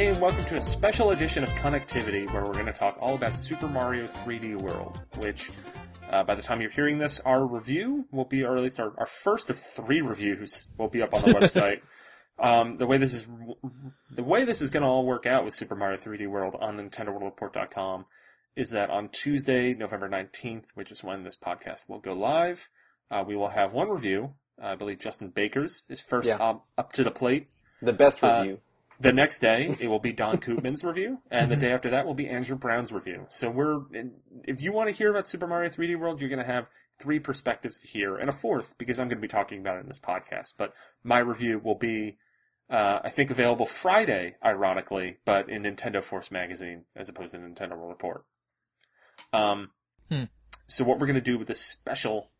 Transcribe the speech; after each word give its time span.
Hey, 0.00 0.06
and 0.06 0.18
welcome 0.18 0.46
to 0.46 0.56
a 0.56 0.62
special 0.62 1.10
edition 1.10 1.44
of 1.44 1.50
Connectivity 1.50 2.24
where 2.32 2.42
we're 2.42 2.54
going 2.54 2.64
to 2.64 2.72
talk 2.72 2.96
all 3.00 3.14
about 3.16 3.36
Super 3.36 3.68
Mario 3.68 4.06
3D 4.06 4.56
World, 4.56 4.98
which 5.18 5.50
uh, 6.08 6.24
by 6.24 6.34
the 6.34 6.40
time 6.40 6.62
you're 6.62 6.70
hearing 6.70 6.96
this, 6.96 7.20
our 7.20 7.44
review 7.44 8.06
will 8.10 8.24
be, 8.24 8.42
or 8.42 8.56
at 8.56 8.62
least 8.62 8.80
our, 8.80 8.94
our 8.96 9.04
first 9.04 9.50
of 9.50 9.58
three 9.60 10.00
reviews 10.00 10.68
will 10.78 10.88
be 10.88 11.02
up 11.02 11.12
on 11.12 11.20
the 11.20 11.26
website. 11.38 11.82
Um, 12.38 12.78
the 12.78 12.86
way 12.86 12.96
this 12.96 13.12
is, 13.12 13.26
the 14.10 14.22
way 14.22 14.46
this 14.46 14.62
is 14.62 14.70
going 14.70 14.84
to 14.84 14.88
all 14.88 15.04
work 15.04 15.26
out 15.26 15.44
with 15.44 15.52
Super 15.52 15.74
Mario 15.76 15.98
3D 15.98 16.26
World 16.30 16.56
on 16.58 16.78
NintendoWorldReport.com 16.78 18.06
is 18.56 18.70
that 18.70 18.88
on 18.88 19.10
Tuesday, 19.10 19.74
November 19.74 20.08
19th, 20.08 20.64
which 20.72 20.90
is 20.90 21.04
when 21.04 21.24
this 21.24 21.36
podcast 21.36 21.82
will 21.88 22.00
go 22.00 22.14
live, 22.14 22.70
uh, 23.10 23.22
we 23.26 23.36
will 23.36 23.50
have 23.50 23.74
one 23.74 23.90
review. 23.90 24.32
Uh, 24.58 24.68
I 24.68 24.74
believe 24.76 24.98
Justin 24.98 25.28
Baker's 25.28 25.86
is 25.90 26.00
first 26.00 26.26
Yeah. 26.26 26.36
up, 26.36 26.66
up 26.78 26.90
to 26.94 27.04
the 27.04 27.10
plate. 27.10 27.48
The 27.82 27.92
best 27.92 28.24
Uh, 28.24 28.38
review. 28.40 28.60
The 29.00 29.12
next 29.14 29.38
day, 29.38 29.74
it 29.80 29.88
will 29.88 29.98
be 29.98 30.12
Daan 30.12 30.36
Koopman's 30.38 30.84
review, 30.84 31.22
and 31.30 31.50
the 31.50 31.56
day 31.56 31.72
after 31.72 31.88
that 31.88 32.04
will 32.04 32.12
be 32.12 32.28
Andrew 32.28 32.54
Brown's 32.54 32.92
review. 32.92 33.26
So 33.30 33.48
we're, 33.50 33.80
if 34.44 34.60
you 34.60 34.72
want 34.72 34.90
to 34.90 34.94
hear 34.94 35.10
about 35.10 35.26
Super 35.26 35.46
Mario 35.46 35.70
3D 35.70 35.98
World, 35.98 36.20
you're 36.20 36.28
going 36.28 36.38
to 36.38 36.44
have 36.52 36.68
three 36.98 37.18
perspectives 37.18 37.80
to 37.80 37.86
hear, 37.86 38.16
and 38.16 38.28
a 38.28 38.32
fourth 38.32 38.76
because 38.76 38.98
I'm 39.00 39.08
going 39.08 39.16
to 39.16 39.22
be 39.22 39.26
talking 39.28 39.58
about 39.58 39.78
it 39.78 39.80
in 39.80 39.88
this 39.88 39.98
podcast. 39.98 40.52
But 40.58 40.74
my 41.02 41.18
review 41.18 41.58
will 41.64 41.76
be, 41.76 42.18
uh, 42.68 43.00
I 43.02 43.08
think, 43.08 43.30
available 43.30 43.64
Friday, 43.64 44.36
ironically, 44.44 45.16
but 45.24 45.48
in 45.48 45.62
Nintendo 45.62 46.04
Force 46.04 46.30
magazine 46.30 46.84
as 46.94 47.08
opposed 47.08 47.32
to 47.32 47.38
Nintendo 47.38 47.78
World 47.78 47.90
Report. 47.90 48.24
Um, 49.32 49.70
Hmm. 50.10 50.24
so 50.66 50.84
what 50.84 50.98
we're 50.98 51.06
going 51.06 51.14
to 51.14 51.20
do 51.22 51.38
with 51.38 51.48
this 51.48 51.60
special 51.60 52.32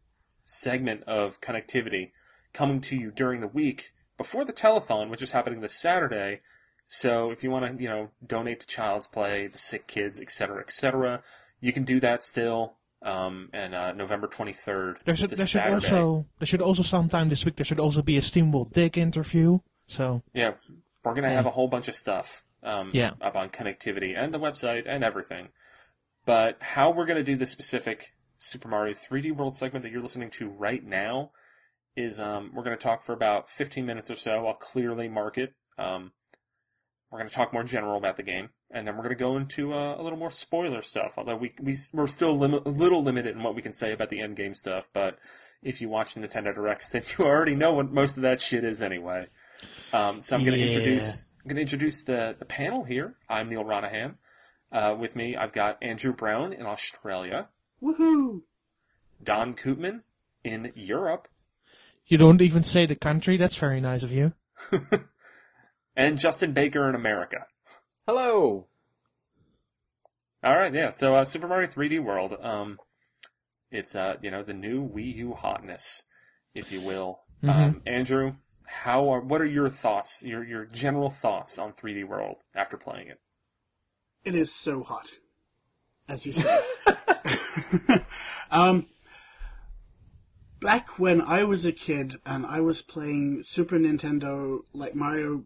segment 0.44 1.05
of 1.05 1.41
connectivity 1.41 2.11
coming 2.53 2.81
to 2.83 2.97
you 2.97 3.12
during 3.12 3.41
the 3.41 3.47
week 3.47 3.92
before 4.20 4.44
the 4.44 4.52
telethon, 4.52 5.08
which 5.08 5.22
is 5.22 5.30
happening 5.30 5.62
this 5.62 5.72
Saturday. 5.72 6.40
So 6.84 7.30
if 7.30 7.42
you 7.42 7.50
want 7.50 7.64
to, 7.64 7.82
you 7.82 7.88
know, 7.88 8.10
donate 8.26 8.60
to 8.60 8.66
Child's 8.66 9.06
Play, 9.06 9.47
the 9.47 9.56
sick 9.56 9.86
kids, 9.86 10.20
etc., 10.20 10.60
etc., 10.60 11.22
you 11.62 11.72
can 11.72 11.84
do 11.84 12.00
that 12.00 12.22
still. 12.22 12.75
Um, 13.00 13.48
and 13.54 13.75
uh, 13.75 13.92
November 13.92 14.28
23rd, 14.28 14.97
There 15.06 15.16
should, 15.16 15.31
there 15.31 15.47
should 15.47 15.62
also 15.62 16.26
there 16.38 16.47
should 16.47 16.60
also 16.60 16.82
sometime 16.82 17.31
this 17.31 17.47
week 17.47 17.56
there 17.56 17.64
should 17.64 17.81
also 17.81 18.03
be 18.03 18.19
a 18.19 18.20
Steamworld 18.20 18.75
Dig 18.75 18.98
interview. 18.98 19.60
So 19.86 20.22
Yeah, 20.34 20.52
we're 21.02 21.14
gonna 21.14 21.31
have 21.31 21.47
a 21.47 21.50
whole 21.50 21.69
bunch 21.69 21.88
of 21.88 21.94
stuff 21.94 22.44
um, 22.62 22.91
Yeah. 22.92 23.12
up 23.22 23.37
on 23.37 23.48
connectivity 23.48 24.12
and 24.14 24.34
the 24.34 24.38
website 24.38 24.84
and 24.87 25.02
everything. 25.02 25.48
But 26.26 26.58
how 26.60 26.91
we're 26.91 27.06
gonna 27.06 27.25
do 27.25 27.37
the 27.37 27.47
specific 27.47 28.12
Super 28.37 28.69
Mario 28.69 28.92
3D 28.92 29.32
World 29.34 29.54
segment 29.54 29.82
that 29.84 29.92
you're 29.92 30.02
listening 30.02 30.31
to 30.32 30.50
right 30.50 30.84
now 30.84 31.31
is 31.96 32.20
um, 32.20 32.52
we're 32.54 32.62
gonna 32.64 32.76
talk 32.76 33.02
for 33.02 33.12
about 33.12 33.48
15 33.50 33.84
minutes 33.84 34.10
or 34.10 34.16
so. 34.16 34.46
I'll 34.46 34.54
clearly 34.54 35.08
mark 35.08 35.38
it. 35.38 35.54
Um, 35.78 36.12
we're 37.10 37.18
gonna 37.18 37.30
talk 37.30 37.52
more 37.52 37.64
general 37.64 37.96
about 37.98 38.16
the 38.16 38.22
game, 38.22 38.50
and 38.70 38.86
then 38.86 38.96
we're 38.96 39.02
gonna 39.02 39.14
go 39.16 39.36
into 39.36 39.72
uh, 39.74 39.96
a 39.98 40.02
little 40.02 40.18
more 40.18 40.30
spoiler 40.30 40.82
stuff. 40.82 41.14
Although 41.16 41.36
we 41.36 41.52
we 41.60 41.76
we're 41.92 42.06
still 42.06 42.38
lim- 42.38 42.54
a 42.54 42.68
little 42.68 43.02
limited 43.02 43.36
in 43.36 43.42
what 43.42 43.54
we 43.54 43.62
can 43.62 43.72
say 43.72 43.92
about 43.92 44.10
the 44.10 44.20
end 44.20 44.36
game 44.36 44.54
stuff, 44.54 44.88
but 44.92 45.18
if 45.62 45.80
you 45.80 45.88
watch 45.88 46.14
Nintendo 46.14 46.54
Directs, 46.54 46.88
then 46.92 47.02
you 47.18 47.24
already 47.24 47.54
know 47.54 47.74
what 47.74 47.90
most 47.90 48.16
of 48.16 48.22
that 48.22 48.40
shit 48.40 48.64
is 48.64 48.80
anyway. 48.80 49.26
Um, 49.92 50.22
so 50.22 50.36
I'm 50.36 50.44
going 50.44 50.58
to 50.58 50.64
Yeah. 50.64 50.72
introduce 50.72 51.26
I'm 51.42 51.48
going 51.48 51.56
to 51.56 51.62
introduce 51.62 52.02
the 52.04 52.36
the 52.38 52.44
panel 52.46 52.84
here. 52.84 53.14
I'm 53.28 53.48
Neal 53.50 53.64
Ronaghan. 53.64 54.14
Uh, 54.72 54.94
with 54.98 55.16
me, 55.16 55.34
I've 55.36 55.52
got 55.52 55.82
Andrew 55.82 56.12
Brown 56.12 56.52
in 56.52 56.64
Australia, 56.64 57.48
Woohoo! 57.82 58.42
Daan 59.22 59.54
Koopman 59.54 60.02
in 60.44 60.70
Europe, 60.76 61.26
you 62.10 62.19
don't 62.19 62.43
even 62.43 62.62
say 62.65 62.84
the 62.84 62.97
country. 62.97 63.37
That's 63.37 63.56
very 63.56 63.81
nice 63.81 64.03
of 64.03 64.12
you. 64.12 64.34
and 65.97 66.19
Justin 66.19 66.53
Baker 66.53 66.88
in 66.88 66.94
America. 66.94 67.47
Hello. 68.06 68.66
All 70.43 70.56
right, 70.56 70.75
yeah. 70.75 70.91
So 70.91 71.15
uh, 71.15 71.25
Super 71.25 71.47
Mario 71.47 71.69
3D 71.69 72.03
World, 72.03 72.37
um, 72.43 72.78
it's 73.70 73.94
uh, 73.94 74.16
you 74.20 74.31
know 74.31 74.43
the 74.43 74.54
new 74.54 74.88
Wii 74.88 75.15
U 75.16 75.34
hotness, 75.34 76.03
if 76.54 76.72
you 76.72 76.81
will. 76.81 77.20
Um, 77.43 77.81
Andrew, 77.87 78.34
how 78.66 79.09
are 79.09 79.20
what 79.20 79.41
are 79.41 79.47
your 79.47 79.70
thoughts? 79.70 80.22
Your 80.22 80.44
your 80.44 80.65
general 80.65 81.10
thoughts 81.10 81.59
on 81.59 81.72
3D 81.72 82.06
World 82.06 82.38
after 82.54 82.76
playing 82.76 83.06
it? 83.06 83.20
It 84.25 84.34
is 84.34 84.53
so 84.53 84.82
hot, 84.82 85.10
as 86.09 86.26
you 86.26 86.32
said. 86.32 86.65
um, 88.50 88.87
back 90.60 90.98
when 90.98 91.21
I 91.21 91.44
was 91.44 91.65
a 91.65 91.72
kid 91.72 92.16
and 92.25 92.47
I 92.47 92.60
was 92.60 92.82
playing 92.82 93.43
Super 93.43 93.78
Nintendo, 93.78 94.60
like 94.72 94.94
Mario, 94.94 95.44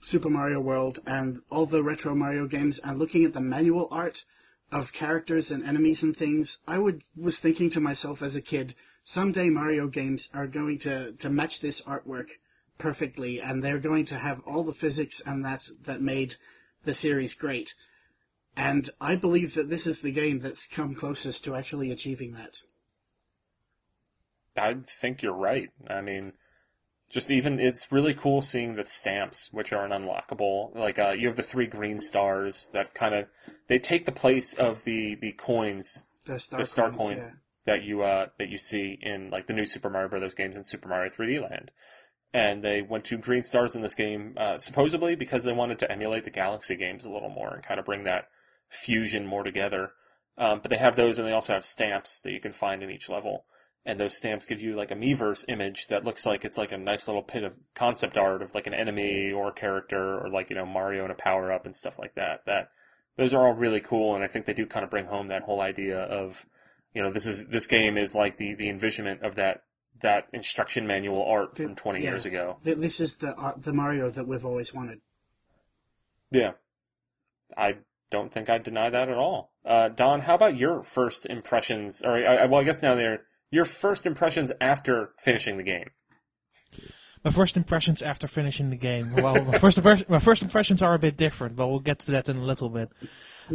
Super 0.00 0.30
Mario 0.30 0.60
World, 0.60 1.00
and 1.06 1.42
all 1.50 1.66
the 1.66 1.82
retro 1.82 2.14
Mario 2.14 2.46
games, 2.46 2.78
and 2.78 2.98
looking 2.98 3.24
at 3.24 3.34
the 3.34 3.40
manual 3.40 3.88
art 3.90 4.24
of 4.72 4.92
characters 4.92 5.50
and 5.50 5.64
enemies 5.64 6.02
and 6.02 6.16
things, 6.16 6.62
I 6.66 6.78
would 6.78 7.02
was 7.16 7.38
thinking 7.38 7.70
to 7.70 7.80
myself 7.80 8.22
as 8.22 8.34
a 8.34 8.42
kid, 8.42 8.74
someday 9.02 9.50
Mario 9.50 9.86
games 9.86 10.30
are 10.34 10.46
going 10.46 10.78
to 10.80 11.12
to 11.12 11.30
match 11.30 11.60
this 11.60 11.82
artwork 11.82 12.30
perfectly, 12.78 13.40
and 13.40 13.62
they're 13.62 13.78
going 13.78 14.06
to 14.06 14.18
have 14.18 14.40
all 14.46 14.64
the 14.64 14.72
physics 14.72 15.20
and 15.20 15.44
that 15.44 15.68
that 15.82 16.00
made 16.00 16.36
the 16.82 16.94
series 16.94 17.34
great. 17.34 17.74
And 18.56 18.88
I 19.00 19.16
believe 19.16 19.54
that 19.54 19.68
this 19.68 19.86
is 19.86 20.00
the 20.00 20.12
game 20.12 20.38
that's 20.38 20.68
come 20.68 20.94
closest 20.94 21.44
to 21.44 21.56
actually 21.56 21.90
achieving 21.90 22.32
that. 22.34 22.62
I 24.56 24.76
think 25.00 25.22
you're 25.22 25.32
right. 25.32 25.70
I 25.88 26.00
mean, 26.00 26.32
just 27.10 27.30
even 27.30 27.60
it's 27.60 27.92
really 27.92 28.14
cool 28.14 28.42
seeing 28.42 28.74
the 28.74 28.84
stamps, 28.84 29.50
which 29.52 29.72
are 29.72 29.84
an 29.84 29.90
unlockable. 29.90 30.74
Like 30.74 30.98
uh, 30.98 31.14
you 31.16 31.28
have 31.28 31.36
the 31.36 31.42
three 31.42 31.66
green 31.66 32.00
stars 32.00 32.70
that 32.72 32.94
kind 32.94 33.14
of 33.14 33.26
they 33.68 33.78
take 33.78 34.06
the 34.06 34.12
place 34.12 34.54
of 34.54 34.84
the 34.84 35.14
the 35.14 35.32
coins, 35.32 36.06
The 36.26 36.38
star, 36.38 36.58
the 36.58 36.66
star 36.66 36.90
coins, 36.90 36.98
coins 36.98 37.30
that 37.66 37.82
you 37.82 38.02
uh 38.02 38.26
that 38.38 38.48
you 38.48 38.58
see 38.58 38.98
in 39.00 39.30
like 39.30 39.46
the 39.46 39.52
new 39.52 39.66
Super 39.66 39.90
Mario 39.90 40.08
Brothers 40.08 40.34
games 40.34 40.56
and 40.56 40.66
Super 40.66 40.88
Mario 40.88 41.10
3D 41.10 41.40
Land. 41.40 41.70
And 42.32 42.64
they 42.64 42.82
went 42.82 43.04
to 43.06 43.16
green 43.16 43.44
stars 43.44 43.76
in 43.76 43.82
this 43.82 43.94
game, 43.94 44.34
uh, 44.36 44.58
supposedly 44.58 45.14
because 45.14 45.44
they 45.44 45.52
wanted 45.52 45.78
to 45.78 45.90
emulate 45.92 46.24
the 46.24 46.32
Galaxy 46.32 46.74
games 46.74 47.04
a 47.04 47.10
little 47.10 47.28
more 47.28 47.54
and 47.54 47.62
kind 47.62 47.78
of 47.78 47.86
bring 47.86 48.02
that 48.04 48.26
fusion 48.68 49.24
more 49.24 49.44
together. 49.44 49.92
Um, 50.36 50.58
but 50.58 50.68
they 50.68 50.76
have 50.78 50.96
those, 50.96 51.20
and 51.20 51.28
they 51.28 51.32
also 51.32 51.52
have 51.52 51.64
stamps 51.64 52.18
that 52.22 52.32
you 52.32 52.40
can 52.40 52.52
find 52.52 52.82
in 52.82 52.90
each 52.90 53.08
level 53.08 53.44
and 53.86 54.00
those 54.00 54.16
stamps 54.16 54.46
give 54.46 54.60
you 54.62 54.74
like 54.76 54.90
a 54.90 54.94
Miiverse 54.94 55.44
image 55.48 55.88
that 55.88 56.04
looks 56.04 56.24
like 56.24 56.44
it's 56.44 56.56
like 56.58 56.72
a 56.72 56.78
nice 56.78 57.06
little 57.06 57.22
bit 57.22 57.44
of 57.44 57.52
concept 57.74 58.16
art 58.16 58.40
of 58.42 58.54
like 58.54 58.66
an 58.66 58.74
enemy 58.74 59.30
or 59.32 59.48
a 59.48 59.52
character 59.52 60.18
or 60.18 60.28
like 60.30 60.50
you 60.50 60.56
know 60.56 60.66
Mario 60.66 61.02
and 61.02 61.12
a 61.12 61.16
power 61.16 61.52
up 61.52 61.66
and 61.66 61.74
stuff 61.76 61.98
like 61.98 62.14
that. 62.14 62.44
That 62.46 62.70
those 63.16 63.32
are 63.34 63.46
all 63.46 63.52
really 63.54 63.80
cool, 63.80 64.14
and 64.14 64.24
I 64.24 64.28
think 64.28 64.46
they 64.46 64.54
do 64.54 64.66
kind 64.66 64.84
of 64.84 64.90
bring 64.90 65.06
home 65.06 65.28
that 65.28 65.42
whole 65.42 65.60
idea 65.60 65.98
of 66.00 66.44
you 66.94 67.02
know 67.02 67.10
this 67.12 67.26
is 67.26 67.44
this 67.46 67.66
game 67.66 67.96
is 67.98 68.14
like 68.14 68.38
the 68.38 68.54
the 68.54 68.68
envisionment 68.68 69.22
of 69.22 69.34
that 69.36 69.62
that 70.02 70.26
instruction 70.32 70.86
manual 70.86 71.24
art 71.24 71.56
from 71.56 71.76
20 71.76 72.02
Yeah. 72.02 72.10
years 72.10 72.24
ago. 72.26 72.56
Th- 72.64 72.76
This 72.76 73.00
is 73.00 73.16
the 73.16 73.32
art, 73.34 73.62
the 73.62 73.72
Mario 73.72 74.10
that 74.10 74.26
we've 74.26 74.44
always 74.44 74.74
wanted. 74.74 75.00
Yeah, 76.30 76.52
I 77.56 77.76
don't 78.10 78.32
think 78.32 78.48
I 78.50 78.58
deny 78.58 78.90
that 78.90 79.08
at 79.08 79.16
all. 79.16 79.52
Uh, 79.64 79.88
Daan, 79.88 80.20
how 80.20 80.34
about 80.34 80.56
your 80.56 80.82
first 80.82 81.26
impressions? 81.26 82.02
Or 82.02 82.16
I, 82.16 82.22
I, 82.38 82.46
well, 82.46 82.60
I 82.60 82.64
guess 82.64 82.82
now 82.82 82.94
they're 82.96 83.22
your 83.54 83.64
first 83.64 84.04
impressions 84.04 84.50
after 84.60 85.10
finishing 85.18 85.56
the 85.56 85.62
game. 85.62 85.90
My 87.24 87.30
first 87.30 87.56
impressions 87.56 88.02
after 88.02 88.26
finishing 88.26 88.68
the 88.68 88.76
game. 88.76 89.14
Well, 89.14 89.44
my 89.44 89.58
first 89.58 89.82
my 90.08 90.18
first 90.18 90.42
impressions 90.42 90.82
are 90.82 90.92
a 90.92 90.98
bit 90.98 91.16
different, 91.16 91.54
but 91.56 91.68
we'll 91.68 91.78
get 91.78 92.00
to 92.00 92.10
that 92.10 92.28
in 92.28 92.36
a 92.36 92.44
little 92.44 92.68
bit. 92.68 92.90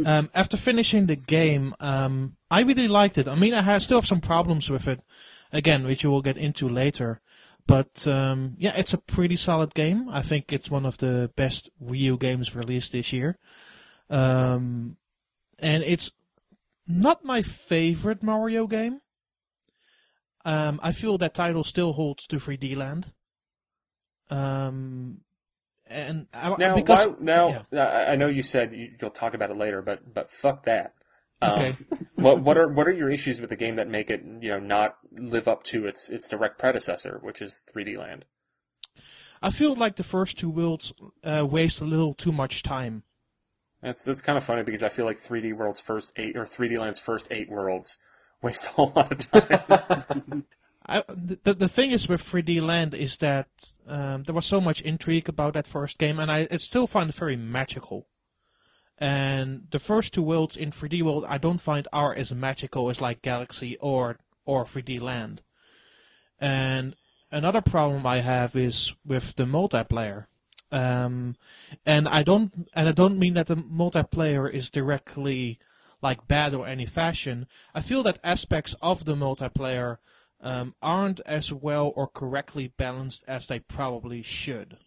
Um, 0.06 0.30
after 0.34 0.56
finishing 0.56 1.06
the 1.06 1.16
game, 1.16 1.74
um, 1.80 2.36
I 2.50 2.62
really 2.62 2.88
liked 2.88 3.18
it. 3.18 3.28
I 3.28 3.34
mean, 3.34 3.54
I 3.54 3.62
have, 3.62 3.82
still 3.82 3.98
have 3.98 4.06
some 4.06 4.20
problems 4.20 4.70
with 4.70 4.88
it, 4.88 5.00
again, 5.52 5.84
which 5.84 6.02
you 6.02 6.10
will 6.10 6.22
get 6.22 6.36
into 6.36 6.68
later. 6.68 7.20
But 7.66 8.06
um, 8.06 8.56
yeah, 8.58 8.72
it's 8.76 8.94
a 8.94 8.98
pretty 8.98 9.36
solid 9.36 9.74
game. 9.74 10.08
I 10.08 10.22
think 10.22 10.52
it's 10.52 10.70
one 10.70 10.86
of 10.86 10.98
the 10.98 11.30
best 11.36 11.70
Wii 11.80 11.98
U 11.98 12.16
games 12.16 12.56
released 12.56 12.92
this 12.92 13.12
year. 13.12 13.38
Um, 14.08 14.96
and 15.58 15.82
it's 15.84 16.10
not 16.88 17.24
my 17.24 17.42
favorite 17.42 18.22
Mario 18.22 18.66
game. 18.66 19.00
Um, 20.44 20.80
I 20.82 20.92
feel 20.92 21.18
that 21.18 21.34
title 21.34 21.64
still 21.64 21.92
holds 21.92 22.26
to 22.28 22.36
3D 22.36 22.76
Land. 22.76 23.12
Um, 24.30 25.20
and 25.86 26.26
I, 26.32 26.54
Now, 26.56 26.74
because 26.74 27.06
why, 27.06 27.14
now 27.20 27.66
yeah. 27.72 28.06
I 28.08 28.16
know 28.16 28.28
you 28.28 28.42
said 28.42 28.72
you, 28.72 28.92
you'll 29.00 29.10
talk 29.10 29.34
about 29.34 29.50
it 29.50 29.56
later, 29.56 29.82
but 29.82 30.14
but 30.14 30.30
fuck 30.30 30.64
that. 30.64 30.94
Um, 31.42 31.52
Okay. 31.52 31.76
what 32.14 32.40
what 32.42 32.56
are 32.56 32.68
what 32.68 32.86
are 32.86 32.92
your 32.92 33.10
issues 33.10 33.40
with 33.40 33.50
the 33.50 33.56
game 33.56 33.76
that 33.76 33.88
make 33.88 34.10
it 34.10 34.22
you 34.40 34.50
know 34.50 34.60
not 34.60 34.96
live 35.12 35.48
up 35.48 35.64
to 35.64 35.86
its 35.86 36.08
its 36.08 36.28
direct 36.28 36.58
predecessor, 36.58 37.18
which 37.22 37.42
is 37.42 37.62
3D 37.74 37.98
Land? 37.98 38.24
I 39.42 39.50
feel 39.50 39.74
like 39.74 39.96
the 39.96 40.04
first 40.04 40.38
two 40.38 40.50
worlds 40.50 40.92
uh, 41.24 41.46
waste 41.50 41.80
a 41.80 41.84
little 41.84 42.12
too 42.12 42.32
much 42.32 42.62
time. 42.62 43.02
That's 43.82 44.02
that's 44.02 44.20
kind 44.20 44.36
of 44.36 44.44
funny 44.44 44.62
because 44.62 44.82
I 44.82 44.90
feel 44.90 45.06
like 45.06 45.20
3D 45.20 45.56
World's 45.56 45.80
first 45.80 46.12
eight 46.16 46.36
or 46.36 46.44
3D 46.44 46.78
Land's 46.78 46.98
first 46.98 47.26
eight 47.30 47.50
worlds 47.50 47.98
waste 48.42 48.66
a 48.66 48.70
whole 48.70 48.92
lot 48.94 49.12
of 49.12 49.30
time. 49.30 50.44
I, 50.86 51.04
the 51.08 51.54
the 51.54 51.68
thing 51.68 51.92
is 51.92 52.08
with 52.08 52.22
3D 52.22 52.60
Land 52.60 52.94
is 52.94 53.18
that 53.18 53.48
um, 53.86 54.24
there 54.24 54.34
was 54.34 54.46
so 54.46 54.60
much 54.60 54.80
intrigue 54.80 55.28
about 55.28 55.54
that 55.54 55.66
first 55.66 55.98
game, 55.98 56.18
and 56.18 56.32
I, 56.32 56.48
I 56.50 56.56
still 56.56 56.86
find 56.86 57.10
it 57.10 57.14
very 57.14 57.36
magical. 57.36 58.08
And 58.98 59.68
the 59.70 59.78
first 59.78 60.12
two 60.12 60.22
worlds 60.22 60.56
in 60.56 60.70
3D 60.70 61.02
World, 61.02 61.24
I 61.26 61.38
don't 61.38 61.60
find 61.60 61.88
are 61.92 62.14
as 62.14 62.34
magical 62.34 62.90
as 62.90 63.00
like 63.00 63.22
Galaxy 63.22 63.76
or 63.76 64.18
or 64.44 64.64
3D 64.64 65.00
Land. 65.00 65.42
And 66.40 66.96
another 67.30 67.60
problem 67.60 68.06
I 68.06 68.18
have 68.18 68.56
is 68.56 68.92
with 69.04 69.36
the 69.36 69.44
multiplayer. 69.44 70.26
Um, 70.72 71.36
and 71.86 72.08
I 72.08 72.22
don't 72.22 72.68
and 72.74 72.88
I 72.88 72.92
don't 72.92 73.18
mean 73.18 73.34
that 73.34 73.46
the 73.46 73.56
multiplayer 73.56 74.50
is 74.50 74.70
directly 74.70 75.58
like 76.02 76.28
bad 76.28 76.54
or 76.54 76.66
any 76.66 76.86
fashion. 76.86 77.46
I 77.74 77.80
feel 77.80 78.02
that 78.04 78.18
aspects 78.24 78.74
of 78.80 79.04
the 79.04 79.14
multiplayer 79.14 79.98
um, 80.40 80.74
aren't 80.80 81.20
as 81.26 81.52
well 81.52 81.92
or 81.94 82.06
correctly 82.06 82.72
balanced 82.76 83.24
as 83.28 83.46
they 83.46 83.60
probably 83.60 84.22
should. 84.22 84.78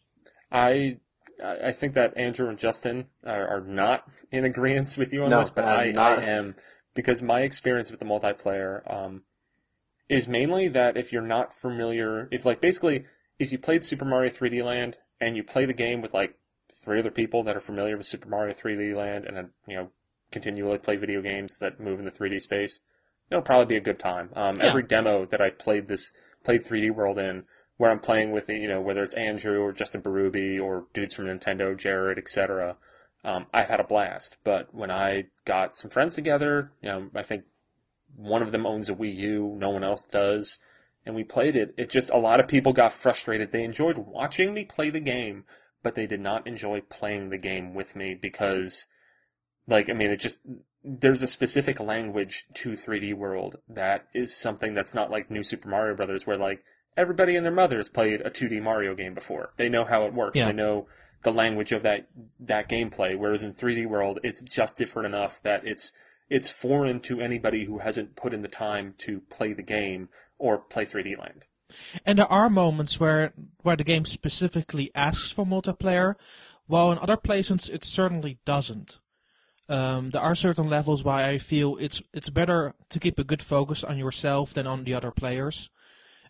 I 0.52 1.00
I 1.44 1.72
think 1.72 1.96
that 1.96 2.16
Andrew 2.16 2.48
and 2.48 2.58
Justin 2.58 3.08
are, 3.26 3.48
are 3.48 3.62
not 3.62 4.08
in 4.32 4.46
agreement 4.46 4.96
with 4.98 5.12
you 5.12 5.24
on 5.24 5.30
No, 5.30 5.40
this, 5.40 5.50
but 5.50 5.66
I'm 5.66 5.80
I, 5.80 5.92
not. 5.92 6.20
I 6.20 6.24
am 6.26 6.56
because 6.94 7.22
my 7.22 7.42
experience 7.42 7.90
with 7.90 8.00
the 8.00 8.06
multiplayer 8.06 8.82
um, 8.92 9.24
is 10.10 10.28
mainly 10.28 10.68
that 10.70 10.96
if 10.96 11.12
you're 11.12 11.22
not 11.22 11.54
familiar, 11.54 12.28
if 12.32 12.46
like 12.46 12.62
basically 12.62 13.06
if 13.40 13.52
you 13.52 13.58
played 13.58 13.84
Super 13.84 14.06
Mario 14.06 14.30
3D 14.32 14.64
Land 14.64 14.98
and 15.20 15.36
you 15.36 15.44
play 15.44 15.66
the 15.66 15.74
game 15.74 16.02
with 16.02 16.14
like 16.14 16.36
three 16.72 17.00
other 17.00 17.12
people 17.12 17.44
that 17.44 17.56
are 17.56 17.62
familiar 17.62 17.98
with 17.98 18.06
Super 18.06 18.30
Mario 18.30 18.54
3D 18.54 18.96
Land 18.96 19.26
and 19.26 19.38
uh, 19.38 19.44
you 19.68 19.78
know 19.78 19.90
continually 20.34 20.78
play 20.78 20.98
video 20.98 21.22
games 21.22 21.58
that 21.60 21.80
move 21.80 22.00
in 22.00 22.06
the 22.06 22.12
3D 22.12 22.42
space, 22.42 22.82
it'll 23.30 23.42
probably 23.42 23.66
be 23.66 23.78
a 23.78 23.82
good 23.82 24.00
time. 24.00 24.30
Um, 24.36 24.58
Yeah. 24.58 24.66
Every 24.66 24.84
demo 24.84 25.26
that 25.28 25.42
I've 25.42 25.58
played 25.58 25.88
this 25.88 26.12
played 26.44 26.66
3D 26.66 26.92
World 26.92 27.18
in, 27.18 27.46
where 27.78 27.90
I'm 27.90 28.00
playing 28.00 28.32
with 28.32 28.50
you 28.50 28.68
know 28.68 28.82
whether 28.82 29.04
it's 29.04 29.14
Andrew 29.14 29.60
or 29.62 29.72
Justin 29.72 30.02
Berube 30.02 30.62
or 30.62 30.88
dudes 30.94 31.14
from 31.14 31.26
Nintendo, 31.26 31.78
Jared, 31.78 32.18
etc. 32.18 32.76
Um, 33.24 33.46
I've 33.54 33.70
had 33.70 33.80
a 33.80 33.86
blast. 33.86 34.38
But 34.44 34.74
when 34.74 34.92
I 34.92 35.26
got 35.46 35.76
some 35.76 35.90
friends 35.90 36.16
together, 36.16 36.72
you 36.82 36.90
know, 36.90 37.10
I 37.16 37.24
think 37.24 37.46
one 38.16 38.42
of 38.42 38.52
them 38.52 38.66
owns 38.66 38.90
a 38.90 38.94
Wii 38.94 39.16
U, 39.16 39.56
no 39.58 39.70
one 39.70 39.84
else 39.84 40.04
does, 40.04 40.60
and 41.06 41.16
we 41.16 41.24
played 41.24 41.56
it. 41.56 41.74
It 41.78 41.90
just 41.90 42.10
a 42.10 42.18
lot 42.18 42.40
of 42.40 42.48
people 42.48 42.74
got 42.74 42.94
frustrated. 42.94 43.52
They 43.52 43.64
enjoyed 43.64 43.98
watching 43.98 44.54
me 44.54 44.66
play 44.66 44.90
the 44.90 45.00
game, 45.00 45.46
but 45.82 45.96
they 45.96 46.06
did 46.06 46.22
not 46.22 46.48
enjoy 46.48 46.82
playing 46.82 47.30
the 47.30 47.38
game 47.38 47.74
with 47.74 47.96
me 47.96 48.14
because, 48.14 48.88
like, 49.68 49.90
I 49.90 49.94
mean, 49.94 50.12
it 50.12 50.18
just 50.18 50.40
there's 50.84 51.24
a 51.24 51.28
specific 51.28 51.80
language 51.80 52.46
to 52.56 52.72
3D 52.72 53.14
World 53.14 53.58
that 53.70 54.08
is 54.14 54.36
something 54.36 54.74
that's 54.74 54.94
not 54.94 55.10
like 55.10 55.32
New 55.32 55.44
Super 55.44 55.70
Mario 55.70 55.96
Brothers, 55.96 56.28
where 56.28 56.38
like 56.38 56.64
everybody 56.98 57.36
and 57.36 57.46
their 57.46 57.54
mother 57.54 57.78
has 57.78 57.90
played 57.90 58.22
a 58.22 58.30
2D 58.30 58.62
Mario 58.62 58.96
game 58.96 59.14
before. 59.14 59.54
They 59.58 59.70
know 59.70 59.86
how 59.86 60.04
it 60.04 60.14
works. 60.14 60.38
Yeah. 60.38 60.48
They 60.48 60.54
know 60.54 60.88
the 61.24 61.32
language 61.32 61.72
of 61.72 61.84
that 61.84 62.08
that 62.40 62.70
gameplay. 62.70 63.18
Whereas 63.18 63.44
in 63.44 63.54
3D 63.54 63.88
World, 63.88 64.20
it's 64.24 64.42
just 64.42 64.78
different 64.78 65.08
enough 65.08 65.42
that 65.44 65.66
it's 65.66 65.94
it's 66.30 66.50
foreign 66.50 67.00
to 67.02 67.22
anybody 67.22 67.66
who 67.66 67.80
hasn't 67.80 68.16
put 68.16 68.34
in 68.34 68.42
the 68.42 68.48
time 68.48 68.96
to 69.00 69.22
play 69.30 69.54
the 69.54 69.64
game 69.64 70.10
or 70.38 70.58
play 70.58 70.86
3D 70.86 71.18
Land. 71.18 71.46
And 72.06 72.20
there 72.20 72.32
are 72.32 72.50
moments 72.50 73.00
where 73.00 73.34
where 73.62 73.78
the 73.78 73.84
game 73.84 74.06
specifically 74.06 74.92
asks 74.94 75.32
for 75.32 75.46
multiplayer, 75.46 76.16
while 76.68 76.92
in 76.92 77.00
other 77.00 77.18
places 77.18 77.70
it 77.70 77.84
certainly 77.84 78.40
doesn't. 78.46 79.00
Um, 79.70 80.10
there 80.10 80.22
are 80.22 80.36
certain 80.36 80.70
levels 80.70 81.04
where 81.04 81.16
I 81.16 81.38
feel 81.38 81.78
it's 81.80 82.02
it's 82.14 82.30
better 82.30 82.74
to 82.90 83.00
keep 83.00 83.18
a 83.18 83.24
good 83.24 83.42
focus 83.42 83.84
on 83.84 83.98
yourself 83.98 84.54
than 84.54 84.68
on 84.68 84.84
the 84.84 84.94
other 84.94 85.12
players. 85.12 85.70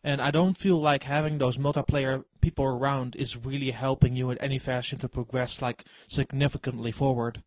And 0.03 0.21
I 0.21 0.31
don't 0.31 0.57
feel 0.57 0.79
like 0.79 1.03
having 1.03 1.37
those 1.37 1.57
multiplayer 1.57 2.25
people 2.41 2.65
around 2.65 3.15
is 3.15 3.37
really 3.37 3.71
helping 3.71 4.15
you 4.15 4.29
in 4.31 4.37
any 4.39 4.59
fashion 4.59 4.99
to 4.99 5.07
progress 5.07 5.61
like 5.61 5.85
significantly 6.07 6.91
forward. 6.91 7.41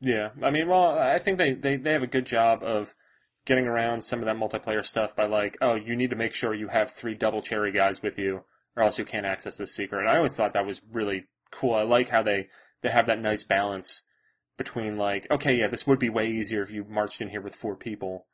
Yeah, 0.00 0.30
I 0.42 0.50
mean, 0.50 0.68
well, 0.68 0.98
I 0.98 1.18
think 1.18 1.38
they, 1.38 1.54
they, 1.54 1.76
they 1.76 1.92
have 1.92 2.02
a 2.02 2.08
good 2.08 2.26
job 2.26 2.62
of 2.62 2.94
getting 3.46 3.66
around 3.66 4.02
some 4.02 4.20
of 4.20 4.26
that 4.26 4.36
multiplayer 4.36 4.84
stuff 4.84 5.16
by 5.16 5.26
like, 5.26 5.56
oh, 5.60 5.74
you 5.74 5.96
need 5.96 6.10
to 6.10 6.16
make 6.16 6.34
sure 6.34 6.54
you 6.54 6.68
have 6.68 6.90
three 6.90 7.14
double 7.14 7.42
cherry 7.42 7.72
guys 7.72 8.02
with 8.02 8.18
you, 8.18 8.42
or 8.76 8.82
else 8.82 8.98
you 8.98 9.04
can't 9.04 9.26
access 9.26 9.56
this 9.56 9.74
secret. 9.74 10.00
And 10.00 10.08
I 10.08 10.16
always 10.16 10.36
thought 10.36 10.52
that 10.52 10.66
was 10.66 10.82
really 10.92 11.26
cool. 11.50 11.74
I 11.74 11.82
like 11.82 12.10
how 12.10 12.22
they 12.22 12.48
they 12.82 12.90
have 12.90 13.06
that 13.06 13.20
nice 13.20 13.44
balance 13.44 14.04
between 14.56 14.96
like, 14.96 15.26
okay, 15.30 15.54
yeah, 15.56 15.68
this 15.68 15.86
would 15.86 15.98
be 15.98 16.08
way 16.08 16.30
easier 16.30 16.62
if 16.62 16.70
you 16.70 16.84
marched 16.84 17.20
in 17.20 17.28
here 17.28 17.40
with 17.40 17.54
four 17.54 17.76
people, 17.76 18.26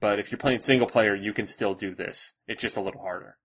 but 0.00 0.18
if 0.18 0.30
you're 0.30 0.38
playing 0.38 0.60
single 0.60 0.86
player, 0.86 1.14
you 1.14 1.32
can 1.32 1.46
still 1.46 1.74
do 1.74 1.94
this. 1.94 2.34
It's 2.46 2.62
just 2.62 2.76
a 2.76 2.80
little 2.80 3.00
harder. 3.00 3.36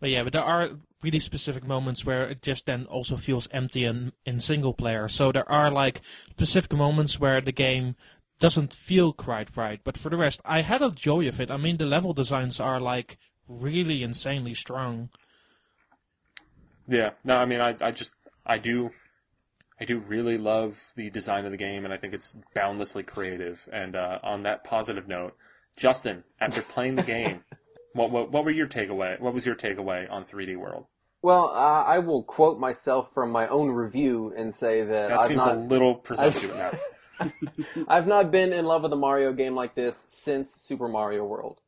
But 0.00 0.10
yeah, 0.10 0.24
but 0.24 0.32
there 0.32 0.42
are 0.42 0.70
really 1.02 1.20
specific 1.20 1.64
moments 1.64 2.04
where 2.04 2.28
it 2.28 2.42
just 2.42 2.66
then 2.66 2.86
also 2.86 3.16
feels 3.16 3.48
empty 3.52 3.84
in, 3.84 4.12
in 4.26 4.40
single 4.40 4.74
player. 4.74 5.08
So 5.08 5.30
there 5.30 5.48
are 5.48 5.70
like 5.70 6.00
specific 6.30 6.72
moments 6.72 7.20
where 7.20 7.40
the 7.40 7.52
game 7.52 7.94
doesn't 8.40 8.72
feel 8.72 9.12
quite 9.12 9.56
right. 9.56 9.80
But 9.84 9.96
for 9.96 10.10
the 10.10 10.16
rest, 10.16 10.40
I 10.44 10.62
had 10.62 10.82
a 10.82 10.90
joy 10.90 11.28
of 11.28 11.40
it. 11.40 11.50
I 11.50 11.56
mean, 11.56 11.76
the 11.76 11.86
level 11.86 12.12
designs 12.12 12.58
are 12.58 12.80
like 12.80 13.16
really 13.48 14.02
insanely 14.02 14.54
strong. 14.54 15.10
Yeah, 16.88 17.10
no, 17.24 17.36
I 17.36 17.44
mean, 17.44 17.60
I, 17.60 17.76
I 17.80 17.92
just, 17.92 18.14
I 18.44 18.58
do, 18.58 18.90
I 19.82 19.84
do 19.84 19.98
really 19.98 20.38
love 20.38 20.80
the 20.94 21.10
design 21.10 21.44
of 21.44 21.50
the 21.50 21.56
game, 21.56 21.84
and 21.84 21.92
I 21.92 21.96
think 21.96 22.14
it's 22.14 22.36
boundlessly 22.54 23.02
creative. 23.02 23.68
And 23.72 23.96
uh, 23.96 24.20
on 24.22 24.44
that 24.44 24.62
positive 24.62 25.08
note, 25.08 25.36
Justin, 25.76 26.22
after 26.40 26.62
playing 26.74 26.94
the 26.94 27.02
game, 27.02 27.42
what, 27.92 28.12
what 28.12 28.30
what 28.30 28.44
were 28.44 28.52
your 28.52 28.68
takeaway? 28.68 29.18
What 29.18 29.34
was 29.34 29.44
your 29.44 29.56
takeaway 29.56 30.08
on 30.08 30.24
3D 30.24 30.56
World? 30.56 30.86
Well, 31.20 31.50
uh, 31.52 31.82
I 31.82 31.98
will 31.98 32.22
quote 32.22 32.60
myself 32.60 33.12
from 33.12 33.32
my 33.32 33.48
own 33.48 33.70
review 33.70 34.32
and 34.36 34.54
say 34.54 34.84
that, 34.84 35.08
That 35.08 35.18
I've 35.18 35.26
seems 35.26 35.44
not 35.44 35.56
a 35.56 35.60
little 35.60 35.94
presumptuous 36.08 36.54
now. 36.54 37.30
I've 37.88 38.06
not 38.06 38.30
been 38.30 38.52
in 38.52 38.64
love 38.64 38.82
with 38.84 38.92
a 38.92 38.96
Mario 38.96 39.32
game 39.32 39.56
like 39.56 39.74
this 39.74 40.04
since 40.08 40.54
Super 40.54 40.86
Mario 40.86 41.24
World. 41.24 41.60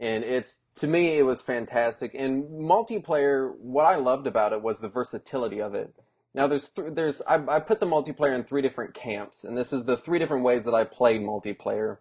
And 0.00 0.24
it's 0.24 0.62
to 0.76 0.86
me 0.86 1.18
it 1.18 1.24
was 1.24 1.42
fantastic. 1.42 2.14
And 2.14 2.44
multiplayer, 2.44 3.54
what 3.58 3.84
I 3.84 3.96
loved 3.96 4.26
about 4.26 4.54
it 4.54 4.62
was 4.62 4.80
the 4.80 4.88
versatility 4.88 5.60
of 5.60 5.74
it. 5.74 5.92
Now 6.34 6.46
there's 6.46 6.68
th- 6.68 6.94
there's 6.94 7.22
I, 7.22 7.36
I 7.48 7.60
put 7.60 7.80
the 7.80 7.86
multiplayer 7.86 8.34
in 8.34 8.44
three 8.44 8.62
different 8.62 8.94
camps, 8.94 9.44
and 9.44 9.56
this 9.56 9.72
is 9.72 9.84
the 9.84 9.96
three 9.96 10.18
different 10.18 10.44
ways 10.44 10.64
that 10.64 10.74
I 10.74 10.84
played 10.84 11.20
multiplayer. 11.20 11.98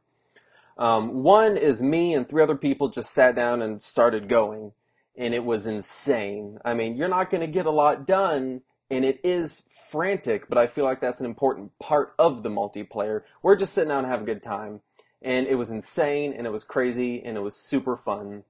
Um, 0.77 1.23
one 1.23 1.57
is 1.57 1.81
me 1.81 2.13
and 2.13 2.27
three 2.27 2.43
other 2.43 2.55
people 2.55 2.89
just 2.89 3.11
sat 3.11 3.35
down 3.35 3.61
and 3.61 3.81
started 3.81 4.29
going, 4.29 4.73
and 5.15 5.33
it 5.33 5.43
was 5.43 5.65
insane. 5.65 6.59
I 6.63 6.73
mean, 6.73 6.95
you're 6.95 7.07
not 7.07 7.31
going 7.31 7.41
to 7.41 7.51
get 7.51 7.65
a 7.65 7.71
lot 7.71 8.05
done, 8.05 8.61
and 8.91 9.03
it 9.03 9.19
is 9.23 9.63
frantic, 9.89 10.47
but 10.47 10.57
I 10.57 10.67
feel 10.67 10.85
like 10.85 11.01
that's 11.01 11.19
an 11.19 11.25
important 11.25 11.77
part 11.79 12.13
of 12.19 12.43
the 12.43 12.49
multiplayer. 12.49 13.23
We're 13.41 13.55
just 13.55 13.73
sitting 13.73 13.89
down 13.89 14.03
and 14.03 14.07
having 14.07 14.29
a 14.29 14.33
good 14.33 14.43
time, 14.43 14.81
and 15.21 15.47
it 15.47 15.55
was 15.55 15.71
insane, 15.71 16.33
and 16.33 16.45
it 16.45 16.51
was 16.51 16.63
crazy, 16.63 17.23
and 17.23 17.37
it 17.37 17.41
was 17.41 17.55
super 17.55 17.97
fun. 17.97 18.43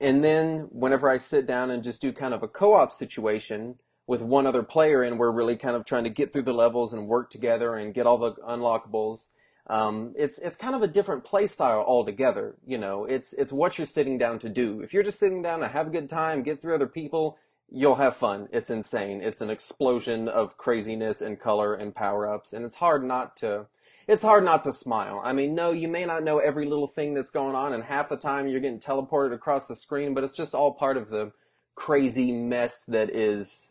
And 0.00 0.22
then 0.22 0.68
whenever 0.70 1.08
I 1.08 1.16
sit 1.16 1.46
down 1.46 1.70
and 1.70 1.82
just 1.82 2.02
do 2.02 2.12
kind 2.12 2.34
of 2.34 2.42
a 2.42 2.48
co-op 2.48 2.92
situation 2.92 3.78
with 4.06 4.20
one 4.20 4.46
other 4.46 4.62
player, 4.62 5.02
and 5.02 5.18
we're 5.18 5.30
really 5.30 5.56
kind 5.56 5.76
of 5.76 5.84
trying 5.84 6.04
to 6.04 6.10
get 6.10 6.32
through 6.32 6.42
the 6.42 6.52
levels 6.52 6.92
and 6.92 7.08
work 7.08 7.30
together 7.30 7.76
and 7.76 7.94
get 7.94 8.06
all 8.06 8.18
the 8.18 8.32
unlockables, 8.42 9.28
um, 9.68 10.12
it's 10.16 10.38
it's 10.38 10.56
kind 10.56 10.74
of 10.74 10.82
a 10.82 10.88
different 10.88 11.24
play 11.24 11.46
style 11.46 11.84
altogether. 11.86 12.54
You 12.66 12.78
know, 12.78 13.04
it's 13.06 13.32
it's 13.32 13.52
what 13.52 13.78
you're 13.78 13.86
sitting 13.86 14.18
down 14.18 14.38
to 14.40 14.48
do. 14.48 14.80
If 14.82 14.92
you're 14.92 15.02
just 15.02 15.18
sitting 15.18 15.42
down 15.42 15.60
to 15.60 15.68
have 15.68 15.86
a 15.86 15.90
good 15.90 16.10
time, 16.10 16.42
get 16.42 16.60
through 16.60 16.74
other 16.74 16.86
people, 16.86 17.38
you'll 17.70 17.94
have 17.94 18.16
fun. 18.16 18.48
It's 18.52 18.68
insane. 18.68 19.22
It's 19.22 19.40
an 19.40 19.50
explosion 19.50 20.28
of 20.28 20.58
craziness 20.58 21.22
and 21.22 21.40
color 21.40 21.74
and 21.74 21.94
power 21.94 22.30
ups, 22.32 22.52
and 22.52 22.64
it's 22.64 22.76
hard 22.76 23.04
not 23.04 23.36
to. 23.38 23.66
It's 24.06 24.22
hard 24.22 24.44
not 24.44 24.62
to 24.64 24.72
smile. 24.74 25.22
I 25.24 25.32
mean, 25.32 25.54
no, 25.54 25.72
you 25.72 25.88
may 25.88 26.04
not 26.04 26.24
know 26.24 26.38
every 26.38 26.66
little 26.66 26.86
thing 26.86 27.14
that's 27.14 27.30
going 27.30 27.54
on, 27.54 27.72
and 27.72 27.82
half 27.82 28.10
the 28.10 28.18
time 28.18 28.48
you're 28.48 28.60
getting 28.60 28.78
teleported 28.78 29.32
across 29.32 29.66
the 29.66 29.74
screen, 29.74 30.12
but 30.12 30.24
it's 30.24 30.36
just 30.36 30.54
all 30.54 30.74
part 30.74 30.98
of 30.98 31.08
the 31.08 31.32
crazy 31.74 32.32
mess 32.32 32.84
that 32.88 33.10
is, 33.10 33.70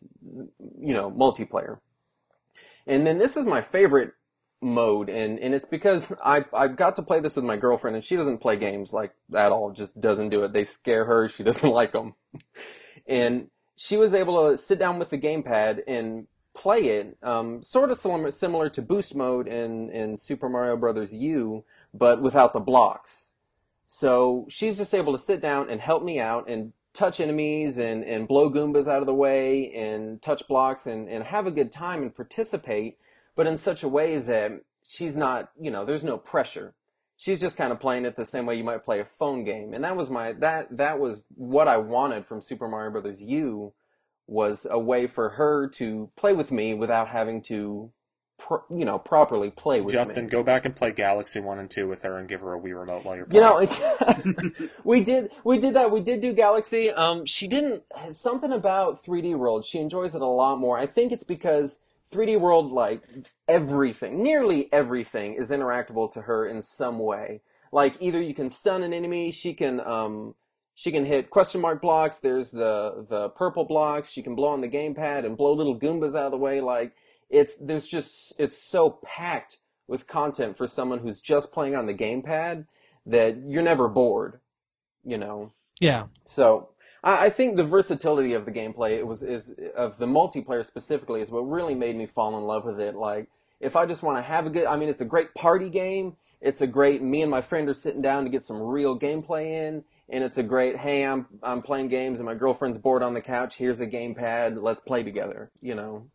you 0.79 0.93
know, 0.93 1.11
multiplayer. 1.11 1.79
And 2.85 3.07
then 3.07 3.17
this 3.17 3.37
is 3.37 3.45
my 3.45 3.61
favorite 3.61 4.13
mode, 4.61 5.09
and, 5.09 5.39
and 5.39 5.53
it's 5.53 5.65
because 5.65 6.13
I 6.23 6.45
I 6.53 6.67
got 6.67 6.95
to 6.97 7.03
play 7.03 7.19
this 7.19 7.35
with 7.35 7.45
my 7.45 7.57
girlfriend, 7.57 7.95
and 7.95 8.03
she 8.03 8.15
doesn't 8.15 8.39
play 8.39 8.55
games 8.57 8.93
like 8.93 9.13
at 9.35 9.51
all. 9.51 9.71
Just 9.71 9.99
doesn't 9.99 10.29
do 10.29 10.43
it. 10.43 10.53
They 10.53 10.63
scare 10.63 11.05
her. 11.05 11.29
She 11.29 11.43
doesn't 11.49 11.69
like 11.69 11.91
them, 11.91 12.15
and 13.07 13.49
she 13.75 13.97
was 13.97 14.13
able 14.13 14.49
to 14.49 14.57
sit 14.57 14.79
down 14.79 14.99
with 14.99 15.09
the 15.09 15.17
gamepad 15.17 15.81
and 15.87 16.27
play 16.53 16.81
it, 16.81 17.17
um, 17.23 17.63
sort 17.63 17.89
of 17.89 17.97
similar, 17.97 18.29
similar 18.31 18.69
to 18.69 18.81
Boost 18.81 19.15
mode 19.15 19.47
in 19.47 19.89
in 19.89 20.17
Super 20.17 20.49
Mario 20.49 20.77
Brothers 20.77 21.15
U, 21.15 21.63
but 21.93 22.21
without 22.21 22.53
the 22.53 22.59
blocks. 22.59 23.33
So 23.87 24.47
she's 24.49 24.77
just 24.77 24.93
able 24.93 25.13
to 25.13 25.19
sit 25.19 25.41
down 25.41 25.69
and 25.69 25.79
help 25.79 26.03
me 26.03 26.19
out 26.19 26.49
and 26.49 26.73
touch 26.93 27.19
enemies 27.19 27.77
and, 27.77 28.03
and 28.03 28.27
blow 28.27 28.49
Goombas 28.49 28.87
out 28.87 29.01
of 29.01 29.07
the 29.07 29.13
way 29.13 29.73
and 29.73 30.21
touch 30.21 30.47
blocks 30.47 30.85
and, 30.85 31.09
and 31.09 31.23
have 31.23 31.47
a 31.47 31.51
good 31.51 31.71
time 31.71 32.01
and 32.01 32.15
participate, 32.15 32.97
but 33.35 33.47
in 33.47 33.57
such 33.57 33.83
a 33.83 33.87
way 33.87 34.19
that 34.19 34.51
she's 34.87 35.17
not, 35.17 35.51
you 35.59 35.71
know, 35.71 35.85
there's 35.85 36.03
no 36.03 36.17
pressure. 36.17 36.73
she's 37.17 37.39
just 37.39 37.57
kind 37.57 37.71
of 37.71 37.79
playing 37.79 38.05
it 38.05 38.15
the 38.15 38.25
same 38.25 38.45
way 38.45 38.55
you 38.55 38.63
might 38.63 38.83
play 38.83 38.99
a 38.99 39.05
phone 39.05 39.43
game. 39.43 39.73
And 39.73 39.83
that 39.83 39.95
was 39.95 40.09
my 40.09 40.33
that 40.33 40.75
that 40.75 40.99
was 40.99 41.21
what 41.35 41.67
I 41.67 41.77
wanted 41.77 42.25
from 42.25 42.41
Super 42.41 42.67
Mario 42.67 42.91
Brothers 42.91 43.21
U 43.21 43.73
was 44.27 44.67
a 44.69 44.79
way 44.79 45.07
for 45.07 45.29
her 45.29 45.67
to 45.67 46.09
play 46.15 46.33
with 46.33 46.51
me 46.51 46.73
without 46.73 47.07
having 47.07 47.41
to 47.43 47.91
pro, 48.39 48.63
you 48.69 48.85
know 48.85 48.99
properly 48.99 49.51
play 49.51 49.81
with 49.81 49.93
Justin, 49.93 50.25
me. 50.25 50.29
go 50.29 50.43
back 50.43 50.65
and 50.65 50.75
play 50.75 50.91
Galaxy 50.91 51.39
One 51.39 51.59
and 51.59 51.69
Two 51.69 51.87
with 51.87 52.03
her 52.03 52.17
and 52.17 52.27
give 52.27 52.41
her 52.41 52.53
a 52.55 52.59
Wii 52.59 52.79
remote 52.79 53.05
while 53.05 53.15
you're 53.15 53.27
You 53.29 53.41
playing. 53.41 53.41
know, 53.41 53.59
we 54.83 55.03
did 55.03 55.31
we 55.43 55.57
did 55.59 55.75
that. 55.75 55.91
We 55.91 56.01
did 56.01 56.21
do 56.21 56.33
Galaxy. 56.33 56.91
Um, 56.91 57.25
she 57.25 57.47
didn't 57.47 57.83
something 58.11 58.51
about 58.51 59.03
3D 59.05 59.35
World. 59.35 59.65
She 59.65 59.79
enjoys 59.79 60.15
it 60.15 60.21
a 60.21 60.27
lot 60.27 60.59
more. 60.59 60.77
I 60.77 60.85
think 60.85 61.11
it's 61.11 61.23
because 61.23 61.79
3D 62.11 62.39
World, 62.39 62.71
like 62.71 63.03
everything, 63.47 64.23
nearly 64.23 64.71
everything, 64.73 65.35
is 65.35 65.51
interactable 65.51 66.11
to 66.13 66.21
her 66.23 66.47
in 66.47 66.61
some 66.61 66.99
way. 66.99 67.41
Like 67.71 67.95
either 67.99 68.21
you 68.21 68.33
can 68.33 68.49
stun 68.49 68.83
an 68.83 68.93
enemy, 68.93 69.31
she 69.31 69.53
can 69.53 69.79
um, 69.81 70.35
she 70.75 70.91
can 70.91 71.05
hit 71.05 71.29
question 71.29 71.61
mark 71.61 71.81
blocks. 71.81 72.19
There's 72.19 72.51
the 72.51 73.05
the 73.09 73.29
purple 73.29 73.65
blocks. 73.65 74.11
She 74.11 74.21
can 74.23 74.35
blow 74.35 74.49
on 74.49 74.61
the 74.61 74.69
gamepad 74.69 75.25
and 75.25 75.37
blow 75.37 75.53
little 75.53 75.77
Goombas 75.79 76.11
out 76.15 76.25
of 76.25 76.31
the 76.31 76.37
way. 76.37 76.61
Like 76.61 76.93
it's 77.33 77.57
there's 77.57 77.87
just 77.87 78.33
it's 78.39 78.57
so 78.57 78.99
packed 79.03 79.57
with 79.87 80.07
content 80.07 80.57
for 80.57 80.67
someone 80.67 80.99
who's 80.99 81.19
just 81.19 81.51
playing 81.51 81.75
on 81.75 81.87
the 81.87 81.93
gamepad 81.93 82.65
that 83.05 83.35
you're 83.47 83.63
never 83.63 83.87
bored. 83.89 84.39
You 85.03 85.17
know, 85.17 85.51
Yeah. 85.81 86.05
so 86.25 86.69
I, 87.03 87.25
I 87.25 87.29
think 87.29 87.57
the 87.57 87.65
versatility 87.65 88.33
of 88.33 88.45
the 88.45 88.51
gameplay 88.51 88.91
it 88.97 89.05
was 89.05 89.21
is 89.21 89.53
of 89.75 89.97
the 89.97 90.05
multiplayer 90.05 90.63
specifically 90.65 91.19
is 91.19 91.29
what 91.29 91.41
really 91.41 91.75
made 91.75 91.97
me 91.97 92.05
fall 92.05 92.37
in 92.37 92.43
love 92.45 92.63
with 92.63 92.79
it. 92.79 92.95
Like 92.95 93.27
if 93.59 93.75
I 93.75 93.85
just 93.85 94.03
want 94.03 94.17
to 94.19 94.21
have 94.23 94.45
a 94.45 94.49
good, 94.49 94.65
I 94.65 94.77
mean, 94.77 94.87
it's 94.89 95.01
a 95.01 95.05
great 95.05 95.33
party 95.33 95.69
game. 95.69 96.15
It's 96.39 96.61
a 96.61 96.67
great 96.67 97.01
me 97.01 97.21
and 97.21 97.31
my 97.31 97.41
friend 97.41 97.67
are 97.67 97.73
sitting 97.73 98.01
down 98.01 98.23
to 98.25 98.29
get 98.29 98.43
some 98.43 98.61
real 98.61 98.97
gameplay 98.99 99.67
in, 99.67 99.83
and 100.09 100.23
it's 100.23 100.37
a 100.37 100.43
great 100.43 100.77
hey 100.77 101.05
I'm 101.05 101.25
I'm 101.41 101.61
playing 101.61 101.89
games 101.89 102.19
and 102.19 102.25
my 102.25 102.35
girlfriend's 102.35 102.77
bored 102.77 103.03
on 103.03 103.13
the 103.13 103.21
couch. 103.21 103.55
Here's 103.55 103.79
a 103.81 103.87
gamepad. 103.87 104.61
Let's 104.61 104.81
play 104.81 105.03
together. 105.03 105.51
You 105.61 105.75
know. 105.75 106.07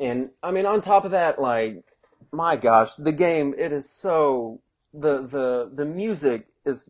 And 0.00 0.30
I 0.42 0.50
mean, 0.50 0.66
on 0.66 0.80
top 0.80 1.04
of 1.04 1.10
that, 1.12 1.40
like 1.40 1.84
my 2.32 2.56
gosh, 2.56 2.94
the 2.96 3.12
game 3.12 3.54
it 3.58 3.72
is 3.72 3.90
so 3.90 4.60
the 4.94 5.22
the 5.22 5.70
the 5.72 5.84
music 5.84 6.48
is 6.64 6.88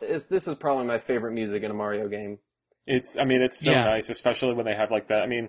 is 0.00 0.26
this 0.28 0.48
is 0.48 0.54
probably 0.56 0.86
my 0.86 0.98
favorite 0.98 1.32
music 1.32 1.62
in 1.62 1.70
a 1.70 1.74
Mario 1.74 2.08
game. 2.08 2.38
It's, 2.86 3.18
I 3.18 3.24
mean, 3.24 3.42
it's 3.42 3.58
so 3.58 3.72
Yeah. 3.72 3.84
nice, 3.84 4.08
especially 4.10 4.54
when 4.54 4.64
they 4.64 4.74
have 4.74 4.90
like 4.90 5.08
that. 5.08 5.22
I 5.22 5.26
mean, 5.26 5.48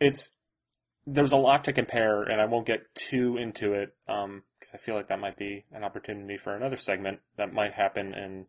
it's 0.00 0.32
there's 1.06 1.32
a 1.32 1.36
lot 1.36 1.64
to 1.64 1.72
compare, 1.72 2.22
and 2.22 2.40
I 2.40 2.44
won't 2.44 2.66
get 2.66 2.94
too 2.94 3.36
into 3.38 3.72
it 3.72 3.94
um, 4.08 4.42
because 4.58 4.74
I 4.74 4.78
feel 4.78 4.94
like 4.94 5.08
that 5.08 5.18
might 5.18 5.36
be 5.36 5.64
an 5.72 5.82
opportunity 5.82 6.36
for 6.36 6.54
another 6.54 6.76
segment 6.76 7.20
that 7.36 7.52
might 7.52 7.72
happen 7.72 8.14
in 8.14 8.46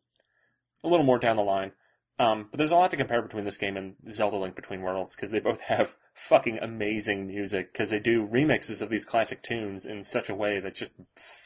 a 0.84 0.88
little 0.88 1.06
more 1.06 1.20
down 1.20 1.38
the 1.38 1.42
line. 1.44 1.72
Um, 2.20 2.50
but 2.52 2.58
there's 2.58 2.72
a 2.72 2.76
lot 2.76 2.92
to 2.92 2.98
compare 2.98 3.22
between 3.22 3.46
this 3.46 3.58
game 3.58 3.78
and 3.78 3.96
Zelda 4.12 4.36
Link 4.36 4.54
Between 4.56 4.82
Worlds 4.82 5.16
because 5.16 5.32
they 5.32 5.40
both 5.40 5.62
have 5.68 5.96
fucking 6.14 6.60
amazing 6.60 7.28
music 7.28 7.72
because 7.72 7.90
they 7.90 8.00
do 8.00 8.28
remixes 8.28 8.82
of 8.82 8.90
these 8.90 9.06
classic 9.06 9.42
tunes 9.42 9.86
in 9.86 10.04
such 10.04 10.30
a 10.30 10.36
way 10.36 10.60
that's 10.60 10.78
just 10.80 10.94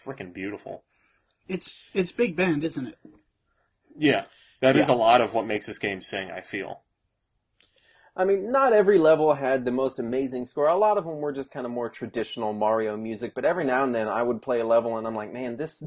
freaking 0.05 0.33
beautiful. 0.33 0.83
It's 1.47 1.91
it's 1.93 2.11
big 2.11 2.35
band, 2.35 2.63
isn't 2.63 2.87
it? 2.87 2.97
Yeah, 3.95 4.25
that 4.61 4.75
is 4.75 4.89
Yeah. 4.89 4.95
a 4.95 4.95
lot 4.95 5.21
of 5.21 5.33
what 5.33 5.45
makes 5.45 5.67
this 5.67 5.77
game 5.77 6.01
sing. 6.01 6.31
I 6.31 6.41
feel. 6.41 6.81
I 8.15 8.25
mean, 8.25 8.51
not 8.51 8.73
every 8.73 8.99
level 8.99 9.33
had 9.33 9.65
the 9.65 9.71
most 9.71 9.97
amazing 9.99 10.45
score. 10.45 10.67
A 10.67 10.75
lot 10.75 10.97
of 10.97 11.05
them 11.05 11.19
were 11.19 11.31
just 11.31 11.51
kind 11.51 11.65
of 11.65 11.71
more 11.71 11.89
traditional 11.89 12.53
Mario 12.53 12.95
music, 12.95 13.33
but 13.33 13.45
every 13.45 13.63
now 13.65 13.83
and 13.83 13.93
then 13.93 14.07
I 14.07 14.21
would 14.21 14.41
play 14.41 14.59
a 14.59 14.65
level 14.67 14.97
and 14.97 15.07
I'm 15.07 15.15
like, 15.15 15.33
man, 15.33 15.57
this. 15.57 15.83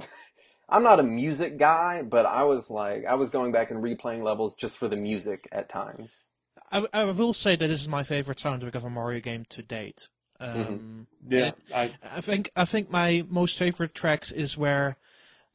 I'm 0.69 0.83
not 0.83 0.99
a 1.01 1.05
music 1.05 1.59
guy, 1.59 2.03
but 2.03 2.27
I 2.27 2.43
was 2.43 2.71
like, 2.71 3.05
I 3.07 3.15
was 3.15 3.31
going 3.31 3.53
back 3.53 3.71
and 3.71 3.83
replaying 3.83 4.23
levels 4.23 4.57
just 4.57 4.79
for 4.79 4.89
the 4.89 4.97
music 4.97 5.49
at 5.53 5.69
times. 5.69 6.25
I, 6.73 6.87
I 6.93 7.05
will 7.05 7.35
say 7.35 7.55
that 7.57 7.69
this 7.69 7.81
is 7.83 7.89
my 7.89 8.03
favorite 8.03 8.39
soundtrack 8.39 8.75
of 8.75 8.85
a 8.85 8.91
Mario 8.91 9.21
game 9.21 9.45
to 9.51 9.63
date. 9.63 10.09
Um, 10.41 11.07
Yeah, 11.29 11.49
it- 11.49 11.55
I 11.75 11.91
I 12.17 12.21
think 12.21 12.51
I 12.57 12.65
think 12.65 12.91
my 12.91 13.25
most 13.29 13.57
favorite 13.59 13.95
tracks 13.95 14.31
is 14.33 14.59
where 14.59 14.97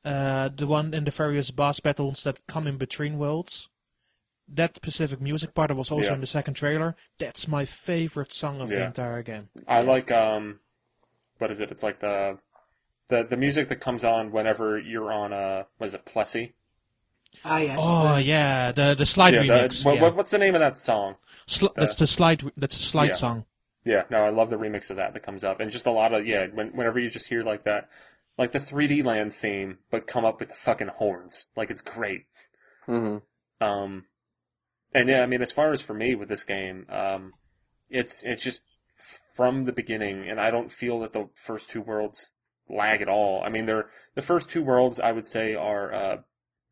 uh, 0.06 0.50
the 0.56 0.66
one 0.66 0.94
in 0.94 1.04
the 1.04 1.12
various 1.12 1.52
boss 1.52 1.80
battles 1.80 2.24
that 2.24 2.48
come 2.48 2.66
in 2.66 2.78
between 2.78 3.20
worlds. 3.20 3.68
That 4.48 4.76
specific 4.76 5.22
music 5.22 5.54
part 5.54 5.68
that 5.70 5.76
was 5.76 5.92
also 5.92 6.08
Yeah. 6.10 6.16
in 6.16 6.22
the 6.22 6.28
second 6.28 6.56
trailer. 6.56 6.96
That's 7.20 7.48
my 7.48 7.64
favorite 7.66 8.34
song 8.34 8.60
of 8.60 8.70
the 8.70 8.84
entire 8.86 9.22
game. 9.24 9.50
I 9.68 9.82
like 9.82 10.10
um, 10.12 10.60
what 11.38 11.52
is 11.52 11.60
it? 11.60 11.70
It's 11.72 11.84
like 11.84 12.00
the 12.00 12.38
the 13.12 13.24
the 13.24 13.38
music 13.38 13.70
that 13.70 13.80
comes 13.80 14.04
on 14.04 14.32
whenever 14.32 14.80
you're 14.80 15.12
on 15.12 15.32
a 15.34 15.68
was 15.80 15.94
it 15.94 16.06
Plessie? 16.06 16.54
Ah, 17.46 17.60
yes. 17.60 17.80
Oh 17.82 18.16
the- 18.16 18.24
yeah, 18.24 18.72
the 18.72 18.96
the 18.96 19.06
slide 19.06 19.36
yeah, 19.36 19.42
remix. 19.44 19.84
the, 19.84 19.90
what, 19.90 19.96
yeah. 19.96 20.02
what- 20.02 20.16
what's 20.16 20.32
the 20.32 20.38
name 20.40 20.56
of 20.56 20.62
that 20.62 20.78
song? 20.78 21.16
Sli- 21.48 21.74
that's 21.76 21.96
the 21.96 22.08
slide. 22.08 22.42
That's 22.58 22.76
the 22.78 22.84
slide 22.84 23.10
Yeah. 23.10 23.14
song. 23.14 23.46
Yeah, 23.84 24.04
no, 24.12 24.24
I 24.24 24.30
love 24.30 24.50
the 24.52 24.58
remix 24.58 24.90
of 24.92 24.98
that 24.98 25.14
that 25.14 25.24
comes 25.24 25.44
up, 25.44 25.60
and 25.60 25.72
just 25.72 25.86
a 25.88 25.92
lot 25.92 26.14
of 26.14 26.26
yeah. 26.28 26.48
When, 26.54 26.70
whenever 26.76 27.00
you 27.00 27.10
just 27.10 27.28
hear 27.28 27.42
like 27.42 27.64
that, 27.64 27.90
like 28.38 28.52
the 28.52 28.60
3D 28.60 29.04
Land 29.04 29.34
theme, 29.34 29.80
but 29.90 30.06
come 30.08 30.24
up 30.26 30.40
with 30.40 30.50
the 30.50 30.56
fucking 30.56 30.90
horns, 30.90 31.48
like 31.56 31.72
it's 31.72 31.82
great. 31.82 32.26
Mm-hmm. 32.88 33.18
Um, 33.66 34.06
and 34.94 35.10
yeah, 35.10 35.24
I 35.24 35.26
mean, 35.26 35.42
as 35.42 35.52
far 35.52 35.72
as 35.72 35.82
for 35.82 35.94
me 35.94 36.14
with 36.16 36.30
this 36.30 36.44
game, 36.44 36.86
um, 36.90 37.34
it's 37.90 38.22
it's 38.24 38.44
just 38.44 38.64
from 39.36 39.66
the 39.66 39.72
beginning, 39.74 40.30
and 40.30 40.40
I 40.40 40.52
don't 40.52 40.72
feel 40.72 41.00
that 41.00 41.14
the 41.14 41.30
first 41.34 41.70
two 41.70 41.82
worlds 41.82 42.36
lag 42.72 43.02
at 43.02 43.10
all. 43.10 43.44
I 43.44 43.50
mean, 43.50 43.66
they're 43.66 43.90
the 44.16 44.22
first 44.22 44.50
two 44.50 44.64
worlds 44.64 45.00
I 45.00 45.12
would 45.12 45.28
say 45.28 45.56
are 45.56 45.94
uh, 45.94 46.18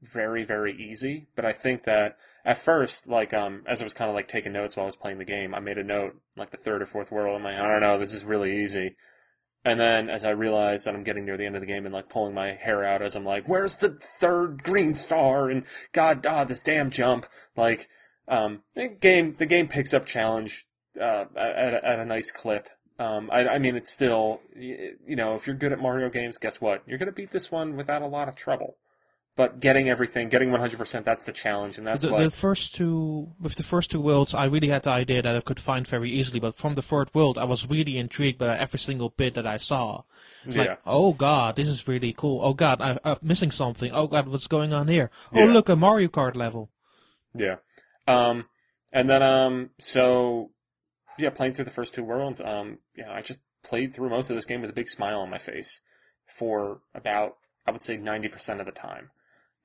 very 0.02 0.44
very 0.44 0.74
easy, 0.74 1.28
but 1.36 1.46
I 1.46 1.54
think 1.54 1.84
that 1.84 2.18
at 2.46 2.58
first, 2.58 3.08
like 3.08 3.34
um, 3.34 3.64
as 3.68 3.82
I 3.82 3.84
was 3.84 3.94
kind 3.94 4.10
of 4.10 4.16
like 4.16 4.28
taking 4.28 4.54
notes 4.54 4.76
while 4.76 4.86
I 4.86 4.88
was 4.88 4.96
playing 4.96 5.20
the 5.20 5.26
game, 5.26 5.54
I 5.54 5.60
made 5.60 5.78
a 5.78 5.84
note 5.84 6.20
like 6.38 6.52
the 6.52 6.58
third 6.58 6.82
or 6.82 6.86
fourth 6.86 7.12
world. 7.12 7.36
I'm 7.36 7.44
like, 7.44 7.58
I 7.58 7.68
don't 7.68 7.82
know, 7.82 8.00
this 8.00 8.14
is 8.14 8.24
really 8.24 8.64
easy. 8.64 8.96
And 9.66 9.80
then 9.80 10.10
as 10.10 10.24
I 10.24 10.30
realized 10.30 10.86
that 10.86 10.96
I'm 10.96 11.04
getting 11.04 11.26
near 11.26 11.38
the 11.38 11.46
end 11.46 11.56
of 11.56 11.62
the 11.62 11.68
game 11.68 11.86
and 11.86 11.94
like 11.94 12.10
pulling 12.10 12.34
my 12.34 12.54
hair 12.54 12.84
out 12.84 13.02
as 13.02 13.16
I'm 13.16 13.26
like, 13.26 13.48
where's 13.48 13.76
the 13.76 14.00
third 14.20 14.64
green 14.64 14.94
star? 14.94 15.50
And 15.50 15.64
God, 15.92 16.26
ah, 16.26 16.46
this 16.46 16.62
damn 16.62 16.90
jump. 16.90 17.26
Like, 17.58 17.90
um, 18.28 18.64
the 18.76 18.88
game, 18.88 19.36
the 19.38 19.46
game 19.46 19.68
picks 19.68 19.94
up 19.94 20.06
challenge, 20.06 20.66
uh, 21.00 21.26
at, 21.36 21.74
at 21.84 22.00
a 22.00 22.06
nice 22.06 22.32
clip. 22.32 22.70
Um, 23.00 23.30
I, 23.32 23.48
I 23.48 23.58
mean, 23.60 23.76
it's 23.76 23.90
still, 23.90 24.42
you 24.56 25.16
know, 25.16 25.34
if 25.36 25.48
you're 25.48 25.56
good 25.56 25.72
at 25.72 25.80
Mario 25.80 26.10
games, 26.10 26.38
guess 26.38 26.60
what? 26.60 26.84
You're 26.86 26.98
gonna 26.98 27.14
beat 27.14 27.32
this 27.32 27.50
one 27.52 27.76
without 27.78 28.02
a 28.02 28.08
lot 28.08 28.28
of 28.28 28.36
trouble. 28.36 28.76
But 29.38 29.62
getting 29.62 29.88
everything, 29.88 30.28
getting 30.28 30.50
100%, 30.50 31.06
that's 31.06 31.24
the 31.24 31.32
challenge, 31.32 31.78
and 31.78 31.88
that's 31.88 32.04
the, 32.04 32.12
what. 32.12 32.20
the 32.20 32.30
first 32.30 32.76
two, 32.76 33.32
with 33.40 33.56
the 33.56 33.64
first 33.64 33.90
two 33.90 34.02
worlds, 34.02 34.34
I 34.34 34.44
really 34.46 34.68
had 34.68 34.84
the 34.84 34.90
idea 34.90 35.22
that 35.22 35.34
I 35.34 35.40
could 35.40 35.62
find 35.62 35.88
very 35.88 36.12
easily. 36.12 36.42
But 36.42 36.56
from 36.56 36.76
the 36.76 36.82
third 36.82 37.16
world, 37.16 37.38
I 37.38 37.46
was 37.46 37.66
really 37.70 37.98
intrigued 37.98 38.38
by 38.38 38.58
every 38.58 38.80
single 38.80 39.12
bit 39.12 39.36
that 39.36 39.48
I 39.48 39.56
saw. 39.56 40.04
It's 40.46 40.58
Yeah. 40.58 40.62
like, 40.64 40.80
oh 40.86 41.14
god, 41.14 41.56
this 41.56 41.70
is 41.70 41.88
really 41.88 42.12
cool. 42.12 42.42
Oh 42.44 42.54
god, 42.54 42.82
I, 42.82 43.00
I'm 43.06 43.18
missing 43.22 43.52
something. 43.52 43.94
Oh 43.94 44.08
god, 44.08 44.28
what's 44.28 44.48
going 44.48 44.74
on 44.74 44.90
here? 44.90 45.10
Oh 45.34 45.40
Yeah. 45.40 45.54
look, 45.54 45.70
a 45.70 45.78
Mario 45.78 46.10
Kart 46.10 46.36
level. 46.36 46.70
Yeah. 47.34 47.58
Um, 48.10 48.48
and 48.92 49.10
then, 49.10 49.22
um, 49.24 49.70
so, 49.78 50.52
yeah, 51.20 51.30
playing 51.30 51.54
through 51.54 51.66
the 51.66 51.72
first 51.72 51.94
two 51.94 52.04
worlds, 52.04 52.42
um, 52.42 52.80
yeah, 52.96 53.12
I 53.12 53.22
just 53.22 53.42
played 53.64 53.94
through 53.94 54.10
most 54.10 54.30
of 54.30 54.36
this 54.36 54.46
game 54.46 54.62
with 54.62 54.70
a 54.70 54.74
big 54.74 54.88
smile 54.88 55.20
on 55.20 55.30
my 55.30 55.38
face 55.38 55.82
for 56.28 56.82
about, 56.94 57.38
I 57.66 57.72
would 57.72 57.82
say 57.82 57.98
90% 57.98 58.60
of 58.60 58.66
the 58.66 58.72
time. 58.72 59.12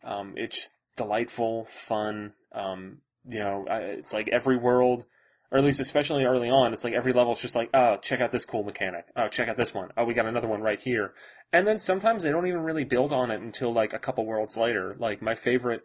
Um, 0.03 0.35
it's 0.37 0.71
delightful, 0.97 1.67
fun, 1.71 2.35
um, 2.53 2.99
you 3.27 3.39
know, 3.39 3.67
I, 3.69 3.79
it's 3.79 4.13
like 4.13 4.29
every 4.29 4.57
world, 4.57 5.05
or 5.51 5.59
at 5.59 5.65
least 5.65 5.81
especially 5.81 6.25
early 6.25 6.51
on, 6.51 6.73
it's 6.73 6.85
like 6.85 6.95
every 6.95 7.13
level 7.13 7.33
is 7.33 7.41
just 7.41 7.55
like, 7.55 7.71
oh, 7.75 7.97
check 7.99 8.21
out 8.21 8.33
this 8.33 8.45
cool 8.45 8.65
mechanic. 8.65 9.07
Oh, 9.17 9.29
check 9.29 9.49
out 9.49 9.57
this 9.57 9.73
one. 9.73 9.91
Oh, 9.97 10.05
we 10.05 10.15
got 10.15 10.27
another 10.27 10.49
one 10.49 10.63
right 10.63 10.81
here. 10.81 11.15
And 11.53 11.67
then 11.67 11.79
sometimes 11.79 12.23
they 12.23 12.31
don't 12.31 12.47
even 12.47 12.63
really 12.63 12.85
build 12.85 13.13
on 13.13 13.31
it 13.31 13.41
until 13.41 13.73
like 13.73 13.93
a 13.93 13.99
couple 13.99 14.27
worlds 14.27 14.57
later. 14.57 14.97
Like 14.99 15.23
my 15.23 15.35
favorite 15.35 15.83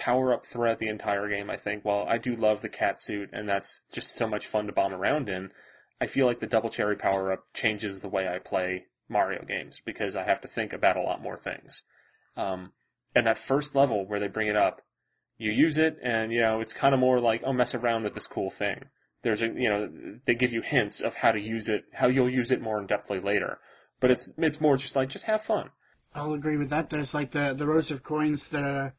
power 0.00 0.32
up 0.32 0.46
throughout 0.46 0.78
the 0.78 0.88
entire 0.88 1.28
game, 1.28 1.50
I 1.50 1.58
think. 1.58 1.84
While 1.84 2.06
I 2.08 2.16
do 2.16 2.34
love 2.34 2.62
the 2.62 2.70
cat 2.70 2.98
suit 2.98 3.28
and 3.34 3.46
that's 3.46 3.84
just 3.92 4.14
so 4.14 4.26
much 4.26 4.46
fun 4.46 4.66
to 4.66 4.72
bomb 4.72 4.94
around 4.94 5.28
in, 5.28 5.50
I 6.00 6.06
feel 6.06 6.26
like 6.26 6.40
the 6.40 6.46
double 6.46 6.70
cherry 6.70 6.96
power 6.96 7.30
up 7.30 7.44
changes 7.52 8.00
the 8.00 8.08
way 8.08 8.26
I 8.26 8.38
play 8.38 8.86
Mario 9.10 9.44
games 9.44 9.82
because 9.84 10.16
I 10.16 10.22
have 10.24 10.40
to 10.40 10.48
think 10.48 10.72
about 10.72 10.96
a 10.96 11.02
lot 11.02 11.20
more 11.20 11.36
things. 11.36 11.82
Um, 12.34 12.72
and 13.14 13.26
that 13.26 13.36
first 13.36 13.74
level 13.74 14.06
where 14.06 14.18
they 14.18 14.28
bring 14.28 14.48
it 14.48 14.56
up, 14.56 14.80
you 15.36 15.50
use 15.50 15.76
it 15.76 15.98
and, 16.02 16.32
you 16.32 16.40
know, 16.40 16.62
it's 16.62 16.72
kind 16.72 16.94
of 16.94 17.00
more 17.00 17.20
like, 17.20 17.42
oh, 17.44 17.52
mess 17.52 17.74
around 17.74 18.04
with 18.04 18.14
this 18.14 18.26
cool 18.26 18.50
thing. 18.50 18.86
There's 19.22 19.42
a, 19.42 19.48
you 19.48 19.68
know, 19.68 19.90
they 20.24 20.34
give 20.34 20.54
you 20.54 20.62
hints 20.62 21.02
of 21.02 21.16
how 21.16 21.32
to 21.32 21.40
use 21.40 21.68
it, 21.68 21.84
how 21.92 22.06
you'll 22.06 22.30
use 22.30 22.50
it 22.50 22.62
more 22.62 22.80
in 22.80 22.86
depthly 22.86 23.22
later. 23.22 23.58
But 24.00 24.10
it's, 24.10 24.32
it's 24.38 24.62
more 24.62 24.78
just 24.78 24.96
like, 24.96 25.10
just 25.10 25.26
have 25.26 25.42
fun. 25.42 25.70
I'll 26.14 26.32
agree 26.32 26.56
with 26.56 26.70
that. 26.70 26.88
There's 26.88 27.12
like 27.12 27.32
the, 27.32 27.52
the 27.54 27.66
rows 27.66 27.90
of 27.90 28.02
coins 28.02 28.48
that 28.50 28.62
are 28.62 28.94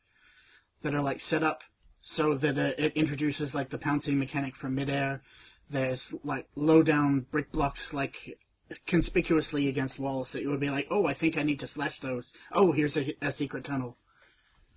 that 0.82 0.96
are 0.96 1.02
like 1.02 1.20
set 1.20 1.44
up 1.44 1.64
so 2.02 2.34
that 2.34 2.58
uh, 2.58 2.72
it 2.78 2.94
introduces 2.94 3.54
like 3.54 3.70
the 3.70 3.78
pouncing 3.78 4.18
mechanic 4.18 4.56
from 4.56 4.76
midair. 4.76 5.22
There's 5.70 6.16
like 6.24 6.48
low 6.56 6.84
down 6.84 7.28
brick 7.32 7.52
blocks 7.52 7.94
like 7.94 8.40
conspicuously 8.88 9.68
against 9.68 10.00
walls 10.00 10.32
that 10.34 10.42
you 10.42 10.50
would 10.50 10.60
be 10.60 10.70
like, 10.70 10.88
oh, 10.90 11.06
I 11.06 11.14
think 11.14 11.38
I 11.38 11.44
need 11.44 11.60
to 11.60 11.68
slash 11.68 12.00
those. 12.00 12.34
Oh, 12.52 12.72
here's 12.72 12.98
a, 12.98 13.14
a 13.22 13.32
secret 13.32 13.64
tunnel. 13.64 13.98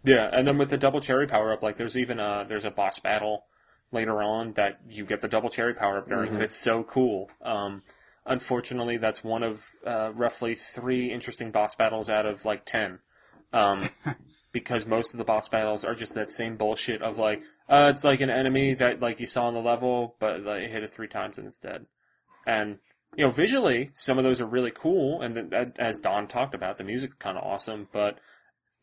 Yeah, 0.04 0.28
and 0.32 0.46
then 0.46 0.58
with 0.58 0.70
the 0.70 0.76
double 0.76 1.00
cherry 1.00 1.26
power 1.26 1.52
up, 1.52 1.62
like 1.62 1.78
there's 1.78 1.96
even 1.96 2.20
a 2.20 2.44
there's 2.46 2.66
a 2.66 2.70
boss 2.70 2.98
battle 2.98 3.46
later 3.90 4.22
on 4.22 4.52
that 4.54 4.80
you 4.88 5.06
get 5.06 5.22
the 5.22 5.28
double 5.28 5.48
cherry 5.48 5.72
power 5.72 5.98
up 5.98 6.08
during, 6.08 6.34
and 6.34 6.42
it's 6.42 6.56
so 6.56 6.82
cool. 6.82 7.30
Um, 7.42 7.82
unfortunately, 8.26 8.98
that's 8.98 9.24
one 9.24 9.42
of 9.42 9.64
uh, 9.86 10.12
roughly 10.12 10.56
three 10.56 11.10
interesting 11.10 11.50
boss 11.50 11.74
battles 11.74 12.10
out 12.10 12.26
of 12.26 12.44
like 12.44 12.66
ten, 12.66 12.98
um, 13.54 13.88
because 14.54 14.86
most 14.86 15.12
of 15.12 15.18
the 15.18 15.24
boss 15.24 15.48
battles 15.48 15.84
are 15.84 15.96
just 15.96 16.14
that 16.14 16.30
same 16.30 16.56
bullshit 16.56 17.02
of 17.02 17.18
like, 17.18 17.42
uh, 17.68 17.90
it's 17.92 18.04
like 18.04 18.20
an 18.20 18.30
enemy 18.30 18.72
that 18.72 19.00
like 19.00 19.18
you 19.18 19.26
saw 19.26 19.48
on 19.48 19.54
the 19.54 19.60
level, 19.60 20.14
but 20.20 20.42
like, 20.42 20.70
hit 20.70 20.84
it 20.84 20.94
three 20.94 21.08
times 21.08 21.36
and 21.36 21.46
it's 21.46 21.58
dead. 21.58 21.84
And 22.46 22.78
you 23.16 23.24
know, 23.24 23.30
visually, 23.30 23.90
some 23.94 24.16
of 24.16 24.24
those 24.24 24.40
are 24.40 24.46
really 24.46 24.70
cool, 24.70 25.22
and 25.22 25.36
then, 25.36 25.54
uh, 25.54 25.66
as 25.78 25.98
Daan 25.98 26.26
talked 26.26 26.54
about, 26.54 26.78
the 26.78 26.84
music's 26.84 27.16
kind 27.18 27.36
of 27.36 27.44
awesome, 27.44 27.88
but 27.92 28.18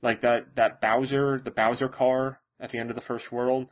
like 0.02 0.22
that 0.22 0.56
that 0.56 0.82
Bowser, 0.82 1.40
the 1.40 1.52
Bowser 1.52 1.88
car 1.88 2.40
at 2.60 2.70
the 2.70 2.78
end 2.78 2.90
of 2.90 2.96
the 2.96 3.02
first 3.02 3.32
world, 3.32 3.72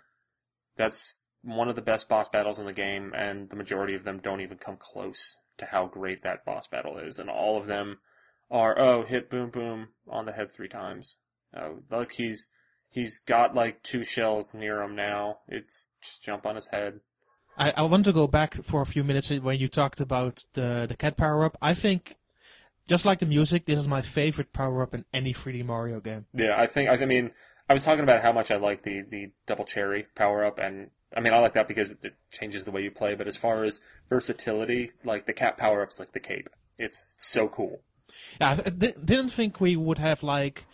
that's 0.77 1.19
one 1.43 1.67
of 1.69 1.75
the 1.75 1.81
best 1.81 2.07
boss 2.09 2.29
battles 2.29 2.59
in 2.59 2.65
the 2.65 2.73
game, 2.73 3.13
and 3.13 3.49
the 3.49 3.55
majority 3.57 3.93
of 3.93 4.05
them 4.05 4.19
don't 4.19 4.41
even 4.41 4.57
come 4.57 4.77
close 4.77 5.37
to 5.57 5.65
how 5.65 5.85
great 5.85 6.23
that 6.23 6.45
boss 6.45 6.65
battle 6.67 6.97
is, 6.97 7.19
and 7.19 7.29
all 7.29 7.57
of 7.57 7.67
them 7.67 7.99
are 8.49 8.79
oh 8.79 9.03
hit 9.03 9.29
boom 9.29 9.49
boom 9.49 9.89
on 10.07 10.25
the 10.25 10.31
head 10.31 10.53
three 10.53 10.69
times. 10.69 11.17
Oh 11.55 11.79
look 11.89 12.13
he's 12.13 12.49
he's 12.89 13.19
got 13.19 13.55
like 13.55 13.83
two 13.83 14.03
shells 14.03 14.53
near 14.53 14.81
him 14.81 14.95
now. 14.95 15.39
It's 15.47 15.89
just 16.01 16.23
jump 16.23 16.45
on 16.45 16.55
his 16.55 16.69
head. 16.69 16.99
I, 17.57 17.73
I 17.75 17.81
want 17.83 18.05
to 18.05 18.13
go 18.13 18.25
back 18.25 18.55
for 18.63 18.81
a 18.81 18.85
few 18.85 19.03
minutes 19.03 19.29
when 19.29 19.59
you 19.59 19.67
talked 19.67 19.99
about 19.99 20.45
the 20.53 20.85
the 20.87 20.95
cat 20.95 21.17
power 21.17 21.43
up. 21.43 21.57
I 21.61 21.73
think, 21.73 22.15
just 22.87 23.05
like 23.05 23.19
the 23.19 23.25
music, 23.25 23.65
this 23.65 23.77
is 23.77 23.87
my 23.87 24.01
favorite 24.01 24.53
power 24.53 24.81
up 24.81 24.93
in 24.93 25.05
any 25.13 25.33
3D 25.33 25.65
Mario 25.65 25.99
game. 25.99 26.25
Yeah, 26.33 26.59
I 26.59 26.67
think 26.67 26.89
I 26.89 27.05
mean 27.05 27.31
I 27.69 27.73
was 27.73 27.83
talking 27.83 28.03
about 28.03 28.21
how 28.21 28.31
much 28.31 28.49
I 28.49 28.55
like 28.55 28.83
the 28.83 29.01
the 29.01 29.31
double 29.45 29.65
cherry 29.65 30.07
power 30.15 30.45
up, 30.45 30.57
and 30.57 30.89
I 31.15 31.19
mean 31.19 31.33
I 31.33 31.39
like 31.39 31.53
that 31.53 31.67
because 31.67 31.95
it 32.01 32.15
changes 32.31 32.65
the 32.65 32.71
way 32.71 32.81
you 32.81 32.91
play. 32.91 33.15
But 33.15 33.27
as 33.27 33.37
far 33.37 33.63
as 33.63 33.81
versatility, 34.09 34.91
like 35.03 35.25
the 35.25 35.33
cat 35.33 35.57
power 35.57 35.83
up's 35.83 35.99
like 35.99 36.13
the 36.13 36.19
cape. 36.19 36.49
It's 36.77 37.15
so 37.19 37.49
cool. 37.49 37.81
Yeah, 38.39 38.51
I 38.51 38.55
th- 38.55 38.95
didn't 39.03 39.29
think 39.29 39.59
we 39.59 39.75
would 39.75 39.97
have 39.97 40.23
like 40.23 40.65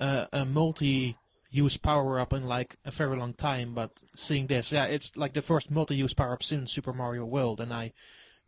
uh, 0.00 0.26
a 0.32 0.44
multi-use 0.44 1.76
power 1.76 2.20
up 2.20 2.32
in 2.32 2.46
like 2.46 2.76
a 2.84 2.90
very 2.90 3.16
long 3.16 3.34
time, 3.34 3.74
but 3.74 4.02
seeing 4.14 4.46
this, 4.46 4.72
yeah, 4.72 4.84
it's 4.84 5.16
like 5.16 5.32
the 5.34 5.42
first 5.42 5.70
multi-use 5.70 6.14
power 6.14 6.32
up 6.32 6.42
since 6.42 6.72
Super 6.72 6.92
Mario 6.92 7.24
World, 7.24 7.60
and 7.60 7.72
I 7.72 7.92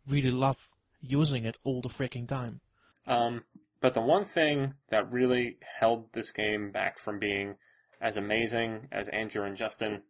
really 0.07 0.31
love 0.31 0.69
using 1.01 1.45
it 1.45 1.57
all 1.63 1.81
the 1.81 1.89
freaking 1.89 2.27
time. 2.27 2.61
Um, 3.07 3.43
but 3.81 3.93
the 3.93 4.01
one 4.01 4.25
thing 4.25 4.75
that 4.89 5.11
really 5.11 5.57
held 5.79 6.11
this 6.13 6.31
game 6.31 6.71
back 6.71 6.99
from 6.99 7.19
being 7.19 7.55
as 8.01 8.17
amazing 8.17 8.87
as 8.91 9.07
Andrew 9.09 9.43
and 9.43 9.57
Justin 9.57 10.03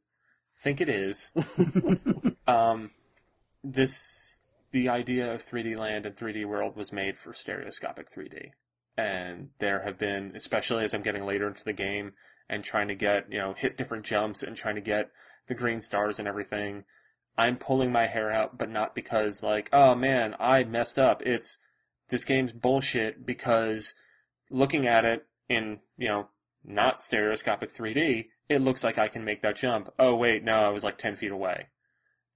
think 0.61 0.81
it 0.81 0.89
is, 0.89 1.33
um, 2.47 2.91
this 3.63 4.43
the 4.71 4.89
idea 4.89 5.33
of 5.33 5.45
3D 5.45 5.77
Land 5.77 6.05
and 6.05 6.15
3D 6.15 6.45
World 6.45 6.75
was 6.75 6.91
made 6.91 7.17
for 7.17 7.33
stereoscopic 7.33 8.11
3D, 8.11 8.51
and 8.99 9.49
there 9.59 9.83
have 9.83 9.97
been, 9.97 10.33
especially 10.35 10.83
as 10.83 10.93
I'm 10.93 11.01
getting 11.01 11.25
later 11.25 11.47
into 11.47 11.63
the 11.63 11.73
game 11.73 12.13
and 12.49 12.63
trying 12.63 12.87
to 12.87 12.95
get 12.95 13.31
you 13.31 13.37
know 13.37 13.53
hit 13.53 13.77
different 13.77 14.05
jumps 14.05 14.43
and 14.43 14.55
trying 14.55 14.75
to 14.75 14.81
get 14.81 15.11
the 15.47 15.55
green 15.55 15.81
stars 15.81 16.19
and 16.19 16.27
everything. 16.27 16.83
I'm 17.37 17.57
pulling 17.57 17.91
my 17.91 18.07
hair 18.07 18.31
out, 18.31 18.57
but 18.57 18.69
not 18.69 18.95
because 18.95 19.41
like, 19.41 19.69
oh 19.71 19.95
man, 19.95 20.35
I 20.39 20.63
messed 20.65 20.99
up. 20.99 21.21
It's 21.21 21.57
this 22.09 22.25
game's 22.25 22.51
bullshit 22.51 23.25
because 23.25 23.95
looking 24.49 24.87
at 24.87 25.05
it 25.05 25.25
in, 25.47 25.79
you 25.97 26.09
know, 26.09 26.27
not 26.65 27.01
stereoscopic 27.01 27.73
3D, 27.73 28.27
it 28.49 28.61
looks 28.61 28.83
like 28.83 28.97
I 28.97 29.07
can 29.07 29.23
make 29.23 29.41
that 29.43 29.55
jump. 29.55 29.89
Oh 29.97 30.15
wait, 30.15 30.43
no, 30.43 30.55
I 30.55 30.69
was 30.69 30.83
like 30.83 30.97
10 30.97 31.15
feet 31.15 31.31
away. 31.31 31.67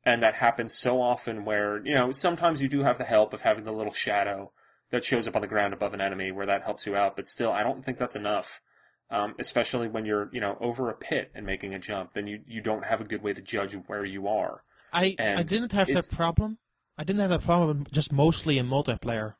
And 0.06 0.22
that 0.22 0.36
happens 0.36 0.74
so 0.74 1.02
often 1.02 1.46
where, 1.46 1.86
you 1.86 1.96
know, 1.96 2.12
sometimes 2.12 2.62
you 2.62 2.68
do 2.68 2.84
have 2.84 2.98
the 2.98 3.04
help 3.06 3.34
of 3.34 3.42
having 3.42 3.64
the 3.64 3.72
little 3.72 3.94
shadow 3.94 4.52
that 4.94 5.04
shows 5.04 5.28
up 5.28 5.36
on 5.36 5.42
the 5.42 5.48
ground 5.48 5.74
above 5.74 5.96
an 5.96 6.02
enemy 6.02 6.32
where 6.32 6.46
that 6.46 6.62
helps 6.62 6.86
you 6.86 6.96
out, 6.96 7.16
but 7.16 7.28
still, 7.28 7.52
I 7.52 7.64
don't 7.64 7.84
think 7.84 7.98
that's 7.98 8.16
enough. 8.16 8.62
Um, 9.10 9.34
especially 9.40 9.88
when 9.88 10.06
you're, 10.06 10.30
you 10.32 10.40
know, 10.40 10.56
over 10.62 10.90
a 10.90 10.94
pit 10.94 11.32
and 11.36 11.46
making 11.46 11.74
a 11.74 11.80
jump, 11.80 12.14
then 12.14 12.26
you, 12.26 12.42
you 12.48 12.62
don't 12.62 12.86
have 12.86 13.02
a 13.02 13.04
good 13.04 13.22
way 13.22 13.34
to 13.34 13.42
judge 13.42 13.76
where 13.88 14.06
you 14.06 14.28
are. 14.28 14.62
I 14.92 15.16
And 15.18 15.40
I 15.40 15.44
didn't 15.44 15.72
have 15.72 15.88
that 15.88 16.10
problem. 16.12 16.60
I 16.98 17.04
didn't 17.04 17.22
have 17.22 17.32
that 17.32 17.44
problem 17.44 17.88
just 17.92 18.12
mostly 18.12 18.58
in 18.60 18.68
multiplayer. 18.68 19.34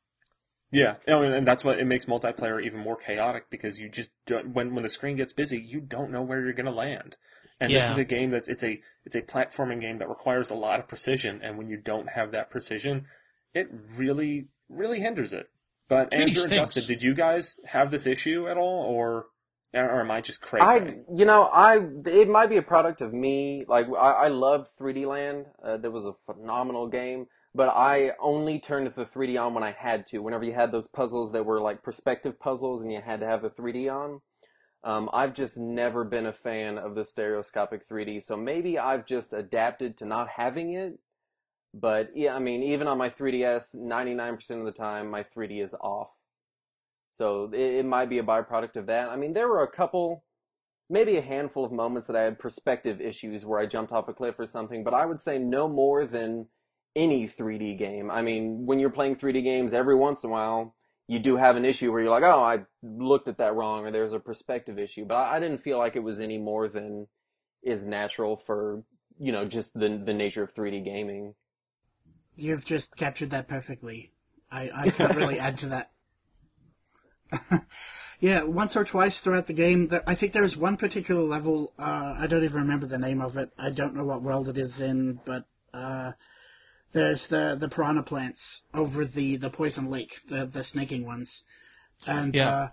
Yeah, 0.72 0.96
and, 1.06 1.48
that's 1.48 1.64
what 1.64 1.78
it 1.78 1.86
makes 1.86 2.06
multiplayer 2.06 2.64
even 2.64 2.80
more 2.80 2.96
chaotic 2.96 3.52
because 3.52 3.78
you 3.78 3.90
just 3.90 4.10
don't, 4.26 4.54
when 4.56 4.74
when 4.74 4.82
the 4.82 4.90
screen 4.90 5.16
gets 5.18 5.34
busy, 5.34 5.60
you 5.60 5.80
don't 5.80 6.12
know 6.12 6.24
where 6.24 6.44
you're 6.44 6.54
going 6.54 6.66
to 6.66 6.72
land. 6.72 7.16
And 7.60 7.72
this 7.72 7.92
is 7.92 7.98
a 7.98 8.04
game 8.04 8.32
that's 8.32 8.48
it's 8.48 8.64
a 8.64 8.82
it's 9.06 9.16
a 9.16 9.22
platforming 9.22 9.80
game 9.82 10.00
that 10.00 10.10
requires 10.10 10.50
a 10.50 10.56
lot 10.56 10.80
of 10.80 10.88
precision, 10.88 11.42
and 11.44 11.60
when 11.60 11.70
you 11.70 11.78
don't 11.78 12.10
have 12.10 12.32
that 12.32 12.50
precision, 12.50 13.06
it 13.54 13.70
really 13.96 14.48
really 14.74 15.00
hinders 15.00 15.34
it. 15.34 15.50
But 15.90 16.12
Really 16.12 16.24
Andrew 16.24 16.44
and 16.44 16.52
stinks. 16.52 16.74
Justin, 16.74 16.96
did 16.96 17.04
you 17.04 17.14
guys 17.14 17.60
have 17.66 17.92
this 17.92 18.08
issue 18.08 18.48
at 18.48 18.58
all, 18.58 18.86
or 18.86 19.28
or 19.74 20.02
am 20.02 20.12
I 20.12 20.22
just 20.22 20.42
crazy? 20.42 20.64
I, 20.64 20.98
you 21.14 21.26
know, 21.26 21.44
I 21.44 21.80
it 22.06 22.30
might 22.30 22.50
be 22.50 22.58
a 22.58 22.62
product 22.62 23.02
of 23.02 23.14
me. 23.14 23.66
Like 23.68 23.88
I, 23.88 24.12
I 24.12 24.28
loved 24.28 24.70
3D 24.80 25.06
Land. 25.06 25.48
Uh, 25.64 25.78
that 25.78 25.92
was 25.92 26.06
a 26.06 26.14
phenomenal 26.26 26.88
game. 26.88 27.28
But 27.56 27.70
I 27.70 28.14
only 28.20 28.60
turned 28.60 28.88
the 28.88 29.06
3D 29.06 29.40
on 29.40 29.54
when 29.54 29.64
I 29.64 29.72
had 29.72 30.08
to. 30.08 30.20
Whenever 30.20 30.44
you 30.44 30.54
had 30.54 30.72
those 30.72 30.88
puzzles 30.88 31.32
that 31.34 31.46
were 31.46 31.62
like 31.62 31.84
perspective 31.84 32.40
puzzles, 32.40 32.82
and 32.82 32.92
you 32.92 33.02
had 33.02 33.20
to 33.20 33.28
have 33.28 33.42
the 33.42 33.50
3D 33.50 33.94
on. 33.94 34.22
Um, 34.84 35.10
I've 35.14 35.34
just 35.34 35.58
never 35.58 36.04
been 36.04 36.26
a 36.26 36.34
fan 36.34 36.78
of 36.78 36.96
the 36.96 37.06
stereoscopic 37.06 37.88
3D. 37.88 38.24
So 38.24 38.36
maybe 38.36 38.78
I've 38.78 39.06
just 39.06 39.34
adapted 39.34 39.98
to 39.98 40.06
not 40.06 40.28
having 40.28 40.74
it. 40.74 41.00
But 41.74 42.12
yeah, 42.16 42.36
I 42.36 42.40
mean, 42.40 42.62
even 42.64 42.88
on 42.88 42.98
my 42.98 43.10
3DS, 43.10 43.76
99% 43.76 44.60
of 44.60 44.66
the 44.66 44.72
time, 44.72 45.10
my 45.10 45.24
3D 45.24 45.64
is 45.64 45.74
off. 45.74 46.10
So 47.10 47.50
it, 47.54 47.60
it 47.60 47.86
might 47.86 48.10
be 48.10 48.20
a 48.20 48.24
byproduct 48.24 48.76
of 48.76 48.88
that. 48.88 49.10
I 49.10 49.16
mean, 49.16 49.34
there 49.34 49.48
were 49.48 49.64
a 49.64 49.72
couple, 49.72 50.24
maybe 50.90 51.18
a 51.18 51.22
handful 51.22 51.66
of 51.66 51.72
moments 51.72 52.08
that 52.08 52.16
I 52.16 52.22
had 52.22 52.40
perspective 52.40 53.02
issues 53.02 53.46
where 53.46 53.60
I 53.60 53.66
jumped 53.66 53.92
off 53.92 54.08
a 54.08 54.14
cliff 54.14 54.40
or 54.40 54.46
something, 54.46 54.84
but 54.84 54.94
I 54.94 55.06
would 55.06 55.20
say 55.20 55.40
no 55.40 55.68
more 55.68 56.06
than 56.06 56.48
any 56.96 57.28
3D 57.28 57.78
game. 57.78 58.12
I 58.12 58.22
mean, 58.22 58.66
when 58.66 58.80
you're 58.80 58.90
playing 58.90 59.16
3D 59.16 59.44
games, 59.44 59.74
every 59.74 59.96
once 59.96 60.24
in 60.24 60.30
a 60.30 60.34
while, 60.34 60.76
you 61.08 61.20
do 61.20 61.38
have 61.38 61.56
an 61.56 61.66
issue 61.66 61.92
where 61.92 62.02
you're 62.02 62.12
like, 62.12 62.24
oh, 62.24 62.44
I 62.44 62.60
looked 62.82 63.28
at 63.28 63.38
that 63.38 63.56
wrong, 63.56 63.86
or 63.86 63.92
there's 63.92 64.14
a 64.14 64.20
perspective 64.20 64.80
issue. 64.80 65.06
But 65.06 65.16
I, 65.16 65.38
I 65.38 65.40
didn't 65.40 65.60
feel 65.60 65.78
like 65.78 65.96
it 65.96 66.04
was 66.04 66.20
any 66.20 66.38
more 66.38 66.68
than 66.68 67.08
is 67.62 67.86
natural 67.86 68.38
for, 68.38 68.84
you 69.20 69.32
know, 69.32 69.46
just 69.46 69.74
the, 69.74 70.02
the 70.04 70.14
nature 70.14 70.44
of 70.44 70.54
3D 70.54 70.84
gaming. 70.84 71.34
You've 72.36 72.66
just 72.66 72.96
captured 72.98 73.30
that 73.30 73.48
perfectly. 73.48 74.12
I, 74.52 74.70
I 74.74 74.90
can't 74.90 75.16
really 75.16 75.40
add 75.40 75.58
to 75.60 75.66
that. 75.68 75.92
yeah, 78.20 78.44
once 78.44 78.76
or 78.76 78.84
twice 78.84 79.20
throughout 79.20 79.48
the 79.48 79.54
game, 79.54 79.88
there, 79.88 80.04
I 80.08 80.16
think 80.16 80.34
there's 80.34 80.58
one 80.58 80.78
particular 80.78 81.22
level, 81.22 81.74
uh, 81.80 82.16
I 82.20 82.28
don't 82.28 82.44
even 82.44 82.62
remember 82.62 82.86
the 82.86 82.98
name 82.98 83.22
of 83.22 83.38
it. 83.38 83.50
I 83.58 83.70
don't 83.70 83.96
know 83.96 84.04
what 84.06 84.22
world 84.22 84.48
it 84.50 84.58
is 84.58 84.82
in, 84.82 85.20
but, 85.26 85.46
uh, 85.74 86.14
there's 86.92 87.28
the, 87.28 87.56
the 87.60 87.70
piranha 87.70 88.04
plants 88.04 88.68
over 88.74 89.06
the, 89.06 89.36
the 89.36 89.50
poison 89.50 89.90
lake, 89.90 90.18
the, 90.30 90.46
the 90.46 90.64
snaking 90.64 91.06
ones. 91.06 91.46
And, 92.06 92.36
Yeah. 92.36 92.50
uh, 92.50 92.68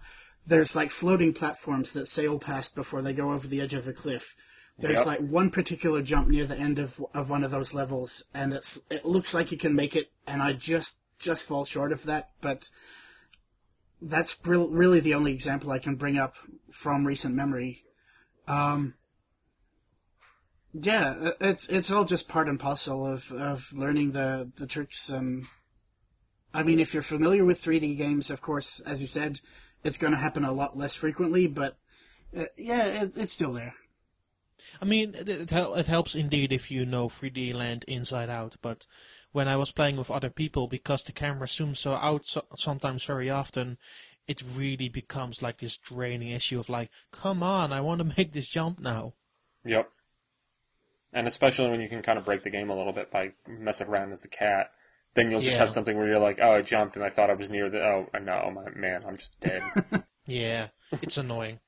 there's 0.47 0.75
like 0.75 0.91
floating 0.91 1.33
platforms 1.33 1.93
that 1.93 2.07
sail 2.07 2.39
past 2.39 2.75
before 2.75 3.03
they 3.03 3.13
go 3.13 3.33
over 3.33 3.47
the 3.47 3.61
edge 3.61 3.75
of 3.75 3.87
a 3.87 3.93
cliff. 3.93 4.37
There's 4.81 4.99
Yep. 4.99 5.07
like 5.07 5.21
one 5.21 5.51
particular 5.51 6.01
jump 6.03 6.29
near 6.29 6.47
the 6.47 6.57
end 6.59 6.79
of 6.79 7.05
of 7.13 7.29
one 7.29 7.45
of 7.45 7.51
those 7.51 7.75
levels, 7.75 8.31
and 8.33 8.55
it's 8.55 8.87
it 8.91 9.05
looks 9.05 9.35
like 9.35 9.53
you 9.53 9.59
can 9.59 9.75
make 9.75 9.95
it, 9.95 10.11
and 10.27 10.43
I 10.43 10.53
just 10.55 11.01
just 11.19 11.47
fall 11.47 11.65
short 11.65 11.93
of 11.93 12.05
that. 12.05 12.31
But 12.41 12.71
that's 14.01 14.39
re- 14.47 14.67
really 14.71 15.01
the 15.01 15.15
only 15.15 15.33
example 15.33 15.71
I 15.71 15.79
can 15.79 15.97
bring 15.97 16.17
up 16.19 16.35
from 16.71 17.07
recent 17.07 17.35
memory. 17.35 17.85
Um, 18.49 18.95
yeah, 20.73 21.33
it's 21.41 21.69
it's 21.69 21.91
all 21.91 22.05
just 22.05 22.29
part 22.29 22.49
and 22.49 22.59
parcel 22.59 23.07
of 23.07 23.33
of 23.33 23.73
learning 23.75 24.13
the 24.13 24.51
the 24.57 24.67
tricks. 24.67 25.11
And 25.11 25.47
I 26.55 26.63
mean, 26.63 26.81
if 26.81 26.95
you're 26.95 27.03
familiar 27.03 27.45
with 27.45 27.61
3D 27.61 27.97
games, 27.97 28.31
of 28.31 28.41
course, 28.41 28.81
as 28.81 29.03
you 29.03 29.09
said, 29.09 29.41
it's 29.85 29.99
going 29.99 30.13
to 30.13 30.19
happen 30.19 30.45
a 30.45 30.53
lot 30.53 30.79
less 30.79 30.95
frequently. 30.95 31.47
But 31.47 31.77
uh, 32.37 32.45
yeah, 32.57 32.85
it, 33.03 33.13
it's 33.17 33.33
still 33.33 33.53
there. 33.53 33.75
I 34.81 34.85
mean, 34.85 35.15
it, 35.15 35.29
it, 35.29 35.51
hel- 35.51 35.75
it 35.75 35.87
helps 35.87 36.15
indeed 36.15 36.53
if 36.53 36.71
you 36.71 36.85
know 36.85 37.09
3D 37.09 37.55
Land 37.55 37.85
inside 37.89 38.29
out, 38.29 38.57
but 38.61 38.87
when 39.33 39.49
I 39.49 39.57
was 39.57 39.73
playing 39.73 39.97
with 39.97 40.11
other 40.11 40.31
people, 40.31 40.67
because 40.69 41.03
the 41.03 41.13
camera 41.13 41.47
zooms 41.47 41.77
so 41.79 41.95
out 41.95 42.25
so, 42.25 42.45
sometimes 42.57 43.05
very 43.05 43.31
often, 43.31 43.79
it 44.27 44.43
really 44.55 44.89
becomes 44.89 45.43
like 45.43 45.59
this 45.59 45.77
draining 45.77 46.29
issue 46.29 46.59
of 46.61 46.69
like, 46.69 46.91
come 47.13 47.43
on, 47.43 47.73
I 47.73 47.81
want 47.81 47.99
to 48.01 48.15
make 48.19 48.33
this 48.33 48.49
jump 48.49 48.79
now. 48.81 49.15
Yep. 49.65 49.89
And 51.13 51.27
especially 51.27 51.71
when 51.71 51.81
you 51.81 51.89
can 51.89 52.03
kind 52.03 52.19
of 52.19 52.25
break 52.25 52.43
the 52.43 52.51
game 52.51 52.71
a 52.71 52.77
little 52.77 52.93
bit 52.93 53.11
by 53.11 53.33
messing 53.49 53.89
around 53.89 54.13
as 54.13 54.25
a 54.25 54.29
cat 54.29 54.71
then 55.15 55.29
you'll 55.29 55.41
just 55.41 55.59
Yeah. 55.59 55.65
have 55.65 55.73
something 55.75 55.97
where 55.97 56.07
you're 56.07 56.21
like, 56.21 56.39
oh, 56.41 56.53
I 56.53 56.63
jumped 56.63 56.95
and 56.95 57.05
I 57.05 57.11
thought 57.11 57.31
I 57.31 57.35
was 57.35 57.51
near 57.51 57.69
the. 57.69 57.83
Oh 57.83 58.07
no, 58.23 58.49
my 58.55 58.71
man, 58.79 59.03
I'm 59.05 59.17
just 59.17 59.41
dead. 59.41 59.61
Yeah, 60.27 60.69
it's 61.03 61.17
annoying. 61.17 61.59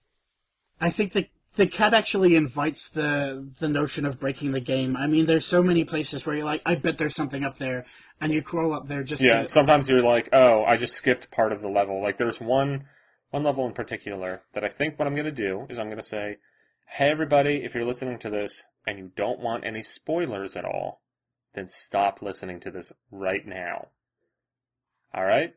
I 0.81 0.91
think 0.91 1.11
the 1.13 1.27
the 1.57 1.67
cat 1.67 1.93
actually 1.93 2.35
invites 2.35 2.89
the 2.91 3.51
the 3.61 3.69
notion 3.69 4.07
of 4.07 4.19
breaking 4.19 4.53
the 4.53 4.61
game. 4.61 4.97
I 4.97 5.07
mean, 5.07 5.27
there's 5.27 5.45
so 5.45 5.63
many 5.63 5.85
places 5.85 6.25
where 6.25 6.37
you're 6.37 6.45
like, 6.45 6.63
I 6.65 6.75
bet 6.75 6.99
there's 6.99 7.15
something 7.15 7.45
up 7.45 7.59
there, 7.59 7.85
and 8.21 8.33
you 8.33 8.43
crawl 8.43 8.73
up 8.73 8.87
there 8.87 9.03
just 9.03 9.23
yeah, 9.23 9.43
to. 9.43 9.49
sometimes 9.49 9.89
you're 9.89 10.03
like, 10.03 10.29
oh, 10.33 10.65
I 10.65 10.77
just 10.77 10.95
skipped 10.95 11.31
part 11.31 11.53
of 11.53 11.61
the 11.61 11.69
level. 11.69 12.03
Like 12.03 12.19
there's 12.19 12.41
one 12.41 12.85
one 13.31 13.43
level 13.43 13.67
in 13.67 13.73
particular 13.73 14.43
that 14.55 14.65
I 14.65 14.69
think 14.69 14.99
what 14.99 15.07
I'm 15.07 15.15
gonna 15.15 15.31
do 15.31 15.67
is 15.69 15.79
I'm 15.79 15.89
gonna 15.89 16.03
say, 16.03 16.39
hey 16.87 17.11
everybody, 17.11 17.65
if 17.65 17.75
you're 17.75 17.85
listening 17.85 18.19
to 18.21 18.31
this 18.31 18.69
and 18.87 18.99
you 18.99 19.13
don't 19.15 19.41
want 19.41 19.65
any 19.65 19.83
spoilers 19.83 20.57
at 20.57 20.65
all, 20.65 21.03
then 21.55 21.69
stop 21.69 22.23
listening 22.23 22.61
to 22.61 22.71
this 22.71 22.93
right 23.11 23.47
now. 23.47 23.89
All 25.15 25.25
right? 25.25 25.55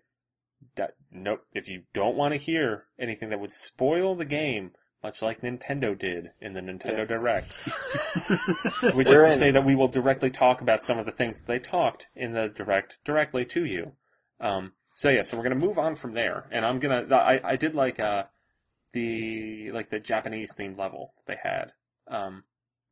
That, 0.75 0.95
nope. 1.12 1.45
If 1.53 1.69
you 1.69 1.84
don't 1.93 2.17
want 2.17 2.34
to 2.34 2.39
hear 2.39 2.86
anything 2.99 3.29
that 3.29 3.39
would 3.39 3.53
spoil 3.53 4.15
the 4.15 4.25
game, 4.25 4.71
much 5.05 5.21
like 5.21 5.41
Nintendo 5.41 5.97
did 5.97 6.31
in 6.41 6.53
the 6.53 6.61
Nintendo 6.61 6.99
Yeah. 6.99 7.05
Direct, 7.05 7.51
which 8.95 9.07
We're 9.07 9.25
is 9.25 9.29
to 9.29 9.31
in. 9.33 9.37
say 9.37 9.51
that 9.51 9.63
we 9.63 9.75
will 9.75 9.87
directly 9.87 10.29
talk 10.31 10.61
about 10.61 10.81
some 10.83 10.97
of 10.97 11.05
the 11.05 11.11
things 11.11 11.39
that 11.39 11.47
they 11.47 11.59
talked 11.59 12.07
in 12.15 12.33
the 12.33 12.49
Direct 12.49 12.97
directly 13.05 13.45
to 13.45 13.65
you. 13.65 13.93
Um, 14.39 14.73
so 14.93 15.09
yeah, 15.09 15.21
so 15.21 15.37
we're 15.37 15.43
gonna 15.43 15.55
move 15.55 15.77
on 15.77 15.95
from 15.95 16.13
there, 16.13 16.47
and 16.51 16.65
I'm 16.65 16.79
gonna. 16.79 17.05
I 17.15 17.39
I 17.43 17.55
did 17.55 17.75
like 17.75 17.99
uh 17.99 18.23
the 18.93 19.71
like 19.71 19.89
the 19.89 19.99
Japanese 19.99 20.53
themed 20.53 20.77
level 20.77 21.13
they 21.27 21.37
had. 21.43 21.73
Um, 22.07 22.43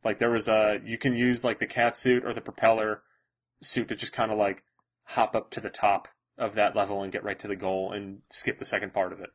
like 0.03 0.19
there 0.19 0.29
was 0.31 0.47
a 0.47 0.79
you 0.83 0.97
can 0.97 1.15
use 1.15 1.43
like 1.43 1.59
the 1.59 1.67
cat 1.67 1.95
suit 1.95 2.25
or 2.25 2.33
the 2.33 2.41
propeller 2.41 3.01
suit 3.61 3.87
to 3.87 3.95
just 3.95 4.13
kind 4.13 4.31
of 4.31 4.37
like 4.37 4.63
hop 5.05 5.35
up 5.35 5.49
to 5.51 5.59
the 5.61 5.69
top 5.69 6.07
of 6.37 6.55
that 6.55 6.75
level 6.75 7.01
and 7.03 7.11
get 7.11 7.23
right 7.23 7.39
to 7.39 7.47
the 7.47 7.55
goal 7.55 7.91
and 7.91 8.19
skip 8.29 8.57
the 8.57 8.65
second 8.65 8.93
part 8.93 9.13
of 9.13 9.19
it. 9.19 9.29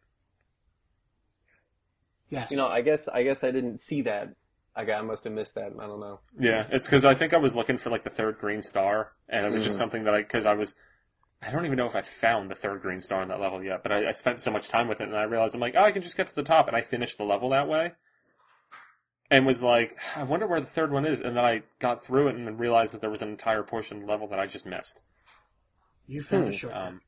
Yes. 2.29 2.51
You 2.51 2.57
know, 2.57 2.69
I 2.69 2.81
guess 2.83 3.09
I 3.09 3.23
guess 3.23 3.43
I 3.45 3.51
didn't 3.51 3.79
see 3.81 4.03
that. 4.03 4.35
I 4.77 4.91
I 4.91 5.01
must 5.03 5.25
have 5.25 5.33
missed 5.33 5.55
that. 5.57 5.73
I 5.79 5.87
don't 5.87 6.01
know. 6.01 6.21
Yeah, 6.39 6.67
it's 6.71 6.87
because 6.87 7.05
I 7.05 7.15
think 7.15 7.35
I 7.35 7.39
was 7.39 7.57
looking 7.57 7.79
for 7.79 7.91
like 7.91 8.05
the 8.05 8.11
third 8.11 8.39
green 8.39 8.63
star, 8.63 9.13
and 9.29 9.47
it 9.47 9.53
was 9.53 9.63
just 9.65 9.77
Mhm. 9.77 9.79
something 9.79 10.05
that 10.05 10.15
I 10.15 10.19
because 10.23 10.47
I 10.47 10.55
was. 10.55 10.75
I 11.41 11.51
don't 11.51 11.65
even 11.65 11.77
know 11.77 11.87
if 11.87 11.95
I 11.95 12.03
found 12.03 12.51
the 12.51 12.57
third 12.57 12.83
green 12.83 13.01
star 13.01 13.23
on 13.23 13.29
that 13.29 13.41
level 13.41 13.63
yet, 13.63 13.83
but 13.85 13.93
I, 13.93 14.09
I 14.09 14.13
spent 14.13 14.41
so 14.41 14.51
much 14.51 14.69
time 14.69 14.89
with 14.89 15.01
it, 15.01 15.05
and 15.09 15.17
I 15.17 15.23
realized 15.23 15.55
I'm 15.55 15.61
like, 15.61 15.75
oh, 15.77 15.85
I 15.85 15.93
can 15.93 16.03
just 16.03 16.17
get 16.17 16.27
to 16.29 16.35
the 16.35 16.43
top, 16.43 16.67
and 16.67 16.77
I 16.77 16.83
finished 16.83 17.17
the 17.17 17.25
level 17.25 17.51
that 17.51 17.69
way, 17.69 17.93
and 19.31 19.47
was 19.47 19.63
like, 19.63 19.97
I 20.17 20.25
wonder 20.25 20.47
where 20.47 20.61
the 20.61 20.67
third 20.67 20.91
one 20.91 21.05
is, 21.05 21.21
and 21.21 21.37
then 21.37 21.45
I 21.45 21.63
got 21.79 22.05
through 22.05 22.29
it 22.29 22.35
and 22.35 22.47
then 22.47 22.57
realized 22.57 22.93
that 22.95 23.01
there 23.01 23.11
was 23.11 23.23
an 23.23 23.29
entire 23.29 23.63
portion 23.63 23.99
of 23.99 24.03
the 24.05 24.09
level 24.09 24.27
that 24.29 24.41
I 24.41 24.47
just 24.47 24.67
missed. 24.67 25.01
you 26.07 26.23
found 26.23 26.45
Hmm, 26.45 26.51
a 26.51 26.53
shortcut. 26.53 26.89
Um, 26.89 27.01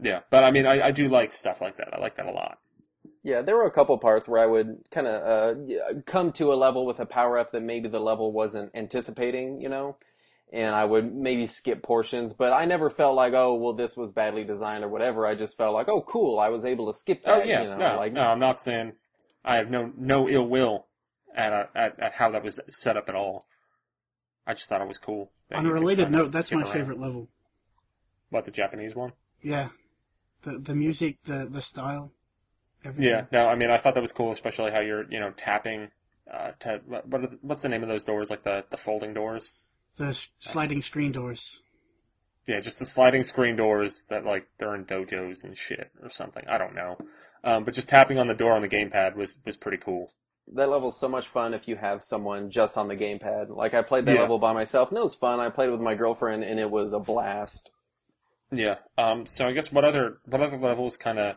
yeah, 0.00 0.20
but 0.30 0.44
I 0.44 0.50
mean, 0.50 0.66
I, 0.66 0.86
I 0.86 0.90
do 0.90 1.08
like 1.08 1.32
stuff 1.32 1.60
like 1.60 1.76
that. 1.76 1.92
I 1.92 2.00
like 2.00 2.16
that 2.16 2.26
a 2.26 2.30
lot. 2.32 2.58
Yeah, 3.24 3.40
there 3.40 3.56
were 3.56 3.66
a 3.66 3.70
couple 3.70 3.96
parts 3.96 4.28
where 4.28 4.42
I 4.42 4.46
would 4.46 4.84
kind 4.90 5.06
of 5.06 5.22
uh, 5.24 6.00
come 6.04 6.30
to 6.32 6.52
a 6.52 6.54
level 6.54 6.84
with 6.84 7.00
a 7.00 7.06
power 7.06 7.38
up 7.38 7.52
that 7.52 7.62
maybe 7.62 7.88
the 7.88 7.98
level 7.98 8.32
wasn't 8.32 8.70
anticipating, 8.74 9.62
you 9.62 9.70
know, 9.70 9.96
and 10.52 10.74
I 10.74 10.84
would 10.84 11.14
maybe 11.14 11.46
skip 11.46 11.82
portions, 11.82 12.34
but 12.34 12.52
I 12.52 12.66
never 12.66 12.90
felt 12.90 13.16
like, 13.16 13.32
oh, 13.32 13.54
well, 13.54 13.72
this 13.72 13.96
was 13.96 14.12
badly 14.12 14.44
designed 14.44 14.84
or 14.84 14.88
whatever. 14.88 15.26
I 15.26 15.34
just 15.36 15.56
felt 15.56 15.72
like, 15.72 15.88
oh, 15.88 16.02
cool, 16.02 16.38
I 16.38 16.50
was 16.50 16.66
able 16.66 16.92
to 16.92 16.98
skip 16.98 17.24
that. 17.24 17.42
Oh 17.42 17.42
yeah, 17.42 17.62
you 17.62 17.70
know, 17.70 17.78
no, 17.78 17.96
like 17.96 18.12
no, 18.12 18.26
I'm 18.26 18.38
not 18.38 18.58
saying 18.58 18.92
I 19.42 19.56
have 19.56 19.70
no 19.70 19.90
no 19.96 20.28
ill 20.28 20.46
will 20.46 20.86
at, 21.34 21.52
uh, 21.52 21.66
at 21.74 21.98
at 21.98 22.12
how 22.12 22.30
that 22.30 22.44
was 22.44 22.60
set 22.68 22.98
up 22.98 23.08
at 23.08 23.14
all. 23.14 23.46
I 24.46 24.52
just 24.52 24.68
thought 24.68 24.82
it 24.82 24.88
was 24.88 24.98
cool. 24.98 25.32
On 25.50 25.64
a 25.64 25.72
related 25.72 26.10
note, 26.10 26.30
that's 26.30 26.52
my 26.52 26.60
around. 26.60 26.70
favorite 26.72 27.00
level. 27.00 27.30
What 28.28 28.44
the 28.44 28.50
Japanese 28.50 28.94
one? 28.94 29.12
Yeah, 29.42 29.68
the 30.42 30.58
the 30.58 30.74
music, 30.74 31.22
the 31.24 31.48
the 31.50 31.62
style, 31.62 32.12
everything. 32.84 33.10
Yeah, 33.12 33.24
no, 33.32 33.48
I 33.48 33.54
mean 33.54 33.70
I 33.70 33.78
thought 33.78 33.94
that 33.94 34.00
was 34.00 34.12
cool, 34.12 34.32
especially 34.32 34.70
how 34.70 34.80
you're 34.80 35.10
you 35.10 35.20
know 35.20 35.30
tapping. 35.36 35.90
Uh, 36.32 36.52
to 36.60 36.80
what 36.86 37.06
what 37.08 37.22
are 37.22 37.26
the- 37.28 37.38
what's 37.42 37.62
the 37.62 37.68
name 37.68 37.82
of 37.82 37.88
those 37.88 38.04
doors? 38.04 38.30
Like 38.30 38.44
the 38.44 38.64
the 38.70 38.76
folding 38.76 39.12
doors? 39.14 39.52
The 39.98 40.06
s- 40.06 40.32
sliding 40.40 40.80
screen 40.82 41.12
doors. 41.12 41.62
Yeah, 42.46 42.60
just 42.60 42.78
the 42.78 42.86
sliding 42.86 43.24
screen 43.24 43.56
doors 43.56 44.06
that 44.08 44.24
like 44.24 44.46
they're 44.58 44.74
in 44.74 44.84
dojos 44.86 45.44
and 45.44 45.56
shit 45.56 45.90
or 46.02 46.10
something. 46.10 46.44
I 46.48 46.58
don't 46.58 46.74
know. 46.74 46.96
Um, 47.42 47.64
but 47.64 47.74
just 47.74 47.88
tapping 47.90 48.18
on 48.18 48.26
the 48.26 48.34
door 48.34 48.52
on 48.52 48.62
the 48.62 48.68
gamepad 48.68 49.16
was 49.16 49.36
was 49.44 49.56
pretty 49.56 49.78
cool. 49.78 50.12
that 50.54 50.68
level's 50.68 50.98
so 50.98 51.08
much 51.08 51.26
fun 51.28 51.54
if 51.54 51.66
you 51.68 51.76
have 51.76 52.02
someone 52.02 52.50
just 52.50 52.76
on 52.76 52.88
the 52.88 52.96
gamepad. 52.96 53.48
Like 53.54 53.72
I 53.74 53.82
played 53.82 54.04
that 54.06 54.14
Yeah. 54.14 54.20
level 54.22 54.38
by 54.38 54.52
myself, 54.52 54.88
and 54.90 54.98
it 54.98 55.02
was 55.02 55.14
fun. 55.14 55.40
I 55.40 55.48
played 55.50 55.70
with 55.70 55.80
my 55.80 55.94
girlfriend, 55.94 56.42
and 56.44 56.58
it 56.60 56.70
was 56.70 56.92
a 56.92 56.98
blast. 56.98 57.70
Yeah. 58.50 58.76
Um. 58.98 59.26
So 59.26 59.46
I 59.48 59.52
guess 59.52 59.70
what 59.72 59.84
other 59.84 60.18
what 60.26 60.40
other 60.40 60.58
levels 60.58 60.96
kind 60.96 61.18
of 61.18 61.36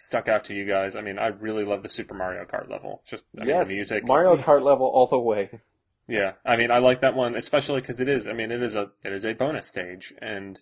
stuck 0.00 0.28
out 0.28 0.44
to 0.44 0.54
you 0.54 0.64
guys? 0.64 0.96
I 0.96 1.02
mean, 1.02 1.18
I 1.18 1.28
really 1.28 1.64
love 1.64 1.82
the 1.82 1.88
Super 1.88 2.14
Mario 2.14 2.44
Kart 2.44 2.70
level. 2.70 3.02
Just 3.06 3.22
I 3.38 3.44
yes, 3.44 3.68
mean, 3.68 3.68
the 3.68 3.74
music. 3.74 4.06
Mario 4.06 4.36
Kart 4.36 4.62
level 4.62 4.86
all 4.86 5.06
the 5.06 5.18
way. 5.18 5.60
Yeah. 6.08 6.32
I 6.44 6.56
mean, 6.56 6.70
I 6.70 6.78
like 6.78 7.02
that 7.02 7.14
one 7.14 7.36
especially 7.36 7.80
because 7.80 8.00
it 8.00 8.08
is. 8.08 8.26
I 8.26 8.32
mean, 8.32 8.50
it 8.50 8.62
is 8.62 8.74
a 8.74 8.90
it 9.04 9.12
is 9.12 9.24
a 9.24 9.34
bonus 9.34 9.68
stage, 9.68 10.12
and 10.20 10.58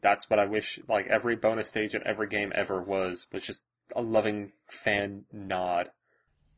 that's 0.00 0.28
what 0.28 0.38
I 0.38 0.46
wish 0.46 0.78
like 0.88 1.06
every 1.06 1.36
bonus 1.36 1.68
stage 1.68 1.94
in 1.94 2.06
every 2.06 2.28
game 2.28 2.52
ever 2.54 2.80
was 2.80 3.26
was 3.32 3.44
just 3.44 3.64
a 3.96 4.02
loving 4.02 4.52
fan 4.68 5.24
nod. 5.32 5.90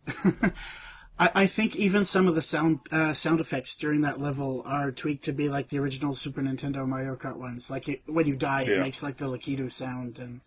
I, 1.19 1.31
I 1.35 1.47
think 1.47 1.77
even 1.77 2.05
some 2.05 2.27
of 2.27 2.35
the 2.35 2.43
sound 2.43 2.81
uh, 2.91 3.15
sound 3.15 3.41
effects 3.41 3.77
during 3.77 4.01
that 4.01 4.21
level 4.21 4.63
are 4.67 4.91
tweaked 4.91 5.25
to 5.25 5.33
be 5.33 5.49
like 5.49 5.69
the 5.69 5.79
original 5.79 6.15
Super 6.15 6.43
Nintendo 6.43 6.87
Mario 6.87 7.15
Kart 7.15 7.39
ones. 7.39 7.71
Like 7.71 7.89
it, 7.89 8.03
when 8.07 8.27
you 8.27 8.37
die, 8.37 8.63
it 8.63 8.81
makes 8.81 9.03
like 9.03 9.19
the 9.19 9.27
Lakitu 9.27 9.71
sound, 9.71 10.19
and 10.19 10.41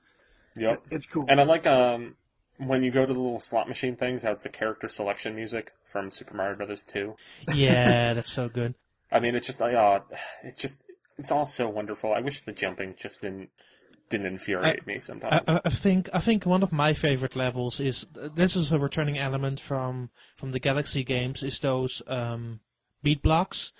Yep. 0.57 0.83
it's 0.91 1.05
cool. 1.05 1.25
And 1.27 1.39
I 1.39 1.43
like 1.43 1.67
um 1.67 2.15
when 2.57 2.83
you 2.83 2.91
go 2.91 3.05
to 3.05 3.13
the 3.13 3.19
little 3.19 3.39
slot 3.39 3.67
machine 3.67 3.95
things, 3.95 4.23
how 4.23 4.31
it's 4.31 4.43
the 4.43 4.49
character 4.49 4.87
selection 4.87 5.35
music 5.35 5.73
from 5.91 6.09
Super 6.11 6.35
Mario 6.35 6.55
Brothers 6.55 6.83
2. 6.83 7.15
Yeah, 7.53 8.13
that's 8.13 8.31
so 8.31 8.49
good. 8.49 8.73
I 9.11 9.19
mean, 9.19 9.35
it's 9.35 9.45
just 9.45 9.61
like, 9.61 9.75
uh, 9.75 9.99
it's 10.43 10.59
just, 10.59 10.81
it's 11.17 11.31
all 11.31 11.45
so 11.45 11.69
wonderful. 11.69 12.13
I 12.13 12.19
wish 12.19 12.41
the 12.41 12.51
jumping 12.51 12.95
just 12.97 13.21
didn't, 13.21 13.51
didn't 14.09 14.25
infuriate 14.25 14.85
me 14.87 14.99
sometimes. 14.99 15.43
I, 15.47 15.61
I 15.65 15.69
think 15.69 16.09
I 16.13 16.19
think 16.19 16.45
one 16.45 16.63
of 16.63 16.71
my 16.71 16.93
favorite 16.93 17.35
levels 17.35 17.79
is 17.79 18.05
this 18.13 18.55
is 18.55 18.71
a 18.71 18.79
returning 18.79 19.17
element 19.17 19.59
from 19.59 20.09
from 20.35 20.51
the 20.51 20.59
Galaxy 20.59 21.03
games 21.03 21.43
is 21.43 21.59
those 21.59 22.01
um, 22.07 22.61
beat 23.03 23.21
blocks, 23.21 23.73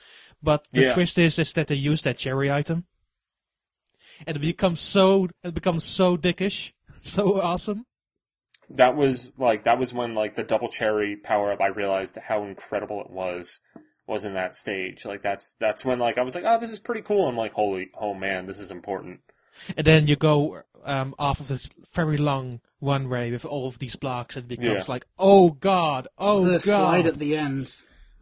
but 0.43 0.67
the 0.71 0.81
Yeah. 0.83 0.93
twist 0.93 1.17
is 1.17 1.39
is 1.39 1.53
that 1.53 1.67
they 1.67 1.75
use 1.75 2.01
that 2.03 2.17
cherry 2.17 2.51
item, 2.51 2.85
and 4.25 4.37
it 4.37 4.39
becomes 4.39 4.81
so 4.81 5.27
it 5.43 5.53
becomes 5.53 5.83
so 5.83 6.17
dickish, 6.17 6.71
so 7.01 7.39
awesome. 7.41 7.85
that 8.69 8.95
was 8.95 9.33
like, 9.37 9.63
that 9.65 9.79
was 9.79 9.93
when 9.93 10.15
like 10.15 10.35
the 10.35 10.43
double 10.43 10.69
cherry 10.69 11.15
power 11.15 11.51
up, 11.51 11.61
I 11.61 11.67
realized 11.67 12.17
how 12.17 12.43
incredible 12.43 13.01
it 13.01 13.09
was, 13.09 13.59
was 14.07 14.23
in 14.25 14.33
that 14.33 14.55
stage. 14.55 15.05
Like 15.05 15.21
that's, 15.21 15.55
that's 15.59 15.85
when 15.85 15.99
like 15.99 16.17
I 16.17 16.21
was 16.23 16.35
like, 16.35 16.43
oh, 16.45 16.59
this 16.59 16.71
is 16.71 16.79
pretty 16.79 17.01
cool. 17.01 17.27
I'm 17.27 17.37
like, 17.37 17.53
holy, 17.53 17.89
oh 17.99 18.13
man, 18.13 18.45
this 18.47 18.59
is 18.59 18.71
important. 18.71 19.19
And 19.75 19.85
then 19.87 20.07
you 20.07 20.15
go 20.15 20.61
um, 20.85 21.15
off 21.17 21.39
of 21.39 21.47
this 21.47 21.69
very 21.93 22.17
long 22.17 22.61
runway 22.79 23.31
with 23.31 23.43
all 23.45 23.67
of 23.67 23.79
these 23.79 23.95
blocks, 23.95 24.35
and 24.35 24.45
it 24.45 24.59
becomes 24.59 24.87
Yeah. 24.87 24.91
like, 24.93 25.05
oh 25.17 25.51
god, 25.51 26.07
oh 26.17 26.43
the 26.45 26.51
god. 26.53 26.61
slide 26.61 27.07
at 27.07 27.17
the 27.19 27.35
end. 27.35 27.73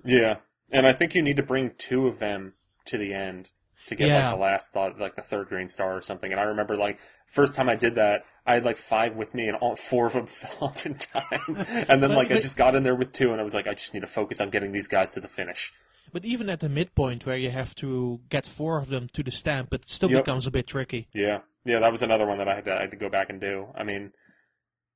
Yeah. 0.03 0.37
And 0.71 0.87
I 0.87 0.93
think 0.93 1.13
you 1.13 1.21
need 1.21 1.35
to 1.37 1.43
bring 1.43 1.71
two 1.77 2.07
of 2.07 2.19
them 2.19 2.53
to 2.85 2.97
the 2.97 3.13
end 3.13 3.51
to 3.87 3.95
get 3.95 4.07
Yeah. 4.07 4.29
like 4.29 4.35
the 4.37 4.41
last 4.41 4.73
thought, 4.73 4.99
like 4.99 5.15
the 5.15 5.21
third 5.21 5.47
green 5.47 5.67
star 5.67 5.95
or 5.95 6.01
something. 6.01 6.31
And 6.31 6.39
I 6.39 6.45
remember 6.45 6.75
like 6.75 6.99
first 7.27 7.55
time 7.55 7.69
I 7.69 7.75
did 7.75 7.95
that, 7.95 8.23
I 8.45 8.55
had 8.55 8.65
like 8.65 8.77
five 8.77 9.15
with 9.15 9.33
me 9.33 9.47
and 9.47 9.55
all 9.57 9.75
four 9.75 10.07
of 10.07 10.13
them 10.13 10.27
fell 10.27 10.57
off 10.69 10.85
in 10.85 10.95
time. 10.95 11.65
And 11.87 12.01
then 12.01 12.13
like 12.15 12.31
I 12.31 12.35
just 12.41 12.57
got 12.57 12.75
in 12.75 12.83
there 12.83 12.95
with 12.95 13.11
two 13.13 13.31
and 13.31 13.39
I 13.39 13.43
was 13.43 13.53
like, 13.53 13.67
I 13.67 13.73
just 13.73 13.93
need 13.93 13.99
to 14.01 14.07
focus 14.07 14.41
on 14.41 14.49
getting 14.49 14.71
these 14.71 14.87
guys 14.87 15.11
to 15.11 15.19
the 15.19 15.27
finish. 15.27 15.71
But 16.13 16.23
even 16.25 16.49
at 16.49 16.61
the 16.61 16.69
midpoint 16.69 17.25
where 17.25 17.35
you 17.37 17.49
have 17.51 17.75
to 17.75 18.21
get 18.29 18.45
four 18.45 18.77
of 18.79 18.87
them 18.87 19.09
to 19.13 19.21
the 19.23 19.31
stamp, 19.31 19.73
it 19.73 19.85
still 19.89 20.09
Yep. 20.11 20.23
becomes 20.25 20.47
a 20.47 20.51
bit 20.51 20.67
tricky. 20.67 21.07
Yeah. 21.13 21.39
Yeah, 21.65 21.79
that 21.79 21.91
was 21.91 22.01
another 22.03 22.25
one 22.25 22.37
that 22.37 22.47
I 22.47 22.55
had 22.55 22.65
to, 22.65 22.73
I 22.77 22.81
had 22.81 22.91
to 22.91 22.97
go 22.97 23.09
back 23.09 23.29
and 23.29 23.41
do. 23.41 23.67
I 23.75 23.83
mean, 23.83 24.13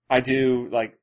I 0.09 0.21
do 0.21 0.69
like, 0.71 0.97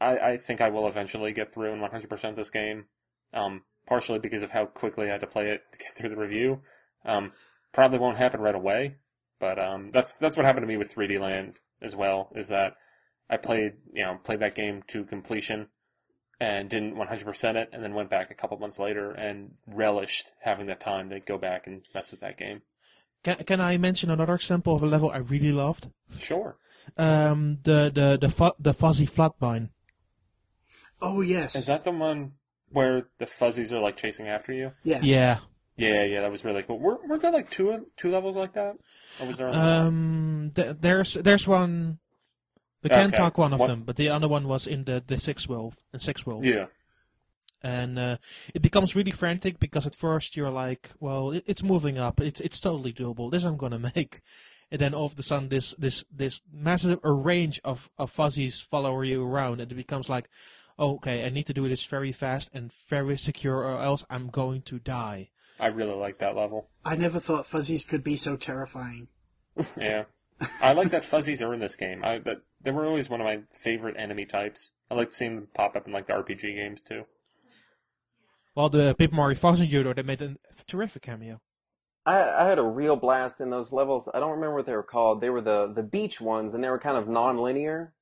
I, 0.00 0.18
I 0.18 0.36
think 0.38 0.60
I 0.60 0.68
will 0.70 0.86
eventually 0.88 1.32
get 1.32 1.54
through 1.54 1.72
and 1.72 1.80
100% 1.82 2.36
this 2.36 2.50
game. 2.50 2.86
Um, 3.32 3.62
partially 3.86 4.18
because 4.18 4.42
of 4.42 4.50
how 4.50 4.64
quickly 4.66 5.06
I 5.08 5.12
had 5.12 5.20
to 5.20 5.26
play 5.26 5.48
it 5.50 5.60
to 5.72 5.78
get 5.78 5.94
through 5.96 6.08
the 6.10 6.16
review. 6.16 6.60
Um, 7.04 7.32
probably 7.72 7.98
won't 7.98 8.18
happen 8.18 8.40
right 8.40 8.54
away, 8.54 8.96
but 9.38 9.58
um, 9.58 9.90
that's 9.92 10.12
that's 10.14 10.36
what 10.36 10.46
happened 10.46 10.64
to 10.64 10.68
me 10.68 10.76
with 10.76 10.94
3D 10.94 11.20
Land 11.20 11.60
as 11.82 11.94
well. 11.94 12.30
Is 12.34 12.48
that 12.48 12.76
I 13.28 13.36
played 13.36 13.74
you 13.92 14.04
know 14.04 14.18
played 14.22 14.40
that 14.40 14.54
game 14.54 14.82
to 14.88 15.04
completion 15.04 15.68
and 16.40 16.68
didn't 16.68 16.96
100% 16.96 17.54
it, 17.54 17.70
and 17.72 17.82
then 17.82 17.94
went 17.94 18.10
back 18.10 18.30
a 18.30 18.34
couple 18.34 18.58
months 18.58 18.78
later 18.78 19.12
and 19.12 19.52
relished 19.66 20.32
having 20.40 20.66
the 20.66 20.74
time 20.74 21.10
to 21.10 21.20
go 21.20 21.38
back 21.38 21.66
and 21.66 21.82
mess 21.94 22.10
with 22.10 22.20
that 22.20 22.36
game. 22.36 22.62
Can, 23.22 23.36
can 23.36 23.60
I 23.60 23.78
mention 23.78 24.10
another 24.10 24.34
example 24.34 24.74
of 24.74 24.82
a 24.82 24.86
level 24.86 25.10
I 25.10 25.18
really 25.18 25.52
loved? 25.52 25.88
Sure. 26.18 26.56
Um, 26.98 27.58
the 27.62 27.90
the 27.94 28.18
the 28.20 28.28
fu- 28.28 28.52
the 28.58 28.74
fuzzy 28.74 29.06
flatmine. 29.06 29.70
Oh 31.00 31.22
yes. 31.22 31.54
Is 31.54 31.66
that 31.66 31.84
the 31.84 31.92
one 31.92 32.32
where 32.70 33.08
the 33.18 33.26
fuzzies 33.26 33.72
are 33.72 33.80
like 33.80 33.96
chasing 33.96 34.28
after 34.28 34.52
you? 34.52 34.72
yes. 34.82 35.04
Yeah, 35.04 35.38
Yeah, 35.76 36.04
yeah, 36.04 36.20
that 36.20 36.30
was 36.30 36.44
really 36.44 36.62
cool. 36.62 36.78
Were, 36.78 36.98
were 37.06 37.18
there 37.18 37.32
like 37.32 37.50
two 37.50 37.86
two 37.96 38.10
levels 38.10 38.36
like 38.36 38.52
that? 38.54 38.76
Or 39.20 39.26
was 39.26 39.38
there? 39.38 39.48
Um, 39.48 40.52
th- 40.54 40.76
there's 40.80 41.14
there's 41.14 41.48
one. 41.48 41.98
We 42.82 42.90
can 42.90 43.08
Okay. 43.08 43.16
talk 43.16 43.38
one 43.38 43.52
of 43.52 43.60
them, 43.60 43.82
but 43.82 43.96
the 43.96 44.10
other 44.10 44.28
one 44.28 44.46
was 44.46 44.66
in 44.66 44.84
the 44.84 45.02
the 45.04 45.18
sixth 45.18 45.48
world. 45.48 45.74
In 45.92 46.00
sixth 46.00 46.26
world. 46.26 46.44
yeah, 46.44 46.66
and 47.62 47.98
uh, 47.98 48.16
it 48.54 48.60
becomes 48.62 48.94
really 48.94 49.10
frantic 49.10 49.58
because 49.58 49.86
at 49.86 49.96
first 49.96 50.36
you're 50.36 50.50
like, 50.50 50.90
well, 51.00 51.30
it, 51.32 51.44
it's 51.46 51.62
moving 51.62 51.98
up, 51.98 52.20
it's 52.20 52.40
it's 52.40 52.60
totally 52.60 52.92
doable. 52.92 53.30
This 53.30 53.42
I'm 53.44 53.56
gonna 53.56 53.78
make, 53.96 54.20
and 54.70 54.80
then 54.80 54.94
all 54.94 55.06
of 55.06 55.18
a 55.18 55.22
sudden 55.22 55.48
this 55.48 55.72
this 55.78 56.04
this 56.14 56.42
massive 56.52 57.00
range 57.02 57.60
of 57.64 57.90
of 57.98 58.10
fuzzies 58.10 58.60
follow 58.60 59.00
you 59.00 59.24
around, 59.24 59.60
and 59.60 59.72
it 59.72 59.74
becomes 59.74 60.08
like, 60.08 60.28
oh, 60.78 60.96
okay, 60.96 61.24
I 61.24 61.30
need 61.30 61.46
to 61.46 61.54
do 61.54 61.66
this 61.68 61.84
very 61.84 62.12
fast 62.12 62.50
and 62.52 62.70
very 62.88 63.16
secure, 63.16 63.56
or 63.64 63.78
else 63.80 64.04
I'm 64.10 64.28
going 64.28 64.62
to 64.62 64.78
die. 64.78 65.30
I 65.58 65.66
really 65.66 65.94
like 65.94 66.18
that 66.18 66.36
level. 66.36 66.68
I 66.84 66.96
never 66.96 67.20
thought 67.20 67.46
fuzzies 67.46 67.84
could 67.84 68.02
be 68.04 68.16
so 68.16 68.36
terrifying. 68.36 69.08
Yeah, 69.78 70.04
I 70.60 70.72
like 70.72 70.90
that 70.90 71.04
fuzzies 71.04 71.40
are 71.40 71.54
in 71.54 71.60
this 71.60 71.76
game. 71.76 72.04
I 72.04 72.18
that 72.18 72.38
they 72.60 72.72
were 72.72 72.86
always 72.86 73.08
one 73.08 73.20
of 73.20 73.24
my 73.24 73.42
favorite 73.62 73.94
enemy 73.96 74.26
types. 74.26 74.72
I 74.90 74.94
like 74.94 75.12
seeing 75.12 75.36
them 75.36 75.48
pop 75.54 75.76
up 75.76 75.86
in 75.86 75.92
like 75.92 76.06
the 76.08 76.14
RPG 76.14 76.40
games 76.40 76.82
too. 76.82 77.04
Well, 78.54 78.68
the 78.68 78.94
Paper 78.94 79.14
Mario 79.14 79.36
Thousand-Year 79.36 79.82
Door, 79.82 79.94
they 79.94 80.02
made 80.02 80.22
a 80.22 80.36
terrific 80.66 81.02
cameo. 81.02 81.40
I, 82.06 82.44
I 82.44 82.48
had 82.48 82.58
a 82.58 82.62
real 82.62 82.96
blast 82.96 83.40
in 83.40 83.50
those 83.50 83.72
levels. 83.72 84.08
I 84.12 84.20
don't 84.20 84.30
remember 84.30 84.56
what 84.56 84.66
they 84.66 84.76
were 84.76 84.82
called. 84.82 85.20
They 85.20 85.30
were 85.30 85.40
the 85.40 85.72
the 85.72 85.82
beach 85.82 86.20
ones, 86.20 86.52
and 86.54 86.62
they 86.62 86.68
were 86.68 86.78
kind 86.78 86.96
of 86.96 87.08
non-linear. 87.08 87.92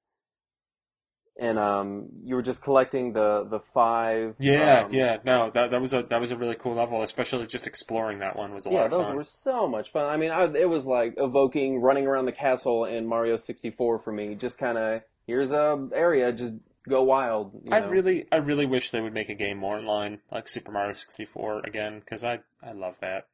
And 1.41 1.59
um, 1.59 2.09
you 2.25 2.35
were 2.35 2.43
just 2.43 2.63
collecting 2.63 3.15
the 3.15 3.47
the 3.49 3.59
five. 3.59 4.35
Yeah, 4.39 4.85
um, 4.87 4.93
yeah. 4.93 5.17
No, 5.25 5.51
that 5.55 5.71
that 5.71 5.81
was 5.81 5.95
a 5.95 6.03
that 6.11 6.21
was 6.21 6.31
a 6.31 6.37
really 6.37 6.57
cool 6.57 6.75
level. 6.75 7.03
Especially 7.03 7.47
just 7.47 7.67
exploring 7.67 8.19
that 8.19 8.37
one 8.37 8.53
was 8.53 8.67
a 8.67 8.69
lot 8.69 8.79
Yeah, 8.81 8.85
of 8.85 8.91
those 8.91 9.07
fun. 9.07 9.17
were 9.17 9.25
so 9.25 9.67
much 9.67 9.91
fun. 9.93 10.05
I 10.11 10.19
mean, 10.19 10.31
I, 10.31 10.45
it 10.45 10.69
was 10.69 10.85
like 10.87 11.15
evoking 11.17 11.81
running 11.81 12.07
around 12.07 12.27
the 12.27 12.33
castle 12.33 12.85
in 12.85 13.07
Mario 13.07 13.37
64 13.39 14.01
for 14.01 14.13
me. 14.13 14.35
Just 14.35 14.59
kind 14.59 14.77
of 14.77 15.01
here's 15.27 15.53
a 15.53 15.89
area, 15.95 16.33
just 16.33 16.53
go 16.87 17.03
wild. 17.03 17.53
You 17.65 17.73
I 17.73 17.81
know? 17.81 17.89
really, 17.89 18.27
I 18.31 18.37
really 18.37 18.67
wish 18.67 18.91
they 18.91 19.01
would 19.01 19.15
make 19.15 19.31
a 19.31 19.35
game 19.35 19.57
more 19.57 19.79
in 19.79 19.87
line 19.87 20.19
like 20.31 20.47
Super 20.49 20.71
Mario 20.71 20.93
64 20.93 21.63
again 21.65 22.01
because 22.01 22.25
I, 22.25 22.41
I 22.63 22.73
love 22.73 22.97
that. 23.01 23.27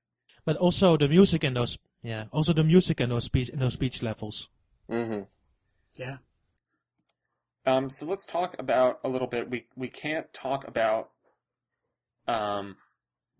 But 0.45 0.57
also 0.57 0.97
the 0.97 1.09
music 1.09 1.43
in 1.43 1.55
those, 1.55 1.77
yeah, 2.03 2.25
also 2.33 2.53
the 2.53 2.63
music 2.65 3.01
in 3.01 3.09
those 3.09 3.25
speech 3.25 3.49
in 3.49 3.59
those 3.59 3.75
beach 3.75 4.03
levels. 4.03 4.49
Mm-hmm. 4.89 5.23
Yeah. 5.97 6.19
Um, 7.69 7.91
so 7.91 8.07
let's 8.07 8.25
talk 8.25 8.57
about 8.59 8.99
a 9.05 9.09
little 9.11 9.27
bit. 9.29 9.51
We 9.51 9.67
we 9.77 9.89
can't 9.89 10.33
talk 10.33 10.67
about 10.67 11.11
um 12.27 12.77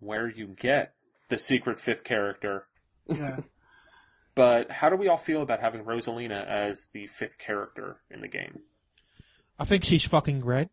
where 0.01 0.29
you 0.29 0.49
get 0.49 0.93
the 1.31 1.39
secret 1.39 1.81
fifth 1.81 2.05
character, 2.05 2.67
Yeah. 3.07 3.39
but 4.35 4.71
how 4.71 4.91
do 4.91 4.97
we 4.97 5.09
all 5.09 5.17
feel 5.17 5.41
about 5.41 5.61
having 5.61 5.83
Rosalina 5.83 6.47
as 6.47 6.89
the 6.93 7.07
fifth 7.07 7.39
character 7.39 8.01
in 8.11 8.21
the 8.21 8.29
game? 8.29 8.61
I 9.59 9.65
think 9.65 9.85
she's 9.85 10.05
fucking 10.05 10.41
great. 10.41 10.69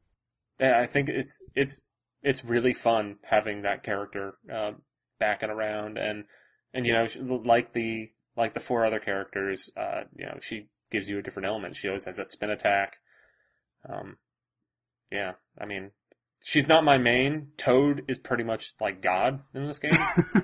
Yeah, 0.59 0.77
I 0.77 0.85
think 0.85 1.07
it's 1.07 1.41
it's 1.55 1.79
it's 2.21 2.43
really 2.43 2.73
fun 2.73 3.19
having 3.23 3.61
that 3.61 3.83
character 3.83 4.33
uh, 4.51 4.73
backing 5.17 5.49
around 5.49 5.97
and 5.97 6.25
and 6.73 6.85
you 6.85 6.91
know 6.91 7.07
like 7.45 7.71
the 7.71 8.09
like 8.35 8.53
the 8.53 8.59
four 8.59 8.85
other 8.85 8.99
characters, 8.99 9.71
uh, 9.77 10.01
you 10.17 10.25
know 10.25 10.39
she 10.41 10.67
gives 10.91 11.07
you 11.07 11.19
a 11.19 11.21
different 11.21 11.47
element. 11.47 11.77
She 11.77 11.87
always 11.87 12.03
has 12.03 12.17
that 12.17 12.31
spin 12.31 12.49
attack. 12.49 12.97
Um, 13.87 14.17
yeah, 15.11 15.33
I 15.59 15.65
mean, 15.65 15.91
she's 16.41 16.67
not 16.67 16.83
my 16.83 16.97
main. 16.97 17.49
Toad 17.57 18.03
is 18.07 18.17
pretty 18.17 18.43
much 18.43 18.73
like 18.79 19.01
God 19.01 19.41
in 19.53 19.65
this 19.67 19.79
game. 19.79 19.93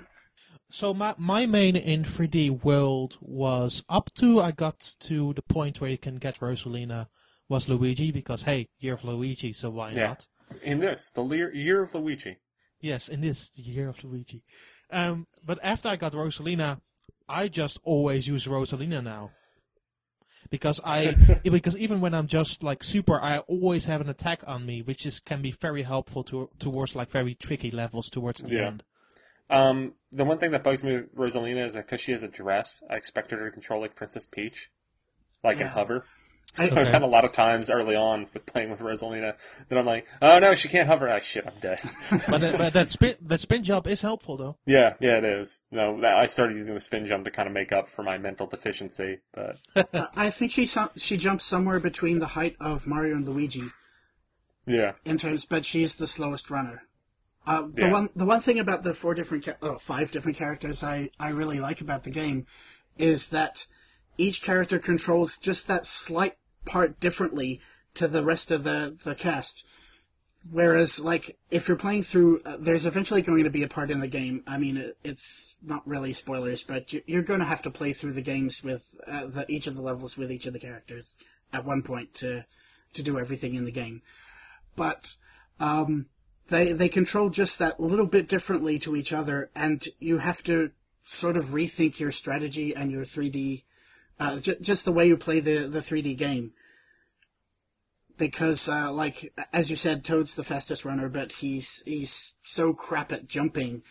So 0.73 0.93
my 0.93 1.13
my 1.17 1.45
main 1.45 1.75
in 1.75 2.03
3D 2.05 2.63
world 2.63 3.17
was 3.19 3.83
up 3.89 4.09
to 4.15 4.39
I 4.39 4.51
got 4.51 4.95
to 5.01 5.33
the 5.33 5.41
point 5.41 5.81
where 5.81 5.89
you 5.89 5.97
can 5.97 6.15
get 6.15 6.39
Rosalina 6.39 7.07
was 7.49 7.67
Luigi 7.67 8.09
because 8.09 8.43
hey, 8.43 8.69
year 8.79 8.93
of 8.93 9.03
Luigi, 9.03 9.51
so 9.51 9.69
why 9.69 9.91
Yeah. 9.91 10.07
not? 10.07 10.27
in 10.61 10.79
this, 10.79 11.11
the 11.11 11.21
Lear, 11.21 11.53
year 11.53 11.83
of 11.83 11.93
Luigi. 11.93 12.37
Yes, 12.79 13.09
in 13.09 13.19
this 13.19 13.49
the 13.49 13.61
year 13.61 13.89
of 13.89 14.01
Luigi. 14.03 14.43
Um, 14.89 15.27
but 15.45 15.59
after 15.61 15.89
I 15.89 15.97
got 15.97 16.13
Rosalina, 16.13 16.79
I 17.27 17.49
just 17.49 17.77
always 17.83 18.29
use 18.29 18.47
Rosalina 18.47 19.03
now. 19.03 19.31
Because 20.51 20.79
I 20.85 21.13
because 21.43 21.75
even 21.77 22.01
when 22.01 22.13
I'm 22.13 22.27
just 22.27 22.61
like 22.61 22.83
super, 22.83 23.19
I 23.19 23.39
always 23.39 23.85
have 23.85 24.01
an 24.01 24.09
attack 24.09 24.43
on 24.45 24.65
me, 24.67 24.83
which 24.83 25.07
is 25.07 25.19
can 25.19 25.41
be 25.41 25.51
very 25.51 25.81
helpful 25.81 26.23
to 26.25 26.49
towards 26.59 26.95
like 26.95 27.09
very 27.09 27.33
tricky 27.33 27.71
levels 27.71 28.09
towards 28.11 28.41
the 28.43 28.53
Yeah. 28.53 28.67
end. 28.67 28.83
Um, 29.49 29.93
the 30.11 30.23
one 30.23 30.37
thing 30.37 30.51
that 30.51 30.63
bugs 30.63 30.83
me 30.83 30.93
with 30.93 31.15
Rosalina 31.15 31.65
is 31.65 31.73
that 31.73 31.85
because 31.87 31.99
she 31.99 32.11
has 32.11 32.21
a 32.23 32.27
dress, 32.27 32.83
I 32.89 32.95
expect 32.95 33.31
her 33.31 33.43
to 33.43 33.51
control 33.51 33.81
like 33.81 33.95
Princess 33.95 34.25
Peach, 34.25 34.69
like 35.43 35.59
Yeah. 35.59 35.69
hover. 35.69 36.05
I- 36.59 36.65
So 36.67 36.71
Okay. 36.73 36.81
I've 36.81 36.87
had 36.89 37.01
a 37.01 37.07
lot 37.07 37.23
of 37.23 37.31
times 37.31 37.69
early 37.69 37.95
on 37.95 38.27
with 38.33 38.45
playing 38.45 38.71
with 38.71 38.79
Rosalina 38.81 39.35
that 39.69 39.77
I'm 39.79 39.85
like, 39.85 40.05
oh 40.21 40.37
no, 40.39 40.53
she 40.53 40.67
can't 40.67 40.87
hover. 40.87 41.07
Ah, 41.09 41.19
shit, 41.19 41.45
I'm 41.47 41.59
dead. 41.61 41.79
But 42.29 42.43
uh, 42.43 42.57
but 42.57 42.73
that 42.73 42.91
spin 42.91 43.15
that 43.21 43.39
spin 43.39 43.63
jump 43.63 43.87
is 43.87 44.01
helpful 44.01 44.35
though. 44.35 44.57
yeah, 44.65 44.95
yeah, 44.99 45.17
it 45.17 45.23
is. 45.23 45.61
No, 45.71 46.01
that, 46.01 46.15
I 46.17 46.25
started 46.25 46.57
using 46.57 46.73
the 46.73 46.81
spin 46.81 47.07
jump 47.07 47.23
to 47.25 47.31
kind 47.31 47.47
of 47.47 47.53
make 47.53 47.71
up 47.71 47.89
for 47.89 48.03
my 48.03 48.17
mental 48.17 48.47
deficiency, 48.47 49.19
but 49.33 49.57
Uh, 49.93 50.07
I 50.15 50.29
think 50.29 50.51
she 50.51 50.65
so- 50.65 50.91
she 50.97 51.15
jumps 51.15 51.45
somewhere 51.45 51.79
between 51.79 52.19
the 52.19 52.27
height 52.27 52.55
of 52.59 52.85
Mario 52.85 53.15
and 53.15 53.27
Luigi 53.27 53.69
yeah, 54.67 54.93
in 55.05 55.17
terms, 55.17 55.45
but 55.45 55.65
she's 55.65 55.95
the 55.97 56.05
slowest 56.07 56.51
runner. 56.51 56.83
Uh, 57.47 57.63
the 57.73 57.83
Yeah. 57.87 57.91
one 57.91 58.09
the 58.15 58.25
one 58.25 58.41
thing 58.41 58.59
about 58.59 58.83
the 58.83 58.93
four 58.93 59.13
different 59.15 59.45
cha- 59.45 59.55
oh, 59.61 59.77
five 59.77 60.11
different 60.11 60.37
characters 60.37 60.83
I 60.83 61.09
I 61.19 61.29
really 61.29 61.59
like 61.59 61.81
about 61.81 62.03
the 62.03 62.11
game 62.11 62.45
is 62.97 63.29
that 63.29 63.65
each 64.21 64.43
character 64.43 64.79
controls 64.79 65.37
just 65.37 65.67
that 65.67 65.85
slight 65.85 66.37
part 66.65 66.99
differently 66.99 67.59
to 67.95 68.07
the 68.07 68.23
rest 68.23 68.51
of 68.51 68.63
the 68.63 68.97
the 69.03 69.15
cast. 69.15 69.65
Whereas, 70.49 70.99
like, 70.99 71.37
if 71.51 71.67
you're 71.67 71.77
playing 71.77 72.01
through, 72.01 72.41
uh, 72.43 72.57
there's 72.59 72.87
eventually 72.87 73.21
going 73.21 73.43
to 73.43 73.51
be 73.51 73.61
a 73.61 73.67
part 73.67 73.91
in 73.91 73.99
the 73.99 74.07
game. 74.07 74.43
I 74.47 74.57
mean, 74.57 74.75
it, 74.75 74.97
it's 75.03 75.59
not 75.63 75.87
really 75.87 76.13
spoilers, 76.13 76.63
but 76.63 76.91
you, 76.91 77.03
you're 77.05 77.21
going 77.21 77.41
to 77.41 77.45
have 77.45 77.61
to 77.61 77.69
play 77.69 77.93
through 77.93 78.13
the 78.13 78.23
games 78.23 78.63
with 78.63 78.99
uh, 79.05 79.27
the, 79.27 79.45
each 79.47 79.67
of 79.67 79.75
the 79.75 79.83
levels 79.83 80.17
with 80.17 80.31
each 80.31 80.47
of 80.47 80.53
the 80.53 80.59
characters 80.59 81.19
at 81.53 81.65
one 81.65 81.83
point 81.83 82.13
to 82.15 82.45
to 82.93 83.03
do 83.03 83.19
everything 83.19 83.55
in 83.55 83.65
the 83.65 83.71
game. 83.71 84.01
But 84.75 85.15
um, 85.59 86.07
they 86.47 86.71
they 86.71 86.89
control 86.89 87.29
just 87.29 87.59
that 87.59 87.79
little 87.79 88.07
bit 88.07 88.27
differently 88.27 88.79
to 88.79 88.95
each 88.95 89.13
other, 89.13 89.51
and 89.55 89.83
you 89.99 90.19
have 90.19 90.43
to 90.43 90.71
sort 91.03 91.37
of 91.37 91.45
rethink 91.45 91.99
your 91.99 92.11
strategy 92.11 92.75
and 92.75 92.91
your 92.91 93.03
3D, 93.03 93.63
uh, 94.21 94.39
j- 94.39 94.57
just 94.61 94.85
the 94.85 94.91
way 94.91 95.07
you 95.07 95.17
play 95.17 95.39
the 95.39 95.67
the 95.67 95.79
3D 95.79 96.15
game. 96.15 96.51
Because, 98.17 98.69
uh, 98.69 98.91
like 98.91 99.33
as 99.51 99.71
you 99.71 99.75
said, 99.75 100.05
Toad's 100.05 100.35
the 100.35 100.43
fastest 100.43 100.85
runner, 100.85 101.09
but 101.09 101.33
he's 101.33 101.81
he's 101.85 102.37
so 102.43 102.71
crap 102.71 103.11
at 103.11 103.27
jumping, 103.27 103.81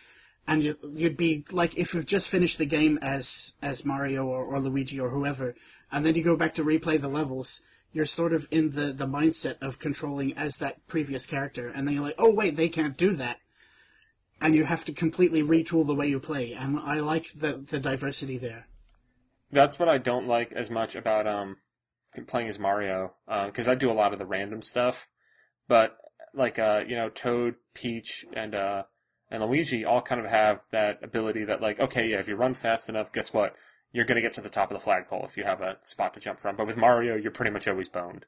and 0.47 0.63
you, 0.63 0.77
you'd 0.89 1.17
be 1.17 1.43
like 1.51 1.77
if 1.77 1.93
you've 1.93 2.05
just 2.05 2.29
finished 2.29 2.57
the 2.57 2.65
game 2.65 2.97
as 3.01 3.55
as 3.61 3.85
Mario 3.85 4.25
or, 4.25 4.45
or 4.45 4.61
Luigi 4.61 4.97
or 5.01 5.09
whoever, 5.09 5.53
and 5.91 6.05
then 6.05 6.15
you 6.15 6.23
go 6.23 6.37
back 6.37 6.53
to 6.53 6.63
replay 6.63 6.99
the 6.99 7.09
levels, 7.09 7.63
you're 7.91 8.05
sort 8.05 8.31
of 8.31 8.47
in 8.51 8.71
the 8.71 8.93
the 8.93 9.07
mindset 9.07 9.61
of 9.61 9.79
controlling 9.79 10.31
as 10.37 10.59
that 10.59 10.87
previous 10.87 11.25
character, 11.25 11.67
and 11.67 11.85
then 11.85 11.95
you're 11.95 12.05
like, 12.05 12.15
oh 12.17 12.33
wait, 12.33 12.55
they 12.55 12.69
can't 12.69 12.95
do 12.95 13.11
that, 13.15 13.39
and 14.39 14.55
you 14.55 14.63
have 14.63 14.85
to 14.85 14.93
completely 14.93 15.43
retool 15.43 15.85
the 15.85 15.95
way 15.95 16.07
you 16.07 16.21
play. 16.21 16.53
And 16.53 16.79
I 16.79 17.01
like 17.01 17.33
the 17.33 17.57
the 17.57 17.81
diversity 17.81 18.37
there. 18.37 18.67
That's 19.51 19.79
what 19.79 19.89
I 19.89 19.97
don't 19.97 20.27
like 20.27 20.53
as 20.53 20.69
much 20.69 20.95
about 20.95 21.27
um 21.27 21.57
playing 22.27 22.49
as 22.49 22.59
Mario 22.59 23.13
because 23.45 23.67
I 23.67 23.75
do 23.75 23.91
a 23.91 23.93
lot 23.93 24.13
of 24.13 24.19
the 24.19 24.25
random 24.25 24.61
stuff, 24.61 25.07
but 25.67 25.97
like 26.33 26.59
uh 26.59 26.83
you 26.87 26.95
know 26.95 27.09
Toad, 27.09 27.55
Peach, 27.73 28.25
and 28.33 28.55
uh 28.55 28.83
and 29.29 29.43
Luigi 29.43 29.85
all 29.85 30.01
kind 30.01 30.21
of 30.21 30.27
have 30.27 30.61
that 30.71 31.03
ability 31.03 31.45
that 31.45 31.61
like 31.61 31.79
okay 31.79 32.09
yeah 32.09 32.17
if 32.17 32.27
you 32.27 32.35
run 32.35 32.53
fast 32.53 32.89
enough 32.89 33.11
guess 33.11 33.33
what 33.33 33.55
you're 33.93 34.05
gonna 34.05 34.21
get 34.21 34.33
to 34.33 34.41
the 34.41 34.49
top 34.49 34.71
of 34.71 34.77
the 34.77 34.83
flagpole 34.83 35.25
if 35.25 35.37
you 35.37 35.43
have 35.43 35.61
a 35.61 35.77
spot 35.83 36.13
to 36.13 36.19
jump 36.19 36.39
from 36.39 36.55
but 36.55 36.67
with 36.67 36.77
Mario 36.77 37.15
you're 37.15 37.31
pretty 37.31 37.51
much 37.51 37.67
always 37.67 37.89
boned. 37.89 38.25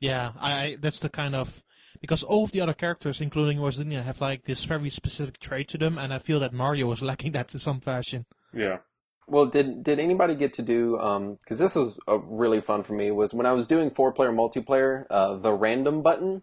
Yeah, 0.00 0.32
I, 0.40 0.52
I 0.52 0.76
that's 0.80 0.98
the 0.98 1.08
kind 1.08 1.36
of 1.36 1.62
because 2.00 2.24
all 2.24 2.42
of 2.42 2.50
the 2.50 2.60
other 2.60 2.74
characters, 2.74 3.20
including 3.20 3.58
Rosalina, 3.58 4.02
have 4.02 4.20
like 4.20 4.44
this 4.44 4.64
very 4.64 4.90
specific 4.90 5.38
trait 5.38 5.68
to 5.68 5.78
them, 5.78 5.96
and 5.96 6.12
I 6.12 6.18
feel 6.18 6.40
that 6.40 6.52
Mario 6.52 6.88
was 6.88 7.02
lacking 7.10 7.32
that 7.32 7.54
in 7.54 7.60
some 7.60 7.80
fashion. 7.80 8.26
Yeah. 8.52 8.78
Well, 9.26 9.46
did 9.46 9.82
did 9.84 9.98
anybody 9.98 10.34
get 10.34 10.54
to 10.54 10.62
do? 10.62 10.96
Because 11.42 11.58
this 11.58 11.74
was 11.74 11.98
uh, 12.08 12.18
really 12.18 12.60
fun 12.60 12.82
for 12.82 12.92
me. 12.92 13.10
Was 13.10 13.32
when 13.32 13.46
I 13.46 13.52
was 13.52 13.66
doing 13.66 13.90
four 13.90 14.12
player 14.12 14.32
multiplayer, 14.32 15.06
uh, 15.10 15.36
the 15.36 15.52
random 15.52 16.02
button 16.02 16.42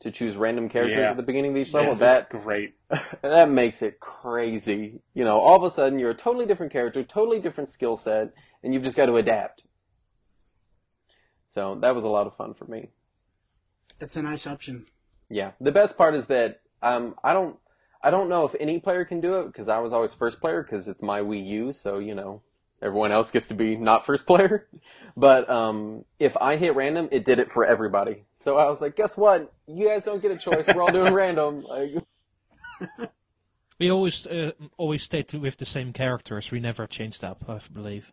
to 0.00 0.10
choose 0.10 0.36
random 0.36 0.68
characters 0.68 0.96
Yeah. 0.98 1.10
at 1.10 1.16
the 1.16 1.22
beginning 1.22 1.52
of 1.52 1.56
each 1.56 1.72
level. 1.74 1.90
Yes, 1.90 1.98
that 1.98 2.30
great. 2.30 2.74
that 3.22 3.50
makes 3.50 3.82
it 3.82 3.98
crazy. 4.00 5.00
You 5.12 5.24
know, 5.24 5.38
all 5.38 5.56
of 5.56 5.62
a 5.64 5.70
sudden 5.74 5.98
you're 5.98 6.10
a 6.10 6.14
totally 6.14 6.46
different 6.46 6.72
character, 6.72 7.02
totally 7.02 7.40
different 7.40 7.68
skill 7.68 7.96
set, 7.96 8.32
and 8.62 8.72
you've 8.72 8.84
just 8.84 8.96
got 8.96 9.06
to 9.06 9.16
adapt. 9.16 9.64
So 11.48 11.76
that 11.80 11.94
was 11.94 12.04
a 12.04 12.08
lot 12.08 12.26
of 12.26 12.36
fun 12.36 12.54
for 12.54 12.66
me. 12.66 12.90
It's 14.00 14.16
a 14.16 14.22
nice 14.22 14.46
option. 14.46 14.86
Yeah. 15.28 15.52
The 15.60 15.72
best 15.72 15.96
part 15.98 16.14
is 16.14 16.26
that 16.26 16.60
um, 16.82 17.16
I 17.24 17.32
don't 17.32 17.56
I 18.02 18.10
don't 18.10 18.28
know 18.28 18.44
if 18.44 18.54
any 18.60 18.78
player 18.78 19.04
can 19.04 19.20
do 19.20 19.40
it 19.40 19.46
because 19.46 19.68
I 19.68 19.78
was 19.78 19.92
always 19.92 20.14
first 20.14 20.40
player 20.40 20.62
because 20.62 20.88
it's 20.88 21.02
my 21.02 21.20
Wii 21.20 21.44
U, 21.46 21.72
so 21.72 21.98
you 21.98 22.14
know 22.14 22.42
everyone 22.80 23.10
else 23.10 23.30
gets 23.30 23.48
to 23.48 23.54
be 23.54 23.76
not 23.76 24.06
first 24.06 24.26
player. 24.26 24.68
But 25.16 25.50
um, 25.50 26.04
if 26.20 26.36
I 26.36 26.54
hit 26.54 26.76
random, 26.76 27.08
it 27.10 27.24
did 27.24 27.40
it 27.40 27.50
for 27.50 27.64
everybody. 27.66 28.22
So 28.36 28.56
I 28.56 28.68
was 28.68 28.80
like, 28.80 28.94
guess 28.94 29.16
what? 29.16 29.52
You 29.66 29.88
guys 29.88 30.04
don't 30.04 30.22
get 30.22 30.30
a 30.30 30.38
choice. 30.38 30.68
We're 30.68 30.80
all 30.80 30.92
doing 30.92 31.12
random. 31.24 31.62
Like, 31.62 31.90
We 33.80 33.90
always 33.90 34.26
uh, 34.26 34.52
always 34.76 35.02
stayed 35.02 35.32
with 35.34 35.56
the 35.56 35.66
same 35.66 35.92
characters. 35.92 36.52
We 36.52 36.60
never 36.60 36.86
changed 36.86 37.24
up, 37.24 37.44
I 37.48 37.60
believe. 37.72 38.12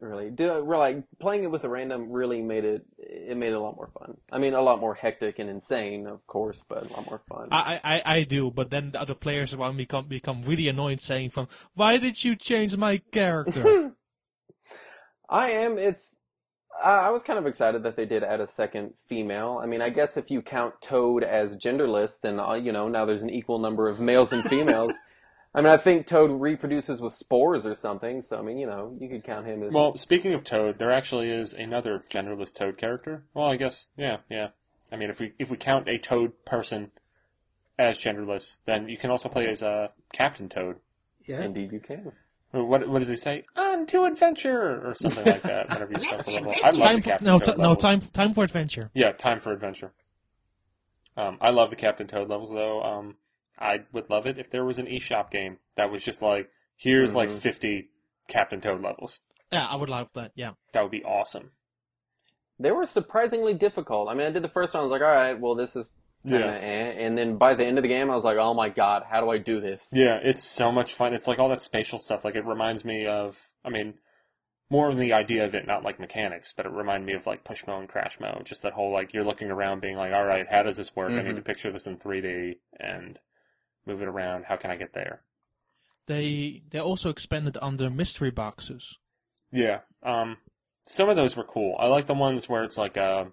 Really, 0.00 0.30
do 0.30 0.52
like 0.62 1.04
playing 1.18 1.44
it 1.44 1.50
with 1.50 1.64
a 1.64 1.68
random 1.68 2.10
really 2.10 2.42
made 2.42 2.64
it 2.64 2.86
it 2.98 3.36
made 3.36 3.48
it 3.48 3.54
a 3.54 3.60
lot 3.60 3.76
more 3.76 3.90
fun. 3.98 4.16
I 4.30 4.38
mean, 4.38 4.54
a 4.54 4.60
lot 4.60 4.80
more 4.80 4.94
hectic 4.94 5.38
and 5.38 5.48
insane, 5.48 6.06
of 6.06 6.26
course, 6.26 6.62
but 6.68 6.88
a 6.90 6.92
lot 6.92 7.06
more 7.06 7.22
fun. 7.28 7.48
I, 7.50 7.80
I, 7.82 8.02
I 8.04 8.22
do, 8.22 8.50
but 8.50 8.70
then 8.70 8.92
the 8.92 9.00
other 9.00 9.14
players 9.14 9.54
around 9.54 9.76
me 9.76 9.84
become 9.84 10.06
become 10.06 10.42
really 10.42 10.68
annoyed, 10.68 11.00
saying 11.00 11.30
from, 11.30 11.48
"Why 11.74 11.96
did 11.96 12.22
you 12.24 12.36
change 12.36 12.76
my 12.76 12.98
character?" 12.98 13.92
I 15.28 15.50
am. 15.50 15.78
It's. 15.78 16.16
I 16.82 17.06
I 17.06 17.10
was 17.10 17.22
kind 17.22 17.38
of 17.38 17.46
excited 17.46 17.82
that 17.84 17.96
they 17.96 18.06
did 18.06 18.22
add 18.22 18.40
a 18.40 18.46
second 18.46 18.94
female. 19.08 19.60
I 19.62 19.66
mean, 19.66 19.80
I 19.80 19.88
guess 19.88 20.16
if 20.16 20.30
you 20.30 20.42
count 20.42 20.74
Toad 20.80 21.24
as 21.24 21.56
genderless, 21.56 22.20
then 22.20 22.38
uh, 22.38 22.54
you 22.54 22.72
know 22.72 22.88
now 22.88 23.04
there's 23.04 23.22
an 23.22 23.30
equal 23.30 23.58
number 23.58 23.88
of 23.88 24.00
males 24.00 24.32
and 24.32 24.44
females. 24.44 24.92
I 25.56 25.62
mean, 25.62 25.72
I 25.72 25.78
think 25.78 26.06
Toad 26.06 26.30
reproduces 26.30 27.00
with 27.00 27.14
spores 27.14 27.64
or 27.64 27.74
something. 27.74 28.20
So 28.20 28.38
I 28.38 28.42
mean, 28.42 28.58
you 28.58 28.66
know, 28.66 28.94
you 29.00 29.08
could 29.08 29.24
count 29.24 29.46
him 29.46 29.62
as. 29.62 29.72
Well, 29.72 29.96
speaking 29.96 30.34
of 30.34 30.44
Toad, 30.44 30.78
there 30.78 30.92
actually 30.92 31.30
is 31.30 31.54
another 31.54 32.04
genderless 32.10 32.54
Toad 32.54 32.76
character. 32.76 33.24
Well, 33.32 33.46
I 33.46 33.56
guess, 33.56 33.88
yeah, 33.96 34.18
yeah. 34.28 34.48
I 34.92 34.96
mean, 34.96 35.08
if 35.08 35.18
we 35.18 35.32
if 35.38 35.48
we 35.48 35.56
count 35.56 35.88
a 35.88 35.96
Toad 35.96 36.44
person 36.44 36.90
as 37.78 37.98
genderless, 37.98 38.60
then 38.66 38.90
you 38.90 38.98
can 38.98 39.10
also 39.10 39.30
play 39.30 39.48
as 39.48 39.62
uh, 39.62 39.88
Captain 40.12 40.50
Toad. 40.50 40.76
Yeah. 41.24 41.42
Indeed, 41.42 41.72
you 41.72 41.80
can. 41.80 42.12
Or 42.52 42.64
What 42.64 42.86
what 42.86 42.98
does 42.98 43.08
he 43.08 43.16
say? 43.16 43.44
On 43.56 43.86
to 43.86 44.04
adventure 44.04 44.86
or 44.86 44.94
something 44.94 45.24
like 45.24 45.42
that. 45.42 45.70
Whenever 45.70 45.92
you 45.92 45.98
start 46.00 46.16
Let's 46.16 46.28
the 46.28 46.34
level, 46.34 46.54
I 46.62 46.68
love 46.68 46.78
time 46.78 46.96
the 46.96 47.02
for, 47.02 47.08
Captain 47.08 47.26
no, 47.26 47.38
Toad 47.38 47.56
t- 47.56 47.62
no 47.62 47.74
time 47.74 48.00
time 48.02 48.34
for 48.34 48.44
adventure. 48.44 48.90
Yeah, 48.92 49.12
time 49.12 49.40
for 49.40 49.52
adventure. 49.52 49.92
Um, 51.16 51.38
I 51.40 51.48
love 51.48 51.70
the 51.70 51.76
Captain 51.76 52.06
Toad 52.06 52.28
levels 52.28 52.50
though. 52.50 52.82
Um, 52.82 53.16
I 53.58 53.84
would 53.92 54.10
love 54.10 54.26
it 54.26 54.38
if 54.38 54.50
there 54.50 54.64
was 54.64 54.78
an 54.78 54.86
eShop 54.86 55.30
game 55.30 55.58
that 55.76 55.90
was 55.90 56.04
just 56.04 56.20
like, 56.22 56.50
here's 56.76 57.14
like 57.14 57.30
Mhm. 57.30 57.38
50 57.38 57.88
Captain 58.28 58.60
Toad 58.60 58.82
levels. 58.82 59.20
Yeah, 59.52 59.66
I 59.66 59.76
would 59.76 59.88
love 59.88 60.08
that. 60.14 60.32
Yeah. 60.34 60.52
That 60.72 60.82
would 60.82 60.90
be 60.90 61.04
awesome. 61.04 61.52
They 62.58 62.70
were 62.72 62.86
surprisingly 62.86 63.54
difficult. 63.54 64.08
I 64.08 64.14
mean, 64.14 64.26
I 64.26 64.30
did 64.30 64.42
the 64.42 64.48
first 64.48 64.74
one. 64.74 64.80
I 64.80 64.82
was 64.82 64.90
like, 64.90 65.02
all 65.02 65.08
right, 65.08 65.38
well, 65.38 65.54
this 65.54 65.76
is 65.76 65.92
kind 66.24 66.36
of 66.36 66.40
Yeah. 66.50 66.56
eh. 66.58 66.90
And 67.06 67.16
then 67.16 67.36
by 67.36 67.54
the 67.54 67.64
end 67.64 67.78
of 67.78 67.82
the 67.82 67.88
game, 67.88 68.10
I 68.10 68.14
was 68.14 68.24
like, 68.24 68.38
oh 68.38 68.54
my 68.54 68.68
god, 68.70 69.04
how 69.08 69.20
do 69.20 69.30
I 69.30 69.38
do 69.38 69.60
this? 69.60 69.90
Yeah, 69.92 70.18
it's 70.22 70.42
so 70.42 70.72
much 70.72 70.94
fun. 70.94 71.12
It's 71.14 71.26
like 71.28 71.38
all 71.38 71.50
that 71.50 71.60
spatial 71.62 71.98
stuff. 71.98 72.24
Like 72.24 72.34
it 72.34 72.44
reminds 72.46 72.84
me 72.84 73.06
of, 73.06 73.38
I 73.64 73.68
mean, 73.70 73.94
more 74.70 74.88
of 74.88 74.96
the 74.98 75.12
idea 75.12 75.44
of 75.44 75.54
it, 75.54 75.66
not 75.66 75.84
like 75.84 76.00
mechanics, 76.00 76.52
but 76.56 76.66
it 76.66 76.72
reminded 76.72 77.06
me 77.06 77.12
of 77.12 77.26
like 77.26 77.44
Pushmo 77.44 77.78
and 77.78 77.88
Crashmo. 77.88 78.42
Just 78.42 78.62
that 78.62 78.72
whole 78.72 78.90
like 78.90 79.12
you're 79.14 79.22
looking 79.24 79.50
around, 79.50 79.80
being 79.80 79.96
like, 79.96 80.12
all 80.12 80.24
right, 80.24 80.46
how 80.48 80.62
does 80.64 80.76
this 80.78 80.96
work? 80.96 81.12
I 81.12 81.22
need 81.22 81.32
Mhm. 81.32 81.36
to 81.36 81.42
picture 81.42 81.70
this 81.70 81.86
in 81.86 81.98
3D 81.98 82.58
and 82.80 83.18
move 83.86 84.02
it 84.02 84.08
around. 84.08 84.44
How 84.44 84.56
can 84.56 84.70
I 84.70 84.76
get 84.76 84.92
there? 84.92 85.22
They 86.06 86.62
they 86.70 86.78
also 86.78 87.10
expanded 87.10 87.56
on 87.58 87.76
the 87.76 87.90
mystery 87.90 88.30
boxes. 88.30 88.98
Yeah. 89.50 89.80
Um, 90.02 90.38
some 90.84 91.08
of 91.08 91.16
those 91.16 91.36
were 91.36 91.44
cool. 91.44 91.76
I 91.78 91.86
like 91.86 92.06
the 92.06 92.14
ones 92.14 92.48
where 92.48 92.62
it's 92.62 92.78
like, 92.78 92.96
uh, 92.96 93.26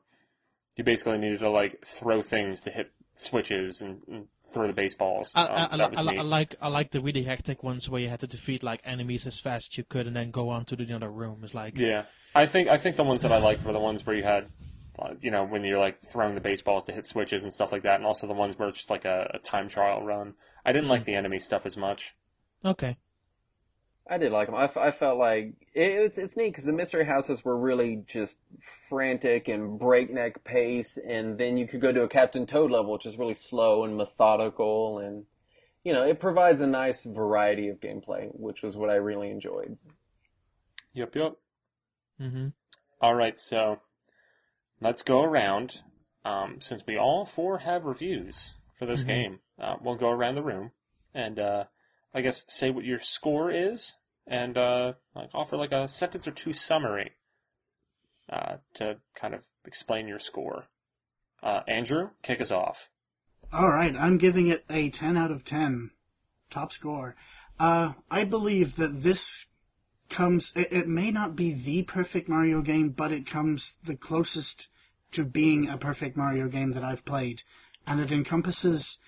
you 0.75 0.83
basically 0.83 1.19
needed 1.19 1.39
to 1.39 1.49
like 1.49 1.85
throw 1.85 2.21
things 2.21 2.61
to 2.61 2.71
hit 2.71 2.91
switches 3.13 3.81
and, 3.81 4.01
and 4.07 4.27
throw 4.51 4.67
the 4.67 4.73
baseballs. 4.73 5.31
I, 5.35 5.45
Um, 5.45 5.81
I, 5.81 5.83
I, 5.83 5.87
I, 5.87 6.15
I 6.17 6.21
like 6.21 6.55
I 6.61 6.67
like 6.67 6.91
the 6.91 7.01
really 7.01 7.23
hectic 7.23 7.63
ones 7.63 7.89
where 7.89 8.01
you 8.01 8.09
had 8.09 8.19
to 8.21 8.27
defeat 8.27 8.63
like 8.63 8.81
enemies 8.83 9.27
as 9.27 9.39
fast 9.39 9.73
as 9.73 9.77
you 9.77 9.83
could 9.83 10.07
and 10.07 10.15
then 10.15 10.31
go 10.31 10.49
on 10.49 10.65
to 10.65 10.75
the 10.75 10.91
other 10.93 11.11
room. 11.11 11.41
It's 11.43 11.53
like 11.53 11.77
Yeah, 11.77 12.05
I 12.33 12.45
think 12.45 12.69
I 12.69 12.77
think 12.77 12.95
the 12.95 13.03
ones 13.03 13.21
that 13.21 13.31
I 13.31 13.37
liked 13.37 13.63
were 13.65 13.73
the 13.73 13.79
ones 13.79 14.05
where 14.05 14.15
you 14.15 14.23
had, 14.23 14.47
you 15.21 15.32
know, 15.32 15.43
when 15.45 15.63
you're 15.63 15.79
like 15.79 16.01
throwing 16.03 16.36
the 16.36 16.41
baseballs 16.41 16.86
to 16.86 16.91
hit 16.91 17.06
switches 17.06 17.43
and 17.43 17.53
stuff 17.53 17.71
like 17.71 17.84
that, 17.84 17.95
and 17.95 18.06
also 18.06 18.27
the 18.27 18.34
ones 18.34 18.58
where 18.58 18.69
it's 18.69 18.79
just 18.79 18.89
like 18.89 19.06
a, 19.06 19.32
a 19.34 19.39
time 19.39 19.69
trial 19.69 20.03
run. 20.03 20.36
I 20.65 20.71
didn't 20.73 20.89
like 20.89 21.06
the 21.06 21.15
enemy 21.15 21.39
stuff 21.39 21.65
as 21.65 21.77
much. 21.77 22.15
okay. 22.65 22.97
I 24.10 24.17
did 24.17 24.32
like 24.34 24.47
them. 24.47 24.56
I, 24.56 24.65
f- 24.65 24.77
I 24.77 24.91
felt 24.91 25.17
like 25.17 25.56
it, 25.73 25.91
it's 25.91 26.17
it's 26.17 26.36
neat 26.36 26.49
because 26.49 26.65
the 26.65 26.73
mystery 26.73 27.06
houses 27.06 27.45
were 27.45 27.58
really 27.58 28.03
just 28.06 28.39
frantic 28.89 29.47
and 29.47 29.79
breakneck 29.79 30.43
pace, 30.43 30.97
and 30.97 31.38
then 31.38 31.56
you 31.58 31.67
could 31.67 31.79
go 31.82 31.91
to 31.93 32.03
a 32.03 32.10
Captain 32.10 32.45
Toad 32.45 32.69
level, 32.69 32.91
which 32.91 33.06
is 33.06 33.17
really 33.17 33.34
slow 33.34 33.86
and 33.86 33.95
methodical, 33.95 34.99
and 34.99 35.25
you 35.86 35.93
know 35.93 36.03
it 36.03 36.19
provides 36.19 36.60
a 36.60 36.67
nice 36.67 37.06
variety 37.06 37.69
of 37.69 37.79
gameplay, 37.79 38.27
which 38.34 38.62
was 38.62 38.75
what 38.75 38.89
I 38.89 38.95
really 38.95 39.29
enjoyed. 39.29 39.77
Yep, 40.93 41.15
yep. 41.15 41.38
hmm 42.19 42.47
All 43.01 43.15
right, 43.15 43.39
so 43.39 43.79
let's 44.83 45.01
go 45.01 45.23
around. 45.23 45.81
Um, 46.25 46.61
since 46.61 46.83
we 46.85 46.97
all 46.97 47.25
four 47.25 47.59
have 47.59 47.83
reviews 47.83 48.55
for 48.77 48.85
this 48.85 49.03
Mhm. 49.03 49.07
game, 49.07 49.39
uh, 49.59 49.77
we'll 49.81 49.95
go 49.95 50.09
around 50.09 50.35
the 50.35 50.43
room 50.43 50.71
and 51.13 51.39
uh, 51.39 51.65
I 52.13 52.21
guess 52.21 52.45
say 52.47 52.69
what 52.69 52.85
your 52.85 52.99
score 52.99 53.51
is 53.51 53.97
and 54.25 54.57
uh, 54.57 54.93
like 55.15 55.29
offer 55.33 55.57
like 55.57 55.71
a 55.71 55.87
sentence 55.87 56.27
or 56.27 56.31
two 56.31 56.53
summary 56.53 57.13
uh, 58.29 58.57
to 58.75 58.99
kind 59.15 59.33
of 59.33 59.43
explain 59.65 60.07
your 60.07 60.19
score. 60.19 60.67
Uh, 61.41 61.61
Andrew, 61.67 62.11
kick 62.21 62.39
us 62.39 62.51
off. 62.51 62.89
All 63.51 63.69
right, 63.69 63.95
I'm 63.95 64.17
giving 64.17 64.47
it 64.47 64.63
a 64.69 64.89
10 64.89 65.17
out 65.17 65.29
of 65.29 65.43
10. 65.43 65.91
Top 66.49 66.71
score. 66.71 67.15
Uh, 67.59 67.93
I 68.09 68.23
believe 68.23 68.77
that 68.77 69.01
this 69.03 69.53
comes, 70.09 70.55
it, 70.55 70.71
it 70.71 70.87
may 70.87 71.11
not 71.11 71.35
be 71.35 71.53
the 71.53 71.83
perfect 71.83 72.29
Mario 72.29 72.61
game, 72.61 72.89
but 72.89 73.11
it 73.11 73.25
comes 73.25 73.77
the 73.83 73.95
closest 73.95 74.71
to 75.13 75.26
being 75.26 75.69
a 75.69 75.78
perfect 75.78 76.17
Mario 76.17 76.47
game 76.47 76.71
that 76.71 76.84
I've 76.84 77.06
played. 77.06 77.41
And 77.86 77.99
it 77.99 78.12
encompasses 78.12 78.99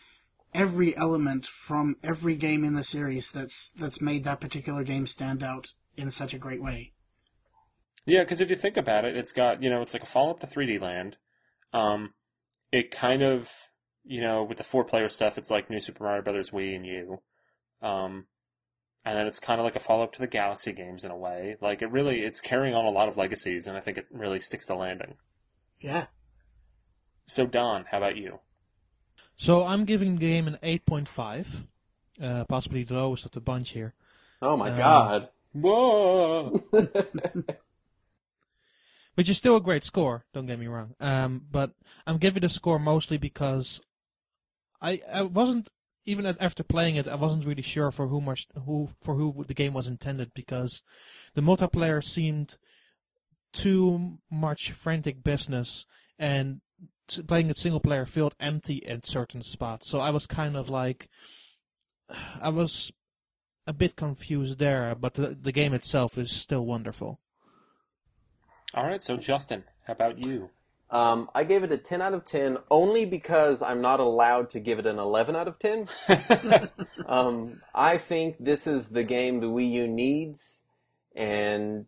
every 0.53 0.95
element 0.95 1.45
from 1.47 1.97
every 2.03 2.35
game 2.35 2.63
in 2.63 2.73
the 2.73 2.83
series 2.83 3.31
that's, 3.31 3.71
that's 3.71 4.01
made 4.01 4.23
that 4.23 4.39
particular 4.39 4.83
game 4.83 5.05
stand 5.05 5.43
out 5.43 5.67
in 5.97 6.09
such 6.11 6.33
a 6.33 6.39
great 6.39 6.61
way. 6.61 6.93
Yeah, 8.05 8.19
because 8.21 8.39
if 8.39 8.49
you 8.49 8.55
think 8.55 8.77
about 8.77 9.05
it, 9.05 9.15
it's 9.17 9.31
got 9.31 9.63
you 9.63 9.69
know 9.69 9.81
it's 9.81 9.93
like 9.93 10.03
a 10.03 10.07
follow 10.07 10.31
up 10.31 10.39
to 10.41 10.47
3D 10.47 10.79
Land. 10.79 11.17
Um, 11.73 12.13
it 12.71 12.91
kind 12.91 13.23
of 13.23 13.51
U 14.03 14.21
know 14.21 14.43
with 14.43 14.57
the 14.57 14.63
four 14.63 14.83
player 14.83 15.09
stuff, 15.09 15.37
it's 15.37 15.49
like 15.49 15.69
New 15.69 15.79
Super 15.79 16.03
Mario 16.03 16.21
Brothers 16.21 16.51
Wii 16.51 16.75
and 16.75 16.85
you. 16.85 17.21
Um, 17.81 18.27
and 19.03 19.17
then 19.17 19.27
it's 19.27 19.39
kind 19.39 19.59
of 19.59 19.65
like 19.65 19.75
a 19.75 19.79
follow 19.79 20.03
up 20.03 20.13
to 20.13 20.19
the 20.19 20.27
Galaxy 20.27 20.71
games 20.71 21.03
in 21.03 21.11
a 21.11 21.17
way. 21.17 21.57
Like 21.61 21.81
it 21.81 21.91
really, 21.91 22.21
it's 22.21 22.39
carrying 22.39 22.75
on 22.75 22.85
a 22.85 22.91
lot 22.91 23.07
of 23.07 23.17
legacies, 23.17 23.67
and 23.67 23.75
I 23.75 23.81
think 23.81 23.97
it 23.97 24.05
really 24.11 24.39
sticks 24.39 24.67
the 24.67 24.75
landing. 24.75 25.15
Yeah. 25.79 26.07
So 27.25 27.45
Daan, 27.45 27.85
how 27.89 27.97
about 27.97 28.17
you? 28.17 28.39
So 29.35 29.63
I'm 29.63 29.85
giving 29.85 30.15
the 30.15 30.21
game 30.21 30.47
an 30.47 30.57
8.5, 30.63 31.65
uh, 32.21 32.45
possibly 32.45 32.83
the 32.83 32.93
lowest 32.93 33.25
of 33.25 33.31
the 33.31 33.41
bunch 33.41 33.71
here. 33.71 33.93
Oh 34.41 34.55
my 34.55 34.71
Um, 34.71 34.77
god! 34.77 35.29
Whoa! 35.53 36.63
which 39.15 39.29
is 39.29 39.37
still 39.37 39.55
a 39.55 39.61
great 39.61 39.83
score. 39.83 40.25
Don't 40.33 40.45
get 40.45 40.59
me 40.59 40.67
wrong. 40.67 40.93
Um, 40.99 41.41
but 41.49 41.71
I'm 42.05 42.17
giving 42.17 42.41
the 42.41 42.49
score 42.49 42.79
mostly 42.79 43.17
because 43.17 43.81
I 44.81 45.01
I 45.11 45.23
wasn't 45.23 45.69
even 46.05 46.25
after 46.25 46.63
playing 46.63 46.97
it, 46.97 47.07
I 47.07 47.15
wasn't 47.15 47.45
really 47.45 47.61
sure 47.61 47.91
for 47.91 48.07
who 48.07 48.21
much 48.21 48.47
who 48.65 48.89
for 49.01 49.15
who 49.15 49.43
the 49.47 49.53
game 49.53 49.73
was 49.73 49.87
intended 49.87 50.31
because 50.33 50.83
the 51.33 51.41
multiplayer 51.41 52.03
seemed 52.03 52.57
too 53.55 54.17
much 54.29 54.71
frantic 54.71 55.23
business 55.23 55.85
and 56.19 56.61
playing 57.27 57.49
it 57.49 57.57
single 57.57 57.79
player 57.79 58.05
felt 58.05 58.35
empty 58.39 58.85
at 58.85 59.05
certain 59.05 59.41
spots. 59.41 59.89
So 59.89 59.99
I 59.99 60.09
was 60.09 60.27
kind 60.27 60.55
of 60.57 60.69
like 60.69 61.09
I 62.41 62.49
was 62.49 62.91
a 63.65 63.73
bit 63.73 63.95
confused 63.95 64.59
there, 64.59 64.93
but 64.93 65.15
the, 65.15 65.29
the 65.29 65.51
game 65.51 65.73
itself 65.73 66.17
is 66.17 66.31
still 66.31 66.65
wonderful. 66.65 67.19
All 68.73 68.85
right, 68.85 69.01
so 69.01 69.17
Justin, 69.17 69.63
how 69.87 69.93
about 69.93 70.23
you? 70.23 70.49
Um, 70.91 71.29
I 71.33 71.45
gave 71.45 71.63
it 71.63 71.71
a 71.71 71.77
10 71.77 72.01
out 72.01 72.13
of 72.13 72.25
10 72.25 72.57
only 72.69 73.05
because 73.05 73.61
I'm 73.61 73.81
not 73.81 73.99
allowed 73.99 74.49
to 74.51 74.59
give 74.59 74.77
it 74.77 74.85
an 74.85 74.99
11 74.99 75.35
out 75.35 75.47
of 75.47 75.57
10. 75.57 75.87
um, 77.07 77.61
I 77.73 77.97
think 77.97 78.35
this 78.39 78.67
is 78.67 78.89
the 78.89 79.03
game 79.03 79.39
the 79.39 79.47
Wii 79.47 79.71
U 79.71 79.87
needs, 79.87 80.63
and 81.15 81.85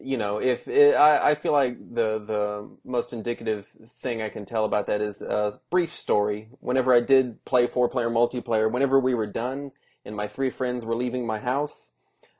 you 0.00 0.16
know, 0.16 0.38
if 0.38 0.68
it, 0.68 0.94
I, 0.94 1.30
I 1.30 1.34
feel 1.34 1.52
like 1.52 1.78
the 1.94 2.18
the 2.18 2.70
most 2.84 3.12
indicative 3.12 3.66
thing 4.02 4.22
I 4.22 4.28
can 4.28 4.44
tell 4.44 4.64
about 4.64 4.86
that 4.86 5.00
is 5.00 5.22
a 5.22 5.60
brief 5.70 5.94
story. 5.94 6.48
Whenever 6.60 6.94
I 6.94 7.00
did 7.00 7.44
play 7.44 7.66
four 7.66 7.88
player 7.88 8.10
multiplayer, 8.10 8.70
whenever 8.70 9.00
we 9.00 9.14
were 9.14 9.26
done 9.26 9.72
and 10.04 10.14
my 10.16 10.28
three 10.28 10.50
friends 10.50 10.84
were 10.84 10.96
leaving 10.96 11.26
my 11.26 11.38
house, 11.38 11.90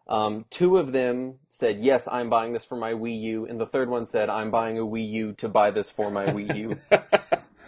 um, 0.09 0.45
two 0.51 0.77
of 0.79 0.93
them 0.93 1.35
said, 1.49 1.81
"Yes, 1.81 2.09
I'm 2.11 2.31
buying 2.31 2.53
this 2.53 2.65
for 2.65 2.77
my 2.77 2.93
Wii 2.93 3.21
U," 3.23 3.47
and 3.47 3.61
the 3.61 3.67
third 3.67 3.91
one 3.91 4.07
said, 4.07 4.31
"I'm 4.31 4.51
buying 4.51 4.79
a 4.79 4.83
Wii 4.83 5.09
U 5.11 5.33
to 5.35 5.49
buy 5.49 5.71
this 5.71 5.91
for 5.91 6.11
my 6.11 6.27
Wii 6.27 6.57
U." 6.57 6.81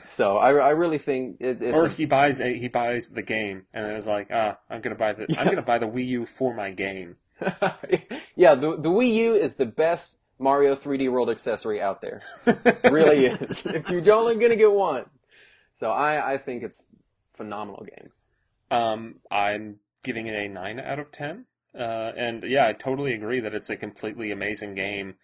So 0.04 0.36
I, 0.36 0.50
I 0.50 0.70
really 0.70 0.98
think 0.98 1.36
it, 1.40 1.62
it's 1.62 1.74
or 1.74 1.86
a- 1.86 1.88
he 1.88 2.04
buys 2.04 2.40
a, 2.40 2.52
he 2.54 2.68
buys 2.68 3.08
the 3.08 3.22
game 3.22 3.64
and 3.72 3.86
then 3.86 3.94
was 3.94 4.06
like, 4.06 4.28
ah, 4.30 4.58
I'm 4.68 4.80
gonna 4.82 4.96
buy 4.96 5.12
the 5.14 5.26
I'm 5.38 5.46
gonna 5.52 5.62
buy 5.62 5.78
the 5.78 5.86
Wii 5.86 6.06
U 6.08 6.26
for 6.26 6.52
my 6.52 6.72
game. 6.72 7.16
yeah, 8.36 8.54
the 8.54 8.76
the 8.76 8.90
Wii 8.90 9.14
U 9.14 9.34
is 9.34 9.54
the 9.54 9.66
best 9.66 10.16
Mario 10.38 10.74
3D 10.74 11.10
World 11.10 11.30
accessory 11.30 11.80
out 11.80 12.00
there. 12.00 12.22
It 12.46 12.90
really 12.90 13.26
is. 13.26 13.66
if 13.66 13.90
you're 13.90 14.12
only 14.12 14.36
gonna 14.36 14.56
get 14.56 14.72
one, 14.72 15.06
so 15.72 15.90
I 15.90 16.34
I 16.34 16.38
think 16.38 16.62
it's 16.62 16.86
phenomenal 17.34 17.84
game. 17.84 18.10
Um, 18.70 19.16
I'm 19.30 19.76
giving 20.02 20.26
it 20.26 20.34
a 20.34 20.48
nine 20.48 20.80
out 20.80 20.98
of 20.98 21.12
ten. 21.12 21.46
Uh, 21.78 22.12
and 22.16 22.42
yeah, 22.44 22.66
I 22.66 22.72
totally 22.72 23.12
agree 23.12 23.40
that 23.40 23.54
it's 23.54 23.70
a 23.70 23.76
completely 23.76 24.32
amazing 24.32 24.74
game. 24.74 25.14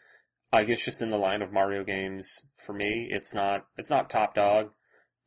I 0.53 0.65
guess 0.65 0.81
just 0.81 1.03
in 1.03 1.11
the 1.11 1.17
line 1.17 1.43
of 1.43 1.53
Mario 1.53 1.83
games, 1.83 2.47
for 2.65 2.73
me, 2.73 3.09
it's 3.11 3.35
not 3.35 3.67
it's 3.77 3.91
not 3.91 4.11
top 4.11 4.35
dog. 4.35 4.71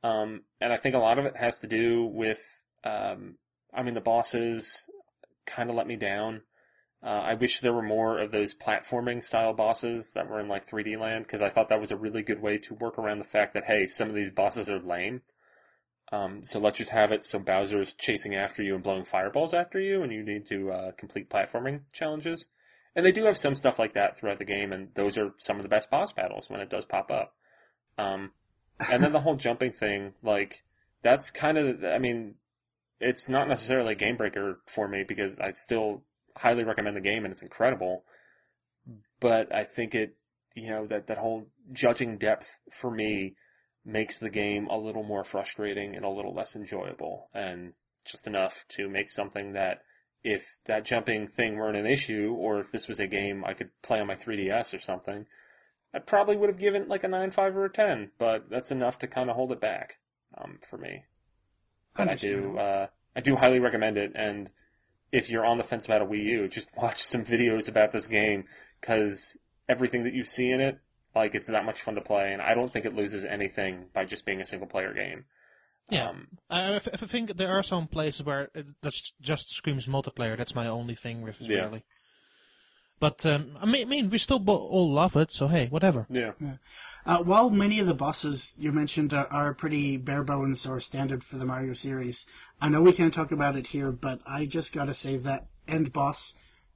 Um, 0.04 0.44
and 0.62 0.72
I 0.72 0.78
think 0.78 0.96
a 0.96 1.00
lot 1.00 1.20
of 1.20 1.26
it 1.26 1.36
has 1.36 1.60
to 1.60 1.68
do 1.68 2.06
with, 2.06 2.42
um, 2.84 3.36
I 3.74 3.84
mean, 3.84 3.96
the 3.96 4.02
bosses 4.02 4.90
kind 5.46 5.70
of 5.70 5.76
let 5.76 5.88
me 5.88 5.98
down. 5.98 6.42
Uh, 7.02 7.08
I 7.08 7.34
wish 7.36 7.62
there 7.62 7.74
were 7.74 7.82
more 7.82 8.20
of 8.20 8.32
those 8.32 8.54
platforming 8.54 9.24
style 9.24 9.54
bosses 9.54 10.12
that 10.14 10.30
were 10.30 10.40
in 10.40 10.50
like 10.50 10.70
3D 10.70 11.00
land 11.00 11.26
because 11.26 11.42
I 11.42 11.50
thought 11.50 11.70
that 11.70 11.80
was 11.80 11.92
a 11.92 11.98
really 11.98 12.22
good 12.22 12.42
way 12.42 12.58
to 12.58 12.74
work 12.74 12.98
around 12.98 13.20
the 13.20 13.26
fact 13.26 13.54
that 13.54 13.66
hey, 13.66 13.86
some 13.88 14.10
of 14.10 14.16
these 14.16 14.30
bosses 14.30 14.70
are 14.70 14.80
lame. 14.80 15.22
Um, 16.12 16.44
so 16.44 16.60
let's 16.60 16.78
just 16.78 16.92
have 16.92 17.12
it 17.12 17.24
so 17.24 17.40
Bowser's 17.40 17.94
chasing 17.94 18.36
after 18.36 18.64
you 18.64 18.74
and 18.74 18.84
blowing 18.84 19.06
fireballs 19.06 19.54
after 19.54 19.80
you, 19.80 20.02
and 20.02 20.12
you 20.12 20.24
need 20.24 20.46
to 20.48 20.72
uh, 20.72 20.92
complete 20.94 21.30
platforming 21.30 21.82
challenges. 21.94 22.50
And 22.96 23.06
they 23.06 23.12
do 23.12 23.26
have 23.26 23.38
some 23.38 23.56
stuff 23.56 23.80
like 23.80 23.94
that 23.94 24.18
throughout 24.18 24.40
the 24.40 24.46
game, 24.46 24.74
and 24.74 24.90
those 24.96 25.18
are 25.18 25.34
some 25.38 25.58
of 25.58 25.64
the 25.64 25.70
best 25.70 25.90
boss 25.90 26.12
battles 26.12 26.50
when 26.50 26.60
it 26.60 26.70
does 26.70 26.84
pop 26.84 27.12
up. 27.12 27.36
Um, 27.98 28.32
and 28.92 29.04
then 29.04 29.14
the 29.14 29.22
whole 29.22 29.36
jumping 29.38 29.72
thing, 29.72 30.14
like 30.24 30.64
that's 31.04 31.30
kind 31.30 31.58
of, 31.58 31.84
I 31.84 32.00
mean, 32.00 32.36
it's 33.00 33.30
not 33.30 33.48
necessarily 33.48 33.94
a 33.94 33.96
game 33.96 34.18
breaker 34.18 34.60
for 34.66 34.88
me 34.88 35.04
because 35.08 35.40
I 35.40 35.52
still 35.52 36.04
highly 36.40 36.64
recommend 36.64 36.96
the 36.96 37.02
game 37.02 37.26
and 37.26 37.32
it's 37.32 37.42
incredible. 37.42 38.04
But 39.20 39.54
I 39.54 39.66
think 39.66 39.94
it, 39.94 40.16
you 40.56 40.70
know, 40.70 40.88
that 40.88 41.08
that 41.08 41.18
whole 41.18 41.48
judging 41.74 42.18
depth 42.18 42.48
for 42.72 42.90
me 42.90 43.36
makes 43.86 44.20
the 44.20 44.30
game 44.30 44.68
a 44.68 44.78
little 44.78 45.04
more 45.04 45.24
frustrating 45.24 45.96
and 45.96 46.06
a 46.06 46.10
little 46.10 46.34
less 46.34 46.56
enjoyable 46.56 47.30
and 47.34 47.74
just 48.06 48.28
enough 48.28 48.66
to 48.70 48.90
make 48.90 49.10
something 49.10 49.54
that 49.54 49.82
if 50.24 50.58
that 50.66 50.86
jumping 50.86 51.28
thing 51.28 51.56
weren't 51.56 51.78
an 51.78 51.86
issue 51.86 52.36
or 52.38 52.60
if 52.60 52.72
this 52.72 52.88
was 52.88 53.00
a 53.00 53.08
game 53.08 53.44
I 53.46 53.54
could 53.54 53.70
play 53.82 54.00
on 54.00 54.08
my 54.08 54.16
3DS 54.16 54.74
or 54.74 54.80
something, 54.80 55.26
I 55.94 56.00
probably 56.00 56.36
would 56.36 56.50
have 56.50 56.60
given 56.60 56.84
it 56.84 56.88
like 56.88 57.04
a 57.04 57.08
9.5 57.08 57.56
or 57.56 57.66
a 57.66 57.70
10, 57.70 58.12
but 58.18 58.50
that's 58.50 58.72
enough 58.72 59.00
to 59.00 59.08
kind 59.08 59.30
of 59.30 59.36
hold 59.36 59.52
it 59.52 59.62
back 59.62 60.00
um, 60.38 60.60
for 60.70 60.78
me. 60.78 61.04
But 61.96 62.12
I 62.12 62.16
do, 62.16 62.58
uh, 62.58 62.88
I 63.16 63.22
do 63.22 63.36
highly 63.36 63.60
recommend 63.60 63.98
it. 63.98 64.12
And 64.16 64.52
if 65.12 65.30
you're 65.30 65.46
on 65.46 65.58
the 65.58 65.64
fence 65.64 65.86
about 65.86 66.02
a 66.02 66.06
Wii 66.06 66.24
U, 66.24 66.48
just 66.48 66.68
watch 66.78 67.04
some 67.04 67.24
videos 67.26 67.68
about 67.70 67.92
this 67.92 68.08
game 68.08 68.46
because 68.80 69.38
everything 69.68 70.04
that 70.04 70.14
you 70.14 70.24
see 70.24 70.52
in 70.52 70.62
it, 70.62 70.80
like 71.16 71.36
it's 71.36 71.48
that 71.48 71.66
much 71.66 71.82
fun 71.82 71.96
to 71.96 72.02
play. 72.02 72.32
And 72.34 72.42
I 72.42 72.54
don't 72.54 72.72
think 72.72 72.86
it 72.86 72.96
loses 72.96 73.26
anything 73.26 73.86
by 73.94 74.06
just 74.06 74.26
being 74.26 74.42
a 74.42 74.46
single 74.46 74.68
player 74.68 74.94
game. 74.94 75.26
Yeah. 75.90 76.10
Um, 76.10 76.28
I, 76.50 76.76
I 76.76 76.80
think 76.80 77.38
there 77.38 77.50
are 77.50 77.64
some 77.64 77.88
places 77.88 78.24
where 78.24 78.50
it 78.54 78.68
that's 78.82 79.12
just 79.22 79.50
screams 79.50 79.88
multiplayer. 79.88 80.38
That's 80.38 80.54
my 80.54 80.68
only 80.68 80.94
thing 80.96 81.22
with 81.24 81.42
it, 81.42 81.48
Yeah. 81.50 81.62
really. 81.66 81.84
But 83.00 83.26
um, 83.26 83.58
I 83.62 83.66
mean, 83.66 83.88
I 83.88 83.90
mean, 83.90 84.10
we 84.10 84.18
still 84.18 84.44
all 84.50 84.92
love 84.92 85.16
it, 85.16 85.32
so 85.32 85.48
hey, 85.48 85.68
whatever. 85.68 86.06
yeah. 86.10 86.32
Uh, 87.06 87.24
while 87.24 87.50
many 87.50 87.80
of 87.80 87.88
the 87.88 87.94
bosses 87.94 88.58
you 88.60 88.72
mentioned 88.74 89.14
are, 89.14 89.28
are 89.28 89.54
pretty 89.54 89.96
bare 89.96 90.24
bones 90.24 90.68
or 90.68 90.80
standard 90.82 91.24
for 91.24 91.38
the 91.38 91.46
Mario 91.46 91.72
series, 91.74 92.28
I 92.62 92.68
know 92.68 92.82
we 92.82 92.92
can't 92.92 93.14
talk 93.14 93.32
about 93.32 93.56
it 93.56 93.68
here, 93.68 93.92
but 93.94 94.20
I 94.28 94.46
just 94.46 94.74
gotta 94.74 94.94
say 94.94 95.16
that 95.18 95.48
end 95.68 95.94
boss 95.94 96.36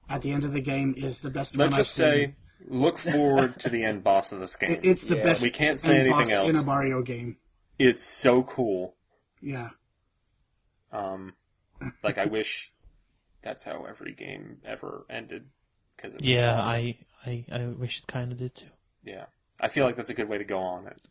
at 0.09 0.21
the 0.21 0.31
end 0.31 0.45
of 0.45 0.53
the 0.53 0.61
game 0.61 0.93
is 0.97 1.19
the 1.21 1.29
best 1.29 1.57
Let's 1.57 1.71
one 1.71 1.77
just 1.77 1.99
I've 1.99 2.05
say, 2.05 2.21
seen. 2.25 2.35
look 2.67 2.97
forward 2.97 3.59
to 3.59 3.69
the 3.69 3.83
end 3.83 4.03
boss 4.03 4.31
of 4.31 4.39
this 4.39 4.55
game. 4.59 4.71
It- 4.71 4.85
It's 4.85 5.05
the 5.05 5.17
Yeah, 5.17 5.23
best 5.23 5.43
we 5.43 5.49
can't 5.49 5.79
say 5.79 5.99
end 5.99 6.07
anything 6.07 6.37
boss 6.37 6.49
in 6.49 6.55
a 6.55 6.63
Mario 6.63 7.01
game. 7.01 7.35
It's 7.77 8.01
so 8.01 8.43
cool. 8.43 8.95
Yeah. 9.41 9.71
Um, 10.91 11.33
like 12.03 12.17
I 12.17 12.25
wish 12.25 12.71
that's 13.41 13.63
how 13.63 13.85
every 13.89 14.13
game 14.13 14.59
ever 14.65 15.05
ended. 15.09 15.47
Cause 15.97 16.13
Yeah, 16.19 16.59
awesome. 16.59 16.69
I, 16.69 16.97
I, 17.25 17.45
I 17.51 17.65
wish 17.67 17.99
it 17.99 18.07
kind 18.07 18.31
of 18.31 18.37
did 18.37 18.55
too. 18.55 18.67
yeah. 19.03 19.25
I 19.59 19.69
feel 19.69 19.85
like 19.85 19.95
that's 19.95 20.09
a 20.09 20.13
good 20.13 20.27
way 20.27 20.39
to 20.39 20.43
go 20.43 20.57
on 20.59 20.87
it. 20.87 21.01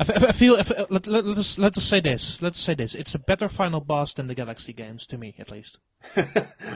I, 0.00 0.04
f- 0.08 0.22
I 0.22 0.32
feel. 0.32 0.54
If, 0.54 0.70
let, 0.88 1.06
let, 1.06 1.26
let 1.26 1.36
us 1.36 1.58
let 1.58 1.76
us 1.76 1.84
say 1.84 2.00
this. 2.00 2.40
Let's 2.40 2.58
say 2.58 2.72
this. 2.72 2.94
It's 2.94 3.14
a 3.14 3.18
better 3.18 3.50
final 3.50 3.80
boss 3.80 4.14
than 4.14 4.28
the 4.28 4.34
Galaxy 4.34 4.72
games, 4.72 5.04
to 5.08 5.18
me 5.18 5.34
at 5.38 5.50
least. 5.50 5.78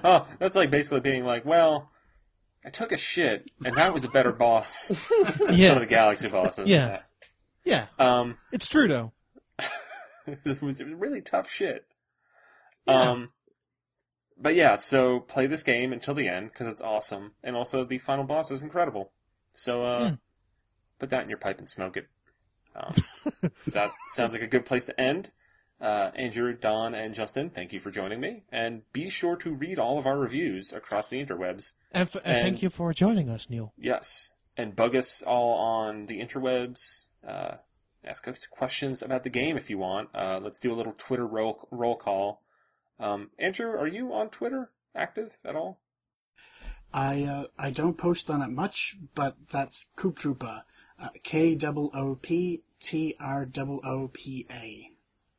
oh, 0.04 0.26
that's 0.38 0.54
like 0.56 0.70
basically 0.70 1.00
being 1.00 1.24
like, 1.24 1.46
well, 1.46 1.90
I 2.66 2.70
took 2.70 2.92
a 2.92 2.98
shit, 2.98 3.50
and 3.64 3.74
that 3.76 3.94
was 3.94 4.04
a 4.04 4.10
better 4.10 4.32
boss 4.32 4.88
than 4.88 4.96
some 5.56 5.76
of 5.76 5.80
the 5.80 5.86
Galaxy 5.88 6.28
bosses. 6.28 6.68
Yeah. 6.68 7.00
yeah. 7.64 7.86
Um, 7.98 8.36
It's 8.52 8.68
true 8.68 8.88
though. 8.88 9.12
this 10.44 10.60
was 10.60 10.82
really 10.82 11.22
tough 11.22 11.48
shit. 11.48 11.86
Yeah. 12.86 13.10
Um, 13.10 13.30
but 14.42 14.54
yeah, 14.54 14.76
so 14.76 15.20
play 15.20 15.46
this 15.46 15.62
game 15.62 15.92
until 15.92 16.14
the 16.14 16.28
end 16.28 16.50
because 16.52 16.68
it's 16.68 16.82
awesome, 16.82 17.32
and 17.42 17.56
also 17.56 17.84
the 17.84 17.98
final 17.98 18.24
boss 18.24 18.50
is 18.50 18.62
incredible. 18.62 19.12
So 19.52 19.82
uh, 19.84 20.08
Hmm. 20.10 20.14
put 20.98 21.10
that 21.10 21.22
in 21.22 21.28
your 21.28 21.38
pipe 21.38 21.58
and 21.58 21.68
smoke 21.68 21.96
it. 21.96 22.08
Um, 22.74 22.94
that 23.68 23.92
sounds 24.14 24.32
like 24.32 24.42
a 24.42 24.46
good 24.46 24.64
place 24.66 24.84
to 24.86 25.00
end. 25.00 25.30
Uh, 25.80 26.10
Andrew, 26.14 26.52
Daan, 26.54 26.94
and 26.94 27.12
Justin, 27.12 27.50
thank 27.50 27.72
you 27.72 27.80
for 27.80 27.90
joining 27.90 28.20
me, 28.20 28.44
and 28.52 28.82
be 28.92 29.08
sure 29.10 29.34
to 29.36 29.50
read 29.52 29.78
all 29.80 29.98
of 29.98 30.06
our 30.06 30.16
reviews 30.16 30.72
across 30.72 31.08
the 31.10 31.24
interwebs. 31.24 31.72
And, 31.90 32.02
f- 32.08 32.16
and 32.24 32.36
And- 32.36 32.42
thank 32.44 32.62
you 32.62 32.70
for 32.70 32.92
joining 32.94 33.28
us, 33.28 33.50
Neal. 33.50 33.72
Yes, 33.76 34.32
and 34.56 34.76
bug 34.76 34.94
us 34.94 35.22
all 35.22 35.54
on 35.54 36.06
the 36.06 36.20
interwebs. 36.20 37.06
Uh, 37.26 37.56
ask 38.04 38.26
us 38.28 38.46
questions 38.48 39.02
about 39.02 39.24
the 39.24 39.30
game 39.30 39.56
if 39.56 39.68
you 39.70 39.78
want. 39.78 40.08
Uh, 40.14 40.38
let's 40.40 40.60
do 40.60 40.72
a 40.72 40.76
little 40.76 40.94
Twitter 40.96 41.26
roll 41.26 41.66
roll 41.72 41.96
call. 41.96 42.42
Um, 43.02 43.30
Andrew, 43.38 43.70
are 43.70 43.88
you 43.88 44.12
on 44.14 44.30
Twitter 44.30 44.70
active 44.94 45.38
at 45.44 45.56
all? 45.56 45.80
I 46.94 47.24
uh, 47.24 47.44
I 47.58 47.70
don't 47.70 47.98
post 47.98 48.30
on 48.30 48.42
it 48.42 48.50
much, 48.50 48.96
but 49.14 49.36
that's 49.50 49.90
Koop 49.96 50.16
Troopa. 50.16 50.62
Uh, 51.00 51.08
K 51.24 51.58
O 51.64 51.90
O 51.92 52.14
P 52.20 52.62
T 52.80 53.16
R 53.18 53.48
O 53.58 53.80
O 53.84 54.08
P 54.12 54.46
A. 54.50 54.90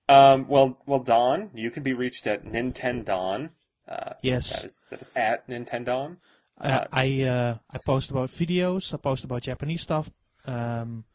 Um, 0.09 0.47
well, 0.49 0.77
well, 0.85 0.99
Daan, 0.99 1.51
you 1.53 1.71
can 1.71 1.83
be 1.83 1.93
reached 1.93 2.27
at 2.27 2.43
Nintendon. 2.43 3.51
Uh, 3.87 4.13
Yes. 4.21 4.55
that 4.55 4.65
is 4.65 4.81
that 4.89 5.01
is 5.01 5.11
at 5.15 5.47
Nintendon. 5.47 6.17
Uh, 6.59 6.85
I 6.91 7.21
uh, 7.21 7.57
I 7.71 7.77
post 7.77 8.11
about 8.11 8.29
videos. 8.29 8.93
I 8.93 8.97
post 8.97 9.23
about 9.23 9.43
Japanese 9.43 9.81
stuff. 9.81 10.11
Um, 10.45 11.05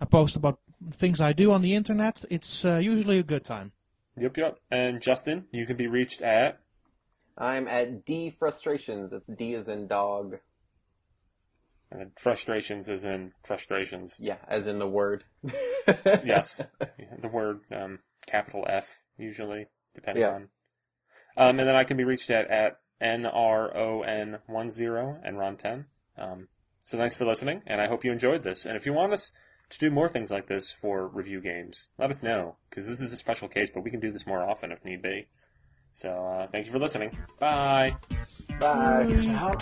I 0.00 0.04
post 0.04 0.36
about 0.36 0.60
things 0.92 1.20
I 1.20 1.32
do 1.32 1.50
on 1.52 1.62
the 1.62 1.74
internet. 1.74 2.24
It's 2.30 2.64
uh, 2.64 2.76
usually 2.76 3.18
a 3.18 3.22
good 3.24 3.44
time. 3.44 3.72
Yep, 4.16 4.36
yep. 4.36 4.58
And 4.70 5.00
Justin, 5.00 5.46
you 5.52 5.66
can 5.66 5.76
be 5.76 5.86
reached 5.86 6.22
at 6.22 6.60
I'm 7.36 7.66
at 7.66 8.04
D 8.04 8.30
frustrations. 8.30 9.10
That's 9.10 9.26
D 9.26 9.54
as 9.54 9.68
in 9.68 9.86
dog. 9.86 10.38
and 11.90 12.10
frustrations 12.18 12.88
is 12.88 13.04
in 13.04 13.32
frustrations. 13.44 14.18
Yeah, 14.20 14.36
as 14.48 14.66
in 14.66 14.78
the 14.78 14.86
word. 14.88 15.24
yes, 16.24 16.62
the 17.20 17.28
word 17.28 17.60
um, 17.74 18.00
capital 18.26 18.64
F 18.68 18.98
usually, 19.18 19.66
depending 19.94 20.22
Yeah. 20.22 20.30
on. 20.34 20.48
Um, 21.36 21.58
and 21.58 21.66
then 21.68 21.76
I 21.76 21.84
can 21.84 21.96
be 21.96 22.04
reached 22.04 22.30
at 22.30 22.48
at 22.50 22.78
n 23.00 23.24
r 23.26 23.74
o 23.76 24.02
n 24.02 24.38
one 24.46 24.68
zero 24.70 25.18
and 25.24 25.38
ron 25.38 25.56
ten. 25.56 25.86
Um, 26.18 26.48
so 26.84 26.98
thanks 26.98 27.16
for 27.16 27.24
listening, 27.24 27.62
and 27.66 27.80
I 27.80 27.86
hope 27.86 28.04
you 28.04 28.12
enjoyed 28.12 28.42
this. 28.42 28.66
And 28.66 28.76
if 28.76 28.84
you 28.84 28.92
want 28.92 29.14
us 29.14 29.32
to 29.72 29.78
do 29.78 29.90
more 29.90 30.08
things 30.08 30.30
like 30.30 30.46
this 30.46 30.70
for 30.70 31.08
review 31.08 31.40
games, 31.40 31.88
let 31.98 32.10
us 32.10 32.22
know 32.22 32.56
because 32.68 32.86
this 32.86 33.00
is 33.00 33.12
a 33.12 33.16
special 33.16 33.48
case, 33.48 33.70
but 33.72 33.82
we 33.82 33.90
can 33.90 34.00
do 34.00 34.12
this 34.12 34.26
more 34.26 34.42
often 34.48 34.70
if 34.72 34.84
need 34.84 35.02
be. 35.02 35.26
So 35.92 36.10
uh, 36.10 36.46
thank 36.46 36.66
you 36.66 36.72
for 36.72 36.78
listening. 36.78 37.16
Bye. 37.38 37.96
Bye. 38.58 39.20
Ciao. 39.22 39.58